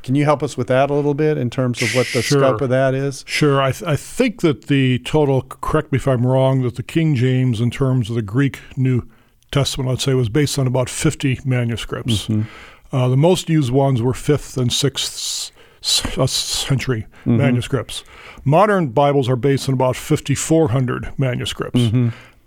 can 0.02 0.14
you 0.14 0.24
help 0.24 0.42
us 0.42 0.56
with 0.56 0.68
that 0.68 0.90
a 0.90 0.94
little 0.94 1.14
bit 1.14 1.36
in 1.36 1.50
terms 1.50 1.82
of 1.82 1.94
what 1.94 2.06
the 2.14 2.22
Sure. 2.22 2.38
scope 2.38 2.60
of 2.60 2.68
that 2.70 2.94
is? 2.94 3.24
Sure. 3.26 3.60
I, 3.60 3.72
th- 3.72 3.82
I 3.88 3.96
think 3.96 4.40
that 4.42 4.66
the 4.68 4.98
total, 5.00 5.42
correct 5.42 5.90
me 5.92 5.96
if 5.96 6.06
I'm 6.06 6.26
wrong, 6.26 6.62
that 6.62 6.76
the 6.76 6.82
King 6.82 7.14
James, 7.14 7.60
in 7.60 7.70
terms 7.70 8.08
of 8.08 8.16
the 8.16 8.22
Greek 8.22 8.60
New 8.76 9.08
Testament, 9.50 9.90
I'd 9.90 10.00
say, 10.00 10.14
was 10.14 10.28
based 10.28 10.58
on 10.58 10.66
about 10.66 10.88
50 10.88 11.40
manuscripts. 11.44 12.28
Uh, 12.92 13.08
the 13.08 13.16
most 13.16 13.48
used 13.48 13.72
ones 13.72 14.00
were 14.02 14.12
5th 14.12 14.56
and 14.56 14.70
6th 14.70 15.50
s- 15.82 16.18
uh, 16.18 16.26
century 16.26 17.06
manuscripts. 17.24 18.04
Modern 18.44 18.88
Bibles 18.88 19.28
are 19.28 19.36
based 19.36 19.68
on 19.68 19.74
about 19.74 19.96
5,400 19.96 21.12
manuscripts. 21.18 21.90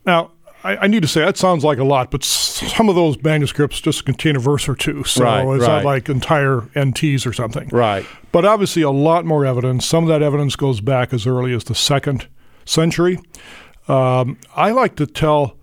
Now, 0.06 0.32
I, 0.64 0.78
I 0.78 0.88
need 0.88 1.02
to 1.02 1.08
say 1.08 1.22
that 1.22 1.38
sounds 1.38 1.64
like 1.64 1.78
a 1.78 1.84
lot, 1.84 2.10
but 2.12 2.24
some 2.24 2.90
of 2.90 2.96
those 2.96 3.22
manuscripts 3.22 3.82
just 3.82 4.06
contain 4.06 4.36
a 4.36 4.40
verse 4.40 4.68
or 4.70 4.76
two. 4.76 5.04
So 5.04 5.24
Right, 5.24 5.56
it's 5.56 5.62
right. 5.64 5.76
not 5.78 5.86
like 5.86 6.10
entire 6.10 6.62
NTs 6.76 7.26
or 7.26 7.34
something. 7.34 7.70
Right. 7.70 8.06
But 8.32 8.46
obviously, 8.46 8.82
a 8.82 8.90
lot 8.92 9.26
more 9.26 9.46
evidence. 9.46 9.86
Some 9.86 10.04
of 10.04 10.08
that 10.10 10.22
evidence 10.22 10.56
goes 10.56 10.82
back 10.82 11.14
as 11.14 11.28
early 11.28 11.54
as 11.54 11.66
the 11.66 11.76
second 11.76 12.28
century. 12.66 13.20
Um, 13.88 14.38
I 14.56 14.72
like 14.72 14.96
to 14.96 15.06
tell 15.06 15.58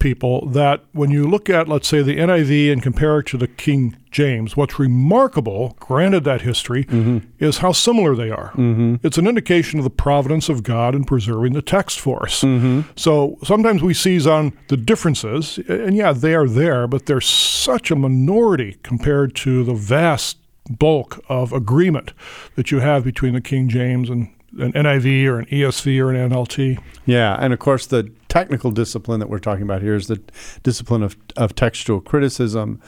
people 0.00 0.46
that 0.46 0.84
when 0.92 1.10
you 1.10 1.28
look 1.28 1.48
at, 1.48 1.68
let's 1.68 1.86
say, 1.86 2.02
the 2.02 2.16
NIV 2.16 2.72
and 2.72 2.82
compare 2.82 3.20
it 3.20 3.26
to 3.26 3.36
the 3.36 3.46
King 3.46 3.96
James, 4.10 4.56
what's 4.56 4.78
remarkable, 4.78 5.76
granted 5.78 6.24
that 6.24 6.42
history, 6.42 6.84
mm-hmm. 6.84 7.18
is 7.38 7.58
how 7.58 7.70
similar 7.70 8.16
they 8.16 8.30
are. 8.30 8.50
Mm-hmm. 8.52 8.96
It's 9.06 9.18
an 9.18 9.28
indication 9.28 9.78
of 9.78 9.84
the 9.84 9.90
providence 9.90 10.48
of 10.48 10.64
God 10.64 10.94
in 10.96 11.04
preserving 11.04 11.52
the 11.52 11.62
text 11.62 12.00
for 12.00 12.24
us. 12.24 12.40
Mm-hmm. 12.40 12.90
So 12.96 13.38
sometimes 13.44 13.82
we 13.82 13.94
seize 13.94 14.26
on 14.26 14.52
the 14.68 14.76
differences, 14.76 15.58
and 15.68 15.94
yeah, 15.94 16.12
they 16.12 16.34
are 16.34 16.48
there, 16.48 16.88
but 16.88 17.06
they're 17.06 17.20
such 17.20 17.90
a 17.92 17.96
minority 17.96 18.78
compared 18.82 19.36
to 19.36 19.62
the 19.62 19.74
vast 19.74 20.38
bulk 20.68 21.22
of 21.28 21.52
agreement 21.52 22.12
that 22.56 22.70
you 22.70 22.80
have 22.80 23.04
between 23.04 23.34
the 23.34 23.40
King 23.40 23.68
James 23.68 24.10
and 24.10 24.28
an 24.58 24.72
NIV 24.72 25.26
or 25.26 25.38
an 25.40 25.46
ESV 25.46 26.00
or 26.00 26.12
an 26.12 26.30
NLT. 26.30 26.80
Yeah, 27.06 27.36
and 27.38 27.52
of 27.52 27.58
course 27.58 27.86
the 27.86 28.10
technical 28.30 28.70
discipline 28.70 29.20
that 29.20 29.28
we're 29.28 29.38
talking 29.38 29.62
about 29.62 29.82
here 29.82 29.94
is 29.94 30.06
the 30.06 30.22
discipline 30.62 31.02
of, 31.02 31.16
of 31.36 31.54
textual 31.54 32.00
criticism, 32.00 32.80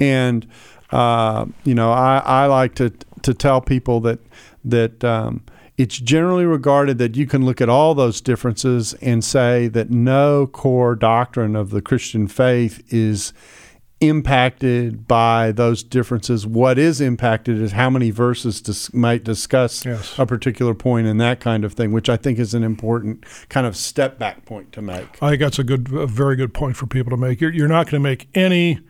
and 0.00 0.48
uh, 0.90 1.46
you 1.62 1.74
know 1.74 1.92
I, 1.92 2.18
I 2.24 2.46
like 2.46 2.74
to 2.76 2.90
to 3.22 3.32
tell 3.32 3.60
people 3.60 4.00
that 4.00 4.18
that 4.64 5.04
um, 5.04 5.44
it's 5.78 5.98
generally 5.98 6.46
regarded 6.46 6.98
that 6.98 7.16
you 7.16 7.26
can 7.26 7.44
look 7.44 7.60
at 7.60 7.68
all 7.68 7.94
those 7.94 8.20
differences 8.20 8.94
and 8.94 9.22
say 9.22 9.68
that 9.68 9.90
no 9.90 10.46
core 10.46 10.96
doctrine 10.96 11.54
of 11.54 11.70
the 11.70 11.82
Christian 11.82 12.26
faith 12.26 12.82
is 12.92 13.32
impacted 14.00 15.08
by 15.08 15.52
those 15.52 15.82
differences. 15.82 16.46
What 16.46 16.78
is 16.78 17.00
impacted 17.00 17.60
is 17.60 17.72
how 17.72 17.88
many 17.88 18.10
verses 18.10 18.60
dis- 18.60 18.92
might 18.92 19.24
discuss 19.24 19.84
Yes. 19.86 20.18
a 20.18 20.26
particular 20.26 20.74
point 20.74 21.06
and 21.06 21.20
that 21.20 21.40
kind 21.40 21.64
of 21.64 21.72
thing, 21.72 21.92
which 21.92 22.08
I 22.08 22.16
think 22.18 22.38
is 22.38 22.52
an 22.52 22.62
important 22.62 23.24
kind 23.48 23.66
of 23.66 23.76
step 23.76 24.18
back 24.18 24.44
point 24.44 24.72
to 24.72 24.82
make. 24.82 25.22
I 25.22 25.30
think 25.30 25.40
that's 25.40 25.58
a 25.58 25.64
good, 25.64 25.90
a 25.92 26.06
very 26.06 26.36
good 26.36 26.52
point 26.52 26.76
for 26.76 26.86
people 26.86 27.10
to 27.10 27.16
make. 27.16 27.40
You're, 27.40 27.52
you're 27.52 27.68
not 27.68 27.86
going 27.86 28.02
to 28.02 28.08
make 28.08 28.28
any 28.34 28.80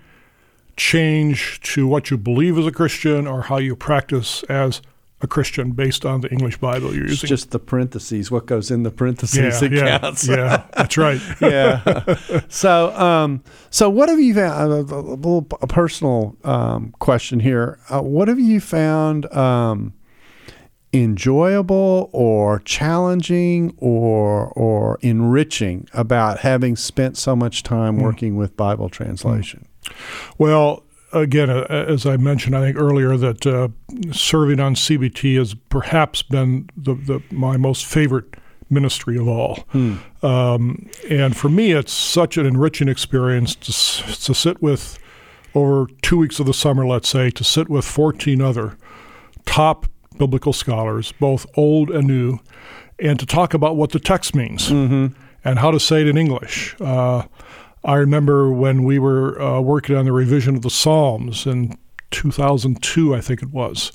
change 0.77 1.61
to 1.75 1.87
what 1.87 2.11
you 2.11 2.19
believe 2.19 2.59
as 2.59 2.67
a 2.67 2.73
Christian 2.73 3.27
or 3.27 3.43
how 3.43 3.59
you 3.59 3.77
practice 3.77 4.43
as 4.45 4.83
a 5.23 5.27
Christian 5.27 5.71
based 5.71 6.05
on 6.05 6.21
the 6.21 6.31
English 6.31 6.59
Bible 6.59 6.95
you're 6.95 7.05
It's 7.05 7.13
using. 7.23 7.29
just 7.29 7.51
the 7.51 7.59
parentheses, 7.59 8.31
what 8.31 8.45
goes 8.47 8.71
in 8.71 8.83
the 8.83 8.91
parentheses 8.91 9.63
yeah, 9.63 9.69
yeah, 9.71 9.99
counts. 9.99 10.29
yeah, 10.29 10.65
that's 10.77 10.99
right. 10.99 11.21
yeah. 11.41 12.17
So, 12.49 12.95
um, 12.95 13.43
so 13.71 13.89
what 13.89 14.09
have 14.11 14.21
you 14.21 14.35
found? 14.35 14.73
A, 14.73 14.77
a 14.77 15.01
little 15.01 15.47
a 15.63 15.67
personal 15.67 16.37
um, 16.45 16.95
question 16.99 17.41
here. 17.41 17.79
Uh, 17.89 18.03
what 18.03 18.29
have 18.29 18.39
you 18.39 18.61
found 18.61 19.25
um, 19.35 19.95
enjoyable 20.93 22.11
or 22.13 22.61
challenging 22.61 23.75
or 23.79 24.49
or 24.49 24.99
enriching 25.03 25.89
about 25.93 26.41
having 26.41 26.77
spent 26.77 27.17
so 27.17 27.35
much 27.37 27.63
time 27.63 27.99
working 27.99 28.37
with 28.37 28.57
Bible 28.57 28.89
translation? 28.89 29.67
Well, 30.39 30.83
again, 31.13 31.51
uh, 31.51 31.67
as 31.71 32.07
I 32.07 32.17
mentioned, 32.17 32.57
I 32.57 32.61
think 32.61 32.77
earlier 32.77 33.17
that 33.17 33.47
uh, 33.47 33.69
serving 34.13 34.61
on 34.61 34.75
CBT 34.75 35.39
has 35.39 35.55
perhaps 35.69 36.23
been 36.23 36.69
the, 36.77 36.95
the 36.95 37.23
my 37.31 37.57
most 37.57 37.87
favorite 37.87 38.35
ministry 38.69 39.17
of 39.17 39.29
all. 39.29 39.65
Um, 40.23 40.89
and 41.09 41.37
for 41.37 41.49
me, 41.49 41.73
it's 41.73 41.93
such 41.93 42.37
an 42.37 42.47
enriching 42.47 42.89
experience 42.89 43.55
to, 43.55 43.73
to 44.25 44.35
sit 44.35 44.61
with 44.61 44.99
over 45.55 45.87
two 46.03 46.19
weeks 46.19 46.41
of 46.41 46.47
the 46.47 46.55
summer, 46.55 46.85
let's 46.87 47.09
say, 47.09 47.31
to 47.31 47.45
sit 47.45 47.69
with 47.69 47.85
14 47.85 48.43
other 48.43 48.77
top 49.47 49.87
biblical 50.19 50.53
scholars, 50.53 51.13
both 51.21 51.47
old 51.57 51.91
and 51.91 52.09
new, 52.09 52.39
and 52.99 53.19
to 53.21 53.27
talk 53.27 53.55
about 53.55 53.77
what 53.77 53.91
the 53.93 54.01
text 54.01 54.35
means 54.35 54.71
and 55.45 55.59
how 55.61 55.71
to 55.71 55.79
say 55.79 56.01
it 56.01 56.09
in 56.09 56.17
English. 56.19 56.75
Uh, 56.81 57.23
I 57.87 57.95
remember 57.95 58.51
when 58.51 58.83
we 58.83 58.99
were 58.99 59.41
uh, 59.41 59.61
working 59.61 59.95
on 59.97 60.05
the 60.07 60.13
revision 60.13 60.57
of 60.57 60.63
the 60.63 60.71
Psalms 60.71 61.47
in 61.47 61.79
2002, 62.11 63.15
I 63.15 63.21
think 63.21 63.43
it 63.43 63.51
was, 63.53 63.93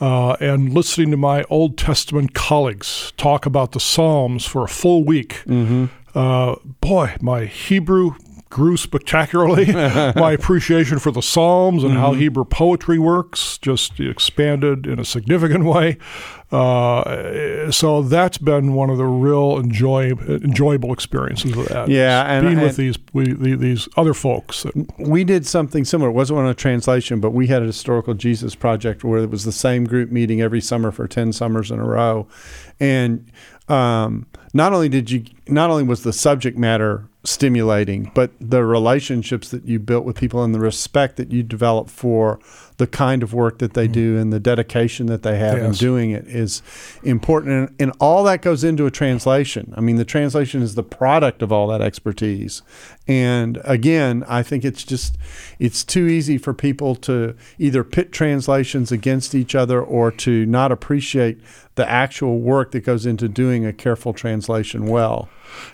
uh, 0.00 0.36
and 0.40 0.72
listening 0.72 1.10
to 1.10 1.16
my 1.16 1.42
Old 1.50 1.76
Testament 1.76 2.34
colleagues 2.34 3.12
talk 3.16 3.44
about 3.44 3.72
the 3.72 3.80
Psalms 3.80 4.46
for 4.46 4.62
a 4.62 4.68
full 4.68 5.02
week. 5.02 5.42
Uh, 6.14 6.54
boy, 6.80 7.16
my 7.20 7.46
Hebrew 7.46 8.14
grew 8.56 8.78
spectacularly. 8.78 9.70
my 10.16 10.32
appreciation 10.32 10.98
for 10.98 11.10
the 11.10 11.20
Psalms 11.20 11.84
and 11.84 11.92
how 11.92 12.14
Hebrew 12.14 12.46
poetry 12.46 12.98
works 12.98 13.58
just 13.58 14.00
expanded 14.00 14.86
in 14.86 14.98
a 14.98 15.04
significant 15.04 15.64
way. 15.74 15.98
Uh, 16.50 17.70
so 17.70 18.00
that's 18.00 18.38
been 18.38 18.72
one 18.72 18.88
of 18.88 18.96
the 18.96 19.04
real 19.04 19.58
enjoy, 19.58 20.12
enjoyable 20.12 20.90
experiences 20.90 21.54
of 21.54 21.68
that. 21.68 21.88
Yeah, 21.90 22.22
and- 22.24 22.46
being 22.46 22.60
with 22.60 22.76
these 22.76 22.96
we, 23.12 23.34
the- 23.34 23.56
these 23.56 23.90
other 23.98 24.14
folks. 24.14 24.64
We 24.98 25.22
did 25.22 25.46
something 25.46 25.84
similar. 25.84 26.08
It 26.08 26.14
wasn't 26.14 26.38
on 26.38 26.46
a 26.46 26.54
translation, 26.54 27.20
but 27.20 27.32
we 27.32 27.48
had 27.48 27.62
a 27.62 27.66
historical 27.66 28.14
Jesus 28.14 28.54
project 28.54 29.04
where 29.04 29.22
it 29.22 29.28
was 29.30 29.44
the 29.44 29.52
same 29.52 29.84
group 29.84 30.10
meeting 30.10 30.40
every 30.40 30.62
summer 30.62 30.90
for 30.90 31.06
ten 31.06 31.30
summers 31.34 31.70
in 31.70 31.78
a 31.78 31.84
row, 31.84 32.26
and 32.80 33.30
um, 33.68 34.26
not 34.56 34.72
only 34.72 34.88
did 34.88 35.10
you 35.10 35.24
not 35.46 35.70
only 35.70 35.82
was 35.82 36.02
the 36.02 36.12
subject 36.12 36.56
matter 36.56 37.08
stimulating, 37.24 38.10
but 38.14 38.30
the 38.40 38.64
relationships 38.64 39.50
that 39.50 39.66
you 39.66 39.78
built 39.78 40.04
with 40.04 40.16
people 40.16 40.42
and 40.42 40.54
the 40.54 40.60
respect 40.60 41.16
that 41.16 41.30
you 41.30 41.42
developed 41.42 41.90
for 41.90 42.40
the 42.78 42.86
kind 42.86 43.22
of 43.22 43.32
work 43.32 43.58
that 43.58 43.74
they 43.74 43.88
mm. 43.88 43.92
do 43.92 44.18
and 44.18 44.32
the 44.32 44.40
dedication 44.40 45.06
that 45.06 45.22
they 45.22 45.38
have 45.38 45.58
in 45.58 45.72
doing 45.72 46.10
it 46.10 46.26
is 46.26 46.62
important. 47.02 47.52
And, 47.52 47.76
and 47.80 47.92
all 48.00 48.22
that 48.24 48.42
goes 48.42 48.64
into 48.64 48.84
a 48.86 48.90
translation. 48.90 49.72
I 49.76 49.80
mean, 49.80 49.96
the 49.96 50.04
translation 50.04 50.60
is 50.62 50.74
the 50.74 50.82
product 50.82 51.40
of 51.42 51.50
all 51.50 51.68
that 51.68 51.80
expertise. 51.80 52.62
And 53.08 53.60
again, 53.64 54.24
I 54.28 54.42
think 54.42 54.64
it's 54.64 54.84
just 54.84 55.16
it's 55.58 55.84
too 55.84 56.06
easy 56.06 56.36
for 56.38 56.52
people 56.52 56.94
to 56.96 57.34
either 57.58 57.82
pit 57.82 58.12
translations 58.12 58.92
against 58.92 59.34
each 59.34 59.54
other 59.54 59.80
or 59.80 60.10
to 60.12 60.44
not 60.44 60.70
appreciate 60.70 61.40
the 61.76 61.88
actual 61.88 62.40
work 62.40 62.72
that 62.72 62.80
goes 62.80 63.06
into 63.06 63.28
doing 63.28 63.64
a 63.64 63.72
careful 63.72 64.12
translation 64.12 64.86
well. 64.86 65.28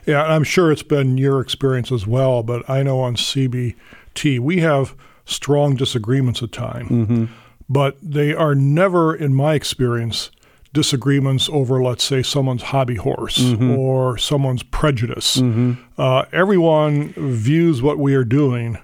Yeah, 0.06 0.22
I'm 0.22 0.44
sure 0.44 0.70
it's 0.70 0.82
been 0.82 1.16
your 1.16 1.40
experience 1.40 1.90
as 1.90 2.06
well, 2.06 2.42
but 2.42 2.68
I 2.68 2.82
know 2.82 3.00
on 3.00 3.16
CBT 3.16 4.38
we 4.38 4.60
have 4.60 4.94
strong 5.32 5.74
disagreements 5.76 6.42
at 6.42 6.52
times, 6.52 6.90
mm-hmm. 6.90 7.24
but 7.68 7.96
they 8.02 8.34
are 8.34 8.54
never, 8.54 9.14
in 9.14 9.34
my 9.34 9.54
experience, 9.54 10.30
disagreements 10.72 11.48
over, 11.52 11.82
let's 11.82 12.04
say, 12.04 12.22
someone's 12.22 12.62
hobby 12.62 12.96
horse 12.96 13.38
mm-hmm. 13.38 13.72
or 13.72 14.16
someone's 14.16 14.62
prejudice. 14.62 15.36
Mm-hmm. 15.36 15.74
Uh, 15.98 16.24
everyone 16.32 17.12
views 17.16 17.82
what 17.82 17.98
we 17.98 18.14
are 18.14 18.24
doing 18.24 18.78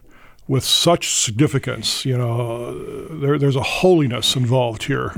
with 0.46 0.64
such 0.64 1.14
significance. 1.14 2.04
You 2.04 2.16
know, 2.16 2.40
uh, 2.40 3.20
there, 3.20 3.38
there's 3.38 3.56
a 3.56 3.62
holiness 3.62 4.36
involved 4.36 4.84
here 4.84 5.10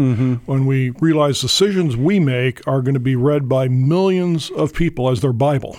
when 0.46 0.66
we 0.66 0.90
realize 1.00 1.40
decisions 1.40 1.96
we 1.96 2.18
make 2.20 2.66
are 2.66 2.82
going 2.82 2.94
to 2.94 3.00
be 3.00 3.16
read 3.16 3.48
by 3.48 3.68
millions 3.68 4.50
of 4.50 4.74
people 4.74 5.08
as 5.08 5.20
their 5.20 5.32
Bible. 5.32 5.76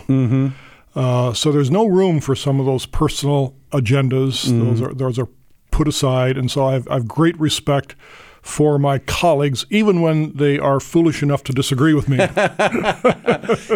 Uh, 0.93 1.33
so 1.33 1.51
there's 1.51 1.71
no 1.71 1.85
room 1.85 2.19
for 2.19 2.35
some 2.35 2.59
of 2.59 2.65
those 2.65 2.85
personal 2.85 3.55
agendas. 3.71 4.45
Those 4.45 4.81
are 4.81 4.93
those 4.93 5.19
are 5.19 5.27
put 5.81 5.87
aside, 5.87 6.37
and 6.37 6.51
so 6.51 6.65
I've 6.67 6.87
I've 6.91 7.07
great 7.07 7.39
respect 7.39 7.95
for 8.43 8.77
my 8.79 8.99
colleagues, 8.99 9.65
even 9.69 10.01
when 10.01 10.33
they 10.35 10.57
are 10.59 10.79
foolish 10.79 11.21
enough 11.23 11.43
to 11.43 11.53
disagree 11.53 11.93
with 11.95 12.07
me. 12.09 12.17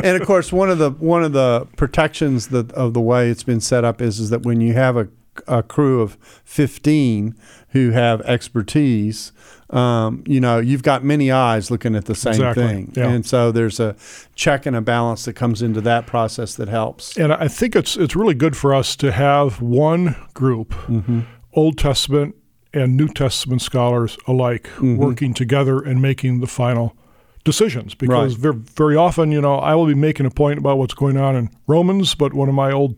and 0.03 0.22
of 0.22 0.26
course, 0.28 0.51
one 0.53 0.70
of 0.70 0.78
the 0.78 0.91
one 0.91 1.24
of 1.24 1.34
the 1.34 1.68
protections 1.78 2.49
that 2.49 2.72
of 2.74 2.93
the 2.93 3.01
way 3.01 3.30
it's 3.30 3.43
been 3.43 3.62
set 3.62 3.84
up 3.84 4.01
is 4.01 4.20
is 4.20 4.30
that 4.30 4.43
when 4.43 4.62
you 4.62 4.74
have 4.74 4.97
a, 4.97 5.08
a 5.47 5.64
crew 5.64 6.01
of 6.01 6.16
fifteen 6.43 7.36
who 7.70 7.91
have 7.91 8.22
expertise, 8.22 9.32
um, 9.72 10.24
you 10.26 10.39
know, 10.39 10.60
you've 10.60 10.84
got 10.84 11.03
many 11.03 11.30
eyes 11.32 11.70
looking 11.70 11.95
at 11.95 12.06
the 12.06 12.16
same 12.16 12.34
Exactly, 12.34 12.68
thing, 12.68 12.93
yeah. 12.95 13.10
and 13.10 13.26
so 13.26 13.51
there's 13.51 13.80
a 13.80 13.95
check 14.36 14.66
and 14.66 14.76
a 14.76 14.82
balance 14.82 15.26
that 15.26 15.34
comes 15.34 15.62
into 15.62 15.82
that 15.82 16.06
process 16.08 16.56
that 16.56 16.70
helps. 16.70 17.18
and 17.18 17.34
I 17.34 17.47
think 17.47 17.76
it's 17.76 17.97
it's 17.97 18.16
really 18.16 18.36
good 18.36 18.56
for 18.56 18.74
us 18.74 18.95
to 18.97 19.12
have 19.12 19.60
one 19.62 20.16
group, 20.34 20.70
Mm-hmm. 20.88 21.22
Old 21.56 21.78
Testament 21.78 22.36
and 22.74 22.97
New 22.97 23.08
Testament 23.08 23.62
scholars 23.62 24.18
alike, 24.28 24.64
Mm-hmm. 24.76 24.97
working 24.97 25.34
together 25.34 25.80
and 25.80 26.01
making 26.01 26.41
the 26.41 26.47
final 26.47 26.95
decisions. 27.43 27.95
Because 27.95 28.34
Right. 28.34 28.41
very, 28.41 28.56
very 28.76 28.95
often, 28.95 29.32
you 29.32 29.41
know, 29.41 29.56
I 29.56 29.76
will 29.76 29.86
be 29.86 29.93
making 29.95 30.26
a 30.26 30.32
point 30.32 30.60
about 30.60 30.78
what's 30.78 30.93
going 30.93 31.18
on 31.18 31.36
in 31.36 31.49
Romans, 31.68 32.14
but 32.16 32.34
one 32.34 32.49
of 32.49 32.56
my 32.56 32.72
Old 32.72 32.95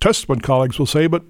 Testament 0.00 0.42
colleagues 0.42 0.78
will 0.78 0.86
say, 0.86 1.06
"But 1.06 1.22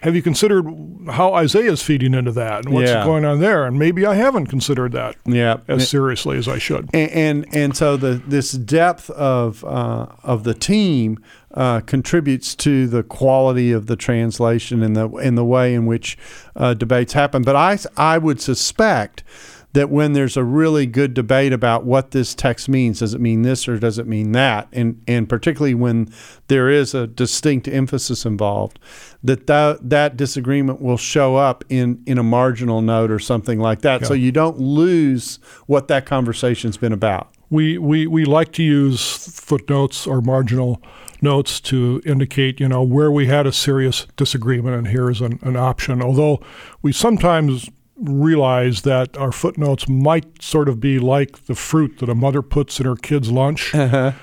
have 0.00 0.14
you 0.16 0.22
considered 0.22 0.64
how 1.10 1.34
Isaiah 1.34 1.72
is 1.72 1.82
feeding 1.82 2.14
into 2.14 2.32
that 2.32 2.64
and 2.64 2.74
what's 2.74 2.90
Yeah. 2.90 3.04
going 3.04 3.24
on 3.24 3.40
there?" 3.40 3.64
And 3.66 3.78
maybe 3.78 4.04
I 4.06 4.14
haven't 4.14 4.46
considered 4.46 4.92
that 4.92 5.16
Yeah, 5.26 5.58
as 5.68 5.88
seriously 5.88 6.38
as 6.38 6.48
I 6.48 6.58
should. 6.58 6.88
and 6.94 7.10
and, 7.10 7.46
and 7.54 7.76
so 7.76 7.96
the 7.96 8.20
this 8.26 8.52
depth 8.52 9.10
of 9.10 9.64
uh, 9.64 10.06
of 10.22 10.44
the 10.44 10.54
team 10.54 11.18
uh, 11.54 11.80
contributes 11.80 12.54
to 12.54 12.86
the 12.86 13.02
quality 13.02 13.72
of 13.72 13.86
the 13.86 13.96
translation 13.96 14.82
and 14.82 14.94
the 14.96 15.08
in 15.16 15.34
the 15.34 15.44
way 15.44 15.74
in 15.74 15.86
which 15.86 16.16
uh, 16.56 16.74
debates 16.74 17.12
happen. 17.14 17.42
But 17.42 17.56
I 17.56 17.78
I 17.96 18.18
would 18.18 18.40
suspect 18.40 19.22
that 19.72 19.88
when 19.88 20.12
there's 20.14 20.36
a 20.36 20.42
really 20.42 20.84
good 20.84 21.14
debate 21.14 21.52
about 21.52 21.84
what 21.84 22.10
this 22.10 22.34
text 22.34 22.68
means, 22.68 22.98
does 22.98 23.14
it 23.14 23.20
mean 23.20 23.42
this 23.42 23.68
or 23.68 23.78
does 23.78 23.98
it 23.98 24.06
mean 24.06 24.32
that, 24.32 24.68
and 24.72 25.02
and 25.06 25.28
particularly 25.28 25.74
when 25.74 26.08
there 26.48 26.68
is 26.68 26.94
a 26.94 27.06
distinct 27.06 27.68
emphasis 27.68 28.26
involved, 28.26 28.78
that 29.22 29.46
that, 29.46 29.88
that 29.88 30.16
disagreement 30.16 30.80
will 30.80 30.96
show 30.96 31.36
up 31.36 31.64
in 31.68 32.02
in 32.06 32.18
a 32.18 32.22
marginal 32.22 32.82
note 32.82 33.10
or 33.10 33.18
something 33.18 33.60
like 33.60 33.82
that, 33.82 34.06
so 34.06 34.14
you 34.14 34.32
don't 34.32 34.58
lose 34.58 35.38
what 35.66 35.88
that 35.88 36.06
conversation's 36.06 36.76
been 36.76 36.92
about. 36.92 37.32
We, 37.50 37.78
we, 37.78 38.06
we 38.06 38.24
like 38.24 38.52
to 38.52 38.62
use 38.62 39.40
footnotes 39.40 40.06
or 40.06 40.20
marginal 40.20 40.80
notes 41.20 41.60
to 41.62 42.00
indicate, 42.06 42.60
you 42.60 42.68
know, 42.68 42.82
where 42.82 43.10
we 43.10 43.26
had 43.26 43.44
a 43.44 43.52
serious 43.52 44.06
disagreement, 44.16 44.76
and 44.76 44.86
here 44.86 45.10
is 45.10 45.20
an, 45.20 45.40
an 45.42 45.56
option. 45.56 46.00
Although 46.00 46.40
we 46.80 46.92
sometimes 46.92 47.68
realize 48.00 48.82
that 48.82 49.16
our 49.16 49.32
footnotes 49.32 49.88
might 49.88 50.42
sort 50.42 50.68
of 50.68 50.80
be 50.80 50.98
like 50.98 51.46
the 51.46 51.54
fruit 51.54 51.98
that 51.98 52.08
a 52.08 52.14
mother 52.14 52.42
puts 52.42 52.80
in 52.80 52.86
her 52.86 52.96
kid's 52.96 53.30
lunch. 53.30 53.74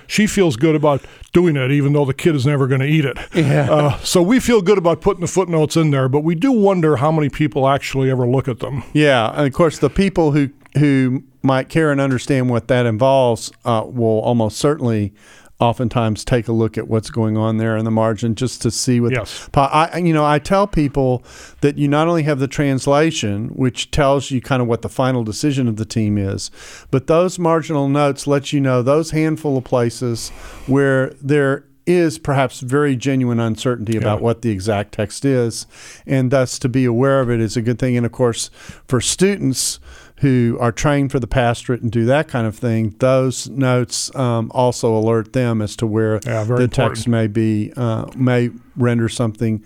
She 0.07 0.27
feels 0.27 0.55
good 0.55 0.75
about 0.75 1.03
doing 1.33 1.55
it, 1.55 1.71
even 1.71 1.93
though 1.93 2.05
the 2.05 2.13
kid 2.13 2.35
is 2.35 2.45
never 2.45 2.67
going 2.67 2.81
to 2.81 2.87
eat 2.87 3.05
it. 3.05 3.17
Uh, 3.35 3.97
so 3.99 4.21
we 4.21 4.39
feel 4.39 4.61
good 4.61 4.77
about 4.77 5.01
putting 5.01 5.21
the 5.21 5.27
footnotes 5.27 5.75
in 5.75 5.91
there, 5.91 6.09
but 6.09 6.21
we 6.21 6.35
do 6.35 6.51
wonder 6.51 6.97
how 6.97 7.11
many 7.11 7.29
people 7.29 7.67
actually 7.67 8.09
ever 8.09 8.27
look 8.27 8.47
at 8.47 8.59
them. 8.59 8.83
Yeah, 8.93 9.31
and 9.35 9.45
of 9.45 9.53
course, 9.53 9.79
the 9.79 9.89
people 9.89 10.31
who 10.31 10.49
who 10.77 11.23
might 11.41 11.69
care 11.69 11.91
and 11.91 11.99
understand 11.99 12.49
what 12.49 12.67
that 12.67 12.85
involves 12.85 13.51
uh, 13.65 13.83
will 13.85 14.19
almost 14.19 14.57
certainly, 14.57 15.13
oftentimes, 15.59 16.23
take 16.23 16.47
a 16.47 16.51
look 16.51 16.77
at 16.77 16.87
what's 16.87 17.09
going 17.09 17.35
on 17.35 17.57
there 17.57 17.75
in 17.77 17.85
the 17.85 17.91
margin 17.91 18.35
just 18.35 18.61
to 18.61 18.71
see 18.71 18.99
what. 18.99 19.11
Yes. 19.11 19.49
po- 19.51 19.61
I, 19.61 19.97
you 19.97 20.13
know, 20.13 20.25
I 20.25 20.39
tell 20.39 20.67
people 20.67 21.23
that 21.61 21.77
you 21.77 21.87
not 21.87 22.07
only 22.07 22.23
have 22.23 22.39
the 22.39 22.47
translation, 22.47 23.49
which 23.49 23.89
tells 23.91 24.29
you 24.29 24.41
kind 24.41 24.61
of 24.61 24.67
what 24.67 24.81
the 24.81 24.89
final 24.89 25.23
decision 25.23 25.67
of 25.67 25.77
the 25.77 25.85
team 25.85 26.17
is, 26.17 26.51
but 26.91 27.07
those 27.07 27.39
marginal 27.39 27.89
notes 27.89 28.27
let 28.27 28.53
you 28.53 28.59
know 28.59 28.81
those 28.81 29.11
handful 29.11 29.57
of 29.57 29.63
places 29.63 30.29
where 30.67 31.09
there 31.21 31.65
is 31.87 32.19
perhaps 32.19 32.59
very 32.59 32.97
genuine 32.97 33.39
uncertainty 33.39 33.97
about 33.97 34.21
what 34.21 34.41
the 34.41 34.51
exact 34.51 34.91
text 34.91 35.23
is, 35.23 35.65
and 36.05 36.31
thus 36.31 36.59
to 36.59 36.67
be 36.67 36.83
aware 36.83 37.21
of 37.21 37.31
it 37.31 37.39
is 37.39 37.55
a 37.55 37.61
good 37.61 37.79
thing. 37.79 37.95
And 37.95 38.05
of 38.05 38.11
course, 38.11 38.49
for 38.87 38.99
students 38.99 39.79
who 40.17 40.57
are 40.59 40.71
trained 40.71 41.11
for 41.11 41.19
the 41.19 41.27
pastorate 41.27 41.81
and 41.81 41.91
do 41.91 42.05
that 42.05 42.27
kind 42.27 42.47
of 42.47 42.55
thing, 42.55 42.95
those 42.99 43.49
notes 43.49 44.13
um, 44.15 44.51
also 44.53 44.95
alert 44.95 45.33
them 45.33 45.61
as 45.61 45.75
to 45.75 45.87
where 45.87 46.19
Yeah, 46.25 46.43
the 46.43 46.67
text 46.67 47.07
may 47.07 47.27
be 47.27 47.71
uh, 47.77 48.05
may 48.15 48.49
render 48.75 49.09
something 49.09 49.63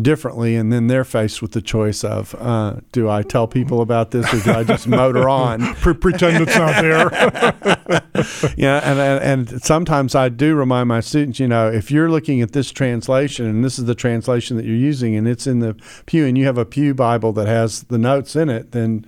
differently, 0.00 0.54
and 0.56 0.70
then 0.70 0.88
they're 0.88 1.04
faced 1.04 1.40
with 1.40 1.52
the 1.52 1.62
choice 1.62 2.04
of 2.04 2.34
uh, 2.38 2.76
do 2.92 3.08
I 3.08 3.22
tell 3.22 3.46
people 3.48 3.80
about 3.80 4.10
this 4.10 4.32
or 4.32 4.40
do 4.40 4.58
I 4.58 4.64
just 4.64 4.86
motor 4.86 5.28
on? 5.28 5.74
Pretend 5.76 6.46
it's 6.46 6.56
not 6.56 6.82
there. 6.82 8.52
yeah, 8.56 8.80
and, 8.84 8.98
and 8.98 9.52
and 9.52 9.62
sometimes 9.62 10.14
I 10.14 10.28
do 10.28 10.54
remind 10.54 10.88
my 10.88 11.00
students, 11.00 11.40
you 11.40 11.48
know, 11.48 11.70
if 11.70 11.90
you're 11.90 12.10
looking 12.10 12.40
at 12.40 12.52
this 12.52 12.70
translation 12.70 13.46
and 13.46 13.64
this 13.64 13.78
is 13.78 13.86
the 13.86 13.94
translation 13.94 14.56
that 14.56 14.66
you're 14.66 14.76
using, 14.76 15.16
and 15.16 15.26
it's 15.26 15.46
in 15.46 15.60
the 15.60 15.74
pew, 16.06 16.26
and 16.26 16.36
you 16.36 16.44
have 16.44 16.58
a 16.58 16.66
pew 16.66 16.94
Bible 16.94 17.32
that 17.32 17.46
has 17.46 17.84
the 17.84 17.98
notes 17.98 18.36
in 18.36 18.50
it, 18.50 18.72
then 18.72 19.06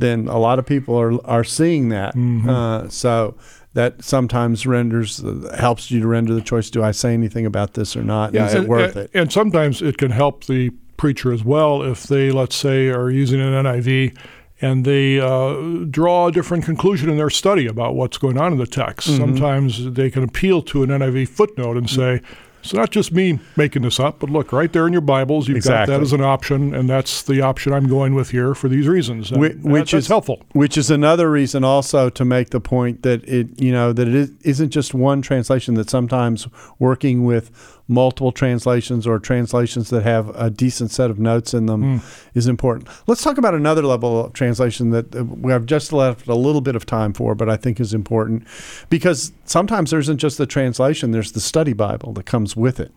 then 0.00 0.28
a 0.28 0.38
lot 0.38 0.58
of 0.58 0.66
people 0.66 0.98
are 0.98 1.24
are 1.26 1.44
seeing 1.44 1.88
that. 1.90 2.14
Uh, 2.48 2.88
so 2.88 3.36
that 3.72 4.02
sometimes 4.02 4.66
renders 4.66 5.22
helps 5.56 5.90
you 5.90 6.00
to 6.00 6.06
render 6.06 6.34
the 6.34 6.42
choice: 6.42 6.70
do 6.70 6.82
I 6.82 6.90
say 6.90 7.14
anything 7.14 7.46
about 7.46 7.74
this 7.74 7.96
or 7.96 8.02
not? 8.02 8.34
is 8.34 8.54
it 8.54 8.58
and, 8.58 8.68
worth 8.68 8.96
and, 8.96 9.04
it? 9.04 9.10
And 9.14 9.32
sometimes 9.32 9.82
it 9.82 9.98
can 9.98 10.10
help 10.10 10.44
the 10.44 10.70
preacher 10.96 11.32
as 11.32 11.42
well 11.42 11.82
if 11.82 12.04
they, 12.04 12.30
let's 12.30 12.56
say, 12.56 12.88
are 12.88 13.10
using 13.10 13.40
an 13.40 13.64
NIV 13.64 14.16
and 14.60 14.84
they 14.84 15.18
uh, 15.18 15.84
draw 15.90 16.26
a 16.26 16.32
different 16.32 16.64
conclusion 16.64 17.08
in 17.08 17.16
their 17.16 17.30
study 17.30 17.66
about 17.66 17.94
what's 17.94 18.18
going 18.18 18.38
on 18.38 18.52
in 18.52 18.58
the 18.58 18.66
text. 18.66 19.08
Mm-hmm. 19.08 19.18
Sometimes 19.18 19.92
they 19.92 20.10
can 20.10 20.22
appeal 20.22 20.60
to 20.62 20.82
an 20.82 20.90
NIV 20.90 21.28
footnote 21.28 21.76
and 21.76 21.88
say, 21.88 22.20
it's 22.62 22.74
not 22.74 22.90
just 22.90 23.12
me 23.12 23.38
making 23.56 23.82
this 23.82 23.98
up, 23.98 24.18
but 24.20 24.30
look, 24.30 24.52
right 24.52 24.72
there 24.72 24.86
in 24.86 24.92
your 24.92 25.00
Bibles, 25.02 25.48
you've 25.48 25.64
got 25.64 25.86
that 25.88 26.00
as 26.00 26.12
an 26.12 26.20
option, 26.20 26.74
and 26.74 26.88
that's 26.88 27.22
the 27.22 27.40
option 27.40 27.72
I'm 27.72 27.88
going 27.88 28.14
with 28.14 28.30
here 28.30 28.54
for 28.54 28.68
these 28.68 28.86
reasons. 28.86 29.30
And 29.32 29.42
that- 29.42 29.60
which 29.62 29.94
is 29.94 30.08
helpful. 30.08 30.42
Which 30.52 30.76
is 30.76 30.90
another 30.90 31.30
reason 31.30 31.64
also 31.64 32.10
to 32.10 32.24
make 32.24 32.50
the 32.50 32.60
point 32.60 33.02
that 33.02 33.26
it 33.28 33.60
you 33.60 33.72
know 33.72 33.92
that 33.92 34.06
it 34.08 34.14
is, 34.14 34.30
isn't 34.42 34.70
just 34.70 34.94
one 34.94 35.22
translation. 35.22 35.74
That 35.74 35.88
sometimes 35.90 36.46
working 36.78 37.24
with 37.24 37.50
multiple 37.90 38.32
translations 38.32 39.06
or 39.06 39.18
translations 39.18 39.90
that 39.90 40.04
have 40.04 40.34
a 40.36 40.48
decent 40.48 40.90
set 40.90 41.10
of 41.10 41.18
notes 41.18 41.52
in 41.52 41.66
them 41.66 42.00
is 42.34 42.46
important. 42.46 42.88
Let's 43.06 43.22
talk 43.22 43.36
about 43.36 43.54
another 43.54 43.82
level 43.82 44.24
of 44.24 44.32
translation 44.32 44.90
that 44.90 45.14
uh, 45.14 45.24
we 45.24 45.52
have 45.52 45.66
just 45.66 45.92
left 45.92 46.28
a 46.28 46.34
little 46.34 46.60
bit 46.60 46.76
of 46.76 46.86
time 46.86 47.12
for, 47.12 47.34
but 47.34 47.50
I 47.50 47.56
think 47.56 47.80
is 47.80 47.92
important 47.92 48.46
because 48.88 49.32
sometimes 49.44 49.90
there 49.90 50.00
isn't 50.00 50.18
just 50.18 50.38
the 50.38 50.46
translation. 50.46 51.10
There's 51.10 51.32
the 51.32 51.40
study 51.40 51.72
Bible 51.72 52.12
that 52.14 52.26
comes 52.26 52.56
with 52.56 52.80
it. 52.80 52.92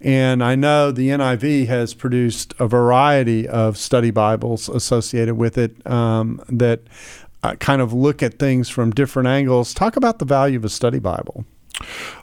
And 0.00 0.42
I 0.42 0.56
know 0.56 0.90
the 0.90 1.08
NIV 1.08 1.66
has 1.68 1.94
produced 1.94 2.54
a 2.58 2.66
variety 2.66 3.46
of 3.46 3.76
study 3.76 4.10
Bibles 4.10 4.68
associated 4.68 5.34
with 5.36 5.56
it 5.56 5.86
um, 5.86 6.42
that 6.48 6.80
uh, 7.42 7.54
kind 7.56 7.80
of 7.80 7.92
look 7.92 8.22
at 8.22 8.38
things 8.38 8.68
from 8.68 8.90
different 8.90 9.28
angles. 9.28 9.74
Talk 9.74 9.96
about 9.96 10.18
the 10.18 10.24
value 10.24 10.58
of 10.58 10.64
a 10.64 10.68
study 10.68 10.98
Bible. 10.98 11.44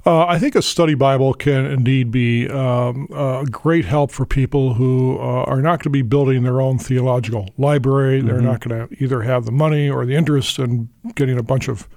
Uh, 0.05 0.25
I 0.25 0.39
think 0.39 0.55
a 0.55 0.61
study 0.61 0.93
Bible 0.93 1.33
can 1.33 1.65
indeed 1.65 2.11
be 2.11 2.47
um, 2.49 3.07
a 3.11 3.45
great 3.49 3.85
help 3.85 4.11
for 4.11 4.25
people 4.25 4.75
who 4.75 5.17
uh, 5.17 5.43
are 5.43 5.61
not 5.61 5.79
going 5.79 5.83
to 5.83 5.89
be 5.89 6.01
building 6.01 6.43
their 6.43 6.61
own 6.61 6.77
theological 6.77 7.49
library. 7.57 8.19
Mm-hmm. 8.19 8.27
They're 8.27 8.41
not 8.41 8.61
going 8.61 8.87
to 8.87 9.03
either 9.03 9.23
have 9.23 9.45
the 9.45 9.51
money 9.51 9.89
or 9.89 10.05
the 10.05 10.15
interest 10.15 10.59
in 10.59 10.89
getting 11.15 11.37
a 11.37 11.43
bunch 11.43 11.67
of 11.67 11.87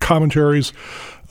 commentaries. 0.00 0.72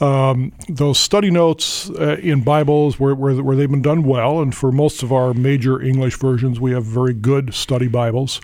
Um, 0.01 0.51
those 0.67 0.99
study 0.99 1.31
notes 1.31 1.89
uh, 1.91 2.17
in 2.21 2.41
Bibles 2.41 2.99
where, 2.99 3.15
where, 3.15 3.41
where, 3.41 3.55
they've 3.55 3.71
been 3.71 3.81
done 3.81 4.03
well, 4.03 4.41
and 4.41 4.53
for 4.53 4.71
most 4.71 5.03
of 5.03 5.13
our 5.13 5.33
major 5.33 5.81
English 5.81 6.17
versions, 6.17 6.59
we 6.59 6.71
have 6.71 6.83
very 6.83 7.13
good 7.13 7.53
study 7.53 7.87
Bibles, 7.87 8.41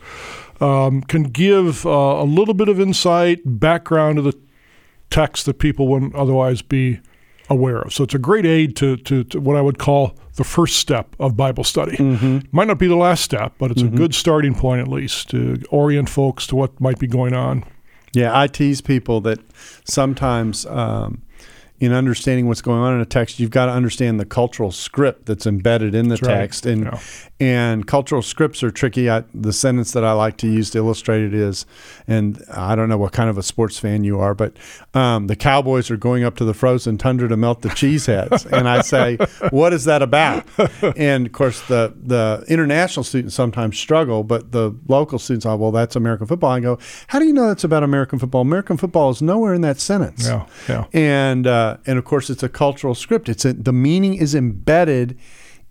um, 0.62 1.02
can 1.02 1.24
give 1.24 1.86
uh, 1.86 1.90
a 1.90 2.24
little 2.24 2.54
bit 2.54 2.70
of 2.70 2.80
insight, 2.80 3.42
background 3.44 4.18
to 4.18 4.22
the 4.22 4.40
text 5.10 5.46
that 5.46 5.60
people 5.60 5.90
wouldn't 5.90 6.16
otherwise 6.16 6.62
be 6.62 7.02
aware 7.52 7.82
of. 7.82 7.93
So 7.93 8.04
it's 8.04 8.16
a 8.16 8.20
great 8.20 8.45
aid 8.45 8.76
to, 8.78 8.97
to, 8.97 9.24
to 9.26 9.39
what 9.39 9.56
I 9.56 9.62
would 9.62 9.78
call 9.78 10.16
the 10.36 10.43
first 10.43 10.78
step 10.78 11.16
of 11.20 11.36
Bible 11.36 11.64
study. 11.64 11.97
Mm-hmm. 11.97 12.39
Might 12.52 12.68
not 12.68 12.80
be 12.80 12.88
the 12.88 12.95
last 12.95 13.24
step, 13.24 13.54
but 13.60 13.72
it's 13.72 13.82
mm-hmm. 13.82 13.93
a 13.93 13.97
good 13.97 14.16
starting 14.16 14.56
point 14.56 14.82
at 14.82 14.88
least 14.88 15.30
to 15.30 15.62
orient 15.70 16.10
folks 16.10 16.47
to 16.47 16.56
what 16.56 16.80
might 16.80 16.99
be 16.99 17.08
going 17.08 17.34
on. 17.34 17.64
Yeah, 18.14 18.38
I 18.38 18.47
tease 18.47 18.82
people 18.82 19.22
that 19.22 19.39
sometimes 19.84 20.66
um, 20.66 21.22
in 21.82 21.94
understanding 21.94 22.48
what's 22.48 22.62
going 22.62 22.80
on 22.80 22.94
in 22.94 23.02
a 23.02 23.06
text, 23.06 23.40
you've 23.40 23.50
got 23.50 23.66
to 23.66 23.72
understand 23.72 24.20
the 24.20 24.26
cultural 24.26 24.72
script 24.72 25.26
that's 25.26 25.48
embedded 25.48 25.96
in 25.96 26.10
the 26.10 26.16
that's 26.16 26.28
text. 26.28 26.66
Right. 26.66 26.74
And 26.74 26.84
yeah. 26.86 27.00
and 27.40 27.88
cultural 27.88 28.22
scripts 28.22 28.62
are 28.62 28.70
tricky. 28.70 29.10
I, 29.10 29.24
the 29.34 29.52
sentence 29.52 29.92
that 29.94 30.06
I 30.06 30.12
like 30.12 30.38
to 30.38 30.48
use 30.48 30.70
to 30.70 30.78
illustrate 30.78 31.24
it 31.24 31.34
is, 31.34 31.66
and 32.08 32.40
I 32.54 32.76
don't 32.76 32.88
know 32.88 33.00
what 33.00 33.14
kind 33.14 33.32
of 33.32 33.38
a 33.40 33.42
sports 33.42 33.80
fan 33.80 34.04
you 34.04 34.20
are, 34.20 34.36
but 34.36 34.58
um, 34.94 35.26
the 35.26 35.36
Cowboys 35.36 35.90
are 35.90 35.98
going 35.98 36.24
up 36.24 36.36
to 36.36 36.46
the 36.46 36.54
frozen 36.54 37.00
tundra 37.00 37.28
to 37.30 37.36
melt 37.36 37.64
the 37.64 37.70
cheeseheads, 37.70 38.46
and 38.52 38.70
I 38.70 38.82
say, 38.82 39.18
what 39.50 39.74
is 39.74 39.86
that 39.86 40.04
about? 40.04 40.46
And 40.96 41.26
of 41.26 41.34
course, 41.34 41.62
the 41.62 41.96
the 42.00 42.46
international 42.48 43.04
students 43.04 43.34
sometimes 43.34 43.80
struggle, 43.80 44.24
but 44.24 44.52
the 44.52 44.76
local 44.88 45.18
students 45.18 45.48
are, 45.48 45.58
well, 45.58 45.72
that's 45.72 45.96
American 45.96 46.28
football. 46.28 46.52
I 46.52 46.60
go, 46.60 46.78
how 47.08 47.18
do 47.18 47.26
you 47.26 47.34
know 47.34 47.48
that's 47.48 47.64
about 47.64 47.82
American 47.82 48.20
football? 48.20 48.42
American 48.42 48.78
football 48.78 49.10
is 49.10 49.20
nowhere 49.20 49.56
in 49.56 49.62
that 49.62 49.80
sentence. 49.80 50.28
Yeah, 50.28 50.46
yeah. 50.70 50.86
And 50.94 51.48
uh, 51.48 51.71
and 51.86 51.98
of 51.98 52.06
course 52.06 52.30
it's 52.30 52.44
a 52.44 52.50
cultural 52.50 52.96
script. 52.96 53.30
It's 53.30 53.46
a, 53.46 53.54
the 53.54 53.74
meaning 53.74 54.16
is 54.16 54.36
embedded 54.36 55.18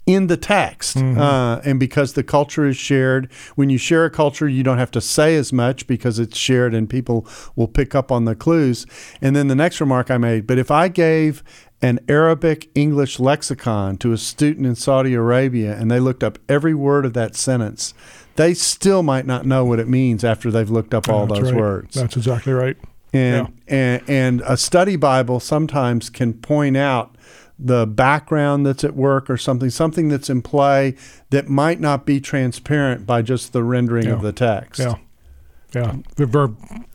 in 0.06 0.26
the 0.26 0.36
text, 0.36 0.96
mm-hmm. 0.96 1.20
uh, 1.20 1.56
and 1.58 1.78
because 1.78 2.14
the 2.14 2.24
culture 2.24 2.66
is 2.66 2.76
shared. 2.76 3.30
When 3.54 3.70
you 3.70 3.78
share 3.78 4.04
a 4.04 4.10
culture, 4.10 4.48
you 4.48 4.62
don't 4.62 4.78
have 4.78 4.90
to 4.92 5.00
say 5.00 5.36
as 5.36 5.52
much 5.52 5.86
because 5.86 6.18
it's 6.18 6.36
shared, 6.36 6.74
and 6.74 6.88
people 6.88 7.26
will 7.54 7.68
pick 7.68 7.94
up 7.94 8.10
on 8.10 8.24
the 8.24 8.34
clues. 8.34 8.86
And 9.20 9.36
then 9.36 9.48
the 9.48 9.54
next 9.54 9.80
remark 9.80 10.10
I 10.10 10.18
made, 10.18 10.46
but 10.46 10.58
if 10.58 10.70
I 10.70 10.88
gave 10.88 11.44
an 11.82 11.98
Arabic 12.08 12.70
English 12.74 13.18
lexicon 13.18 13.96
to 13.98 14.12
a 14.12 14.18
student 14.18 14.66
in 14.66 14.74
Saudi 14.74 15.14
Arabia 15.14 15.74
and 15.74 15.90
they 15.90 15.98
looked 15.98 16.22
up 16.22 16.38
every 16.48 16.74
word 16.74 17.06
of 17.06 17.14
that 17.14 17.34
sentence, 17.34 17.94
they 18.36 18.52
still 18.52 19.02
might 19.02 19.26
not 19.26 19.46
know 19.46 19.64
what 19.64 19.78
it 19.78 19.88
means 19.88 20.22
after 20.22 20.50
they've 20.50 20.70
looked 20.70 20.92
up 20.92 21.08
all 21.08 21.26
those 21.26 21.52
right. 21.52 21.54
words. 21.54 21.94
That's 21.94 22.16
exactly 22.16 22.52
right. 22.52 22.76
And, 23.12 23.48
yeah. 23.68 23.74
and 23.74 24.02
and 24.08 24.42
a 24.46 24.56
study 24.56 24.96
Bible 24.96 25.40
sometimes 25.40 26.10
can 26.10 26.34
point 26.34 26.76
out 26.76 27.16
the 27.58 27.86
background 27.86 28.64
that's 28.64 28.84
at 28.84 28.94
work 28.94 29.28
or 29.28 29.36
something 29.36 29.68
something 29.68 30.08
that's 30.08 30.30
in 30.30 30.40
play 30.42 30.96
that 31.30 31.48
might 31.48 31.80
not 31.80 32.06
be 32.06 32.20
transparent 32.20 33.04
by 33.06 33.20
just 33.20 33.52
the 33.52 33.62
rendering 33.62 34.06
yeah. 34.06 34.12
of 34.12 34.22
the 34.22 34.32
text. 34.32 34.80
Yeah. 34.80 34.94
Yeah, 35.74 35.94
very, 36.16 36.48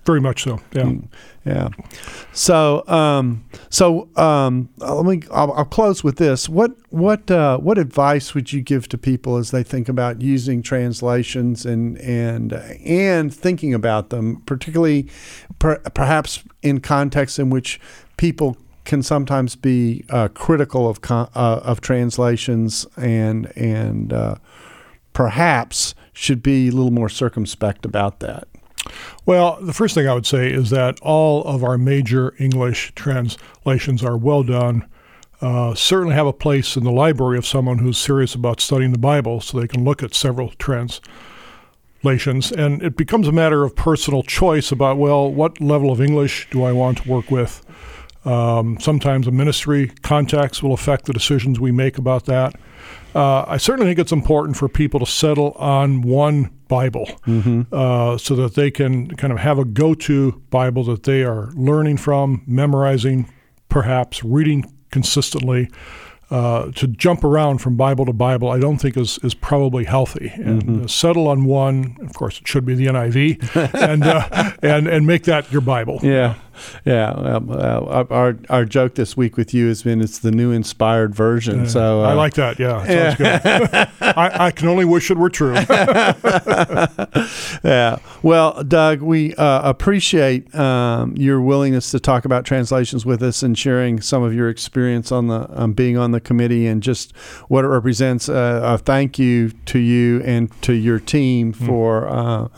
very 0.03 0.19
much 0.19 0.43
so. 0.43 0.59
Yeah, 0.73 0.83
mm, 0.83 1.07
yeah. 1.45 1.69
So, 2.33 2.85
um, 2.87 3.45
so 3.69 4.09
um, 4.17 4.69
let 4.77 5.05
me. 5.05 5.21
I'll, 5.31 5.53
I'll, 5.53 5.65
close 5.65 6.03
with 6.03 6.17
this. 6.17 6.49
What, 6.49 6.71
what, 6.89 7.31
uh, 7.31 7.57
what 7.59 7.77
advice 7.77 8.33
would 8.33 8.51
you 8.51 8.61
give 8.61 8.89
to 8.89 8.97
people 8.97 9.37
as 9.37 9.51
they 9.51 9.63
think 9.63 9.87
about 9.87 10.21
using 10.21 10.61
translations 10.61 11.65
and 11.65 11.97
and 11.99 12.53
and 12.53 13.33
thinking 13.33 13.73
about 13.73 14.09
them, 14.09 14.41
particularly 14.45 15.07
per, 15.59 15.77
perhaps 15.79 16.43
in 16.61 16.81
contexts 16.81 17.39
in 17.39 17.49
which 17.49 17.79
people 18.17 18.57
can 18.83 19.01
sometimes 19.01 19.55
be 19.55 20.03
uh, 20.09 20.27
critical 20.29 20.89
of 20.89 20.99
uh, 21.09 21.27
of 21.33 21.79
translations 21.81 22.85
and 22.97 23.51
and 23.57 24.11
uh, 24.11 24.35
perhaps 25.13 25.95
should 26.13 26.41
be 26.41 26.67
a 26.67 26.71
little 26.71 26.91
more 26.91 27.09
circumspect 27.09 27.85
about 27.85 28.19
that. 28.19 28.47
Well, 29.25 29.57
the 29.61 29.73
first 29.73 29.95
thing 29.95 30.07
I 30.07 30.13
would 30.13 30.25
say 30.25 30.51
is 30.51 30.69
that 30.69 30.99
all 31.01 31.43
of 31.43 31.63
our 31.63 31.77
major 31.77 32.35
English 32.39 32.93
translations 32.95 34.03
are 34.03 34.17
well 34.17 34.43
done. 34.43 34.87
Uh, 35.41 35.75
certainly 35.75 36.15
have 36.15 36.27
a 36.27 36.33
place 36.33 36.75
in 36.77 36.83
the 36.83 36.91
library 36.91 37.37
of 37.37 37.45
someone 37.45 37.79
who's 37.79 37.97
serious 37.97 38.35
about 38.35 38.61
studying 38.61 38.91
the 38.91 38.97
Bible 38.97 39.41
so 39.41 39.59
they 39.59 39.67
can 39.67 39.83
look 39.83 40.01
at 40.01 40.13
several 40.13 40.49
translations. 40.59 42.51
And 42.51 42.81
it 42.81 42.95
becomes 42.95 43.27
a 43.27 43.31
matter 43.31 43.63
of 43.63 43.75
personal 43.75 44.23
choice 44.23 44.71
about, 44.71 44.97
well, 44.97 45.29
what 45.31 45.59
level 45.59 45.91
of 45.91 45.99
English 45.99 46.47
do 46.51 46.63
I 46.63 46.71
want 46.71 46.99
to 46.99 47.09
work 47.09 47.29
with? 47.29 47.65
Um, 48.23 48.79
sometimes 48.79 49.27
a 49.27 49.31
ministry 49.31 49.91
context 50.01 50.63
will 50.63 50.73
affect 50.73 51.05
the 51.05 51.13
decisions 51.13 51.59
we 51.59 51.71
make 51.71 51.97
about 51.97 52.25
that. 52.25 52.55
Uh, 53.15 53.45
I 53.47 53.55
certainly 53.55 53.89
think 53.89 53.99
it's 53.99 54.11
important 54.11 54.57
for 54.57 54.67
people 54.67 54.99
to 54.99 55.05
settle 55.05 55.51
on 55.53 56.01
one 56.01 56.51
Bible 56.67 57.05
mm-hmm. 57.25 57.61
uh, 57.71 58.17
so 58.17 58.35
that 58.35 58.55
they 58.55 58.69
can 58.69 59.15
kind 59.15 59.31
of 59.31 59.39
have 59.39 59.57
a 59.57 59.63
go 59.63 59.93
to 59.93 60.43
Bible 60.49 60.83
that 60.83 61.03
they 61.03 61.23
are 61.23 61.49
learning 61.53 61.95
from, 61.97 62.43
memorizing, 62.45 63.31
perhaps 63.69 64.21
reading 64.23 64.71
consistently. 64.91 65.69
Uh, 66.31 66.71
to 66.71 66.87
jump 66.87 67.23
around 67.23 67.59
from 67.59 67.77
Bible 67.77 68.03
to 68.03 68.11
Bible, 68.11 68.49
I 68.49 68.59
don't 68.59 68.79
think 68.79 68.97
is 68.97 69.19
is 69.19 69.35
probably 69.35 69.83
healthy. 69.83 70.31
And 70.33 70.63
mm-hmm. 70.63 70.87
settle 70.87 71.27
on 71.27 71.45
one. 71.45 71.97
Of 72.01 72.13
course, 72.13 72.39
it 72.41 72.47
should 72.47 72.65
be 72.65 72.73
the 72.73 72.87
NIV, 72.87 73.73
and 73.75 74.03
uh, 74.03 74.51
and 74.63 74.87
and 74.87 75.05
make 75.05 75.23
that 75.25 75.51
your 75.51 75.61
Bible. 75.61 75.99
Yeah, 76.01 76.33
yeah. 76.85 77.11
uh, 77.11 78.05
our 78.09 78.37
our 78.49 78.65
joke 78.65 78.95
this 78.95 79.15
week 79.15 79.37
with 79.37 79.53
you 79.53 79.67
has 79.67 79.83
been 79.83 80.01
it's 80.01 80.19
the 80.19 80.31
new 80.31 80.51
inspired 80.51 81.15
version. 81.15 81.67
so 81.67 82.01
I 82.01 82.11
uh, 82.11 82.15
like 82.15 82.33
that. 82.35 82.59
Yeah, 82.59 82.85
sounds 82.85 83.19
yeah. 83.19 83.47
good. 83.47 83.89
I, 84.17 84.47
I, 84.47 84.51
can 84.51 84.67
only 84.67 84.85
wish 84.85 85.11
it 85.11 85.17
were 85.17 85.29
true. 85.29 85.53
yeah. 87.63 87.97
Well, 88.21 88.63
Doug, 88.63 89.01
we 89.01 89.35
uh, 89.35 89.69
appreciate 89.69 90.53
um, 90.55 91.15
your 91.17 91.41
willingness 91.41 91.91
to 91.91 91.99
talk 91.99 92.25
about 92.25 92.45
translations 92.45 93.05
with 93.05 93.21
us 93.21 93.43
and 93.43 93.57
sharing 93.57 94.01
some 94.01 94.23
of 94.23 94.33
your 94.33 94.49
experience 94.49 95.11
on 95.11 95.27
the 95.27 95.47
um, 95.51 95.73
being 95.73 95.97
on 95.97 96.11
the 96.11 96.21
committee 96.21 96.67
and 96.67 96.81
just 96.81 97.15
what 97.47 97.65
it 97.65 97.69
represents. 97.69 98.29
Uh, 98.29 98.61
a 98.63 98.77
thank 98.77 99.19
you 99.19 99.51
to 99.65 99.79
you 99.79 100.21
and 100.23 100.49
to 100.61 100.73
your 100.73 100.99
team 100.99 101.53
hmm. 101.53 101.65
for. 101.65 102.03
Mm 102.03 102.51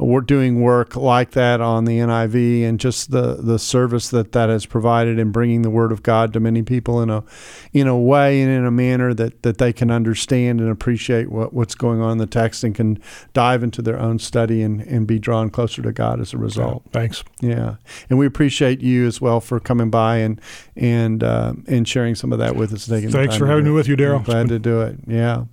we're 0.00 0.22
doing 0.22 0.60
work 0.62 0.96
like 0.96 1.32
that 1.32 1.60
on 1.60 1.84
the 1.84 1.98
NIV 1.98 2.64
and 2.64 2.80
just 2.80 3.10
the, 3.10 3.34
the 3.34 3.58
service 3.58 4.08
that 4.10 4.32
that 4.32 4.48
has 4.48 4.64
provided 4.64 5.18
in 5.18 5.30
bringing 5.30 5.62
the 5.62 5.70
Word 5.70 5.92
of 5.92 6.02
God 6.02 6.32
to 6.32 6.40
many 6.40 6.62
people 6.62 7.02
in 7.02 7.10
a 7.10 7.22
in 7.72 7.86
a 7.86 7.98
way 7.98 8.40
and 8.40 8.50
in 8.50 8.64
a 8.64 8.70
manner 8.70 9.12
that, 9.12 9.42
that 9.42 9.58
they 9.58 9.72
can 9.72 9.90
understand 9.90 10.60
and 10.60 10.70
appreciate 10.70 11.30
what, 11.30 11.52
what's 11.52 11.74
going 11.74 12.00
on 12.00 12.12
in 12.12 12.18
the 12.18 12.26
text 12.26 12.64
and 12.64 12.74
can 12.74 12.98
dive 13.34 13.62
into 13.62 13.82
their 13.82 13.98
own 13.98 14.18
study 14.18 14.62
and, 14.62 14.80
and 14.82 15.06
be 15.06 15.18
drawn 15.18 15.50
closer 15.50 15.82
to 15.82 15.92
God 15.92 16.20
as 16.20 16.32
a 16.32 16.38
result. 16.38 16.82
Yeah, 16.86 16.92
thanks. 16.92 17.24
Yeah, 17.40 17.76
and 18.08 18.18
we 18.18 18.26
appreciate 18.26 18.80
you 18.80 19.06
as 19.06 19.20
well 19.20 19.40
for 19.40 19.60
coming 19.60 19.90
by 19.90 20.16
and 20.16 20.40
and 20.76 21.22
uh, 21.22 21.52
and 21.66 21.86
sharing 21.86 22.14
some 22.14 22.32
of 22.32 22.38
that 22.38 22.56
with 22.56 22.72
us. 22.72 22.86
Thanks 22.86 23.36
for 23.36 23.46
having 23.46 23.64
me 23.64 23.70
with 23.70 23.86
you, 23.86 23.96
Darrell. 23.96 24.20
Glad 24.20 24.48
to 24.48 24.58
do 24.58 24.80
it. 24.80 24.96
Yeah, 25.06 25.44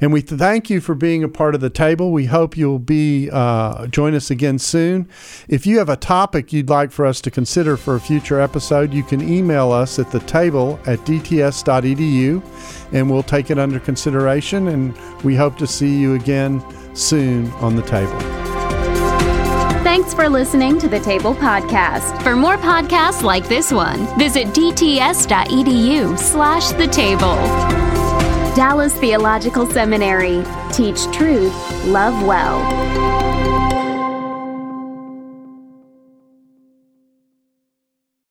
and 0.00 0.12
we 0.12 0.20
thank 0.20 0.68
you 0.68 0.80
for 0.80 0.96
being 0.96 1.22
a 1.22 1.28
part 1.28 1.54
of 1.54 1.60
the 1.60 1.70
table. 1.70 2.10
We 2.10 2.26
hope 2.26 2.56
you'll 2.56 2.80
be. 2.80 3.30
Uh, 3.30 3.67
uh, 3.68 3.86
join 3.86 4.14
us 4.14 4.30
again 4.30 4.58
soon. 4.58 5.08
If 5.48 5.66
you 5.66 5.78
have 5.78 5.88
a 5.88 5.96
topic 5.96 6.52
you'd 6.52 6.68
like 6.68 6.90
for 6.90 7.04
us 7.04 7.20
to 7.22 7.30
consider 7.30 7.76
for 7.76 7.96
a 7.96 8.00
future 8.00 8.40
episode, 8.40 8.94
you 8.94 9.02
can 9.02 9.20
email 9.20 9.72
us 9.72 9.98
at 9.98 10.10
the 10.10 10.20
table 10.20 10.80
at 10.86 11.00
dts.edu 11.00 12.42
and 12.92 13.10
we'll 13.10 13.22
take 13.22 13.50
it 13.50 13.58
under 13.58 13.78
consideration. 13.78 14.68
And 14.68 14.96
we 15.22 15.34
hope 15.34 15.58
to 15.58 15.66
see 15.66 15.98
you 15.98 16.14
again 16.14 16.64
soon 16.94 17.50
on 17.54 17.76
the 17.76 17.82
table. 17.82 18.18
Thanks 19.82 20.12
for 20.12 20.28
listening 20.28 20.78
to 20.80 20.88
the 20.88 21.00
Table 21.00 21.34
Podcast. 21.34 22.22
For 22.22 22.36
more 22.36 22.56
podcasts 22.56 23.22
like 23.22 23.48
this 23.48 23.72
one, 23.72 24.06
visit 24.18 24.48
dts.edu 24.48 26.18
slash 26.18 26.68
the 26.72 26.86
table. 26.86 27.36
Dallas 28.54 28.96
Theological 28.98 29.66
Seminary. 29.66 30.44
Teach 30.72 31.04
truth, 31.12 31.54
love 31.84 32.26
well. 32.26 33.27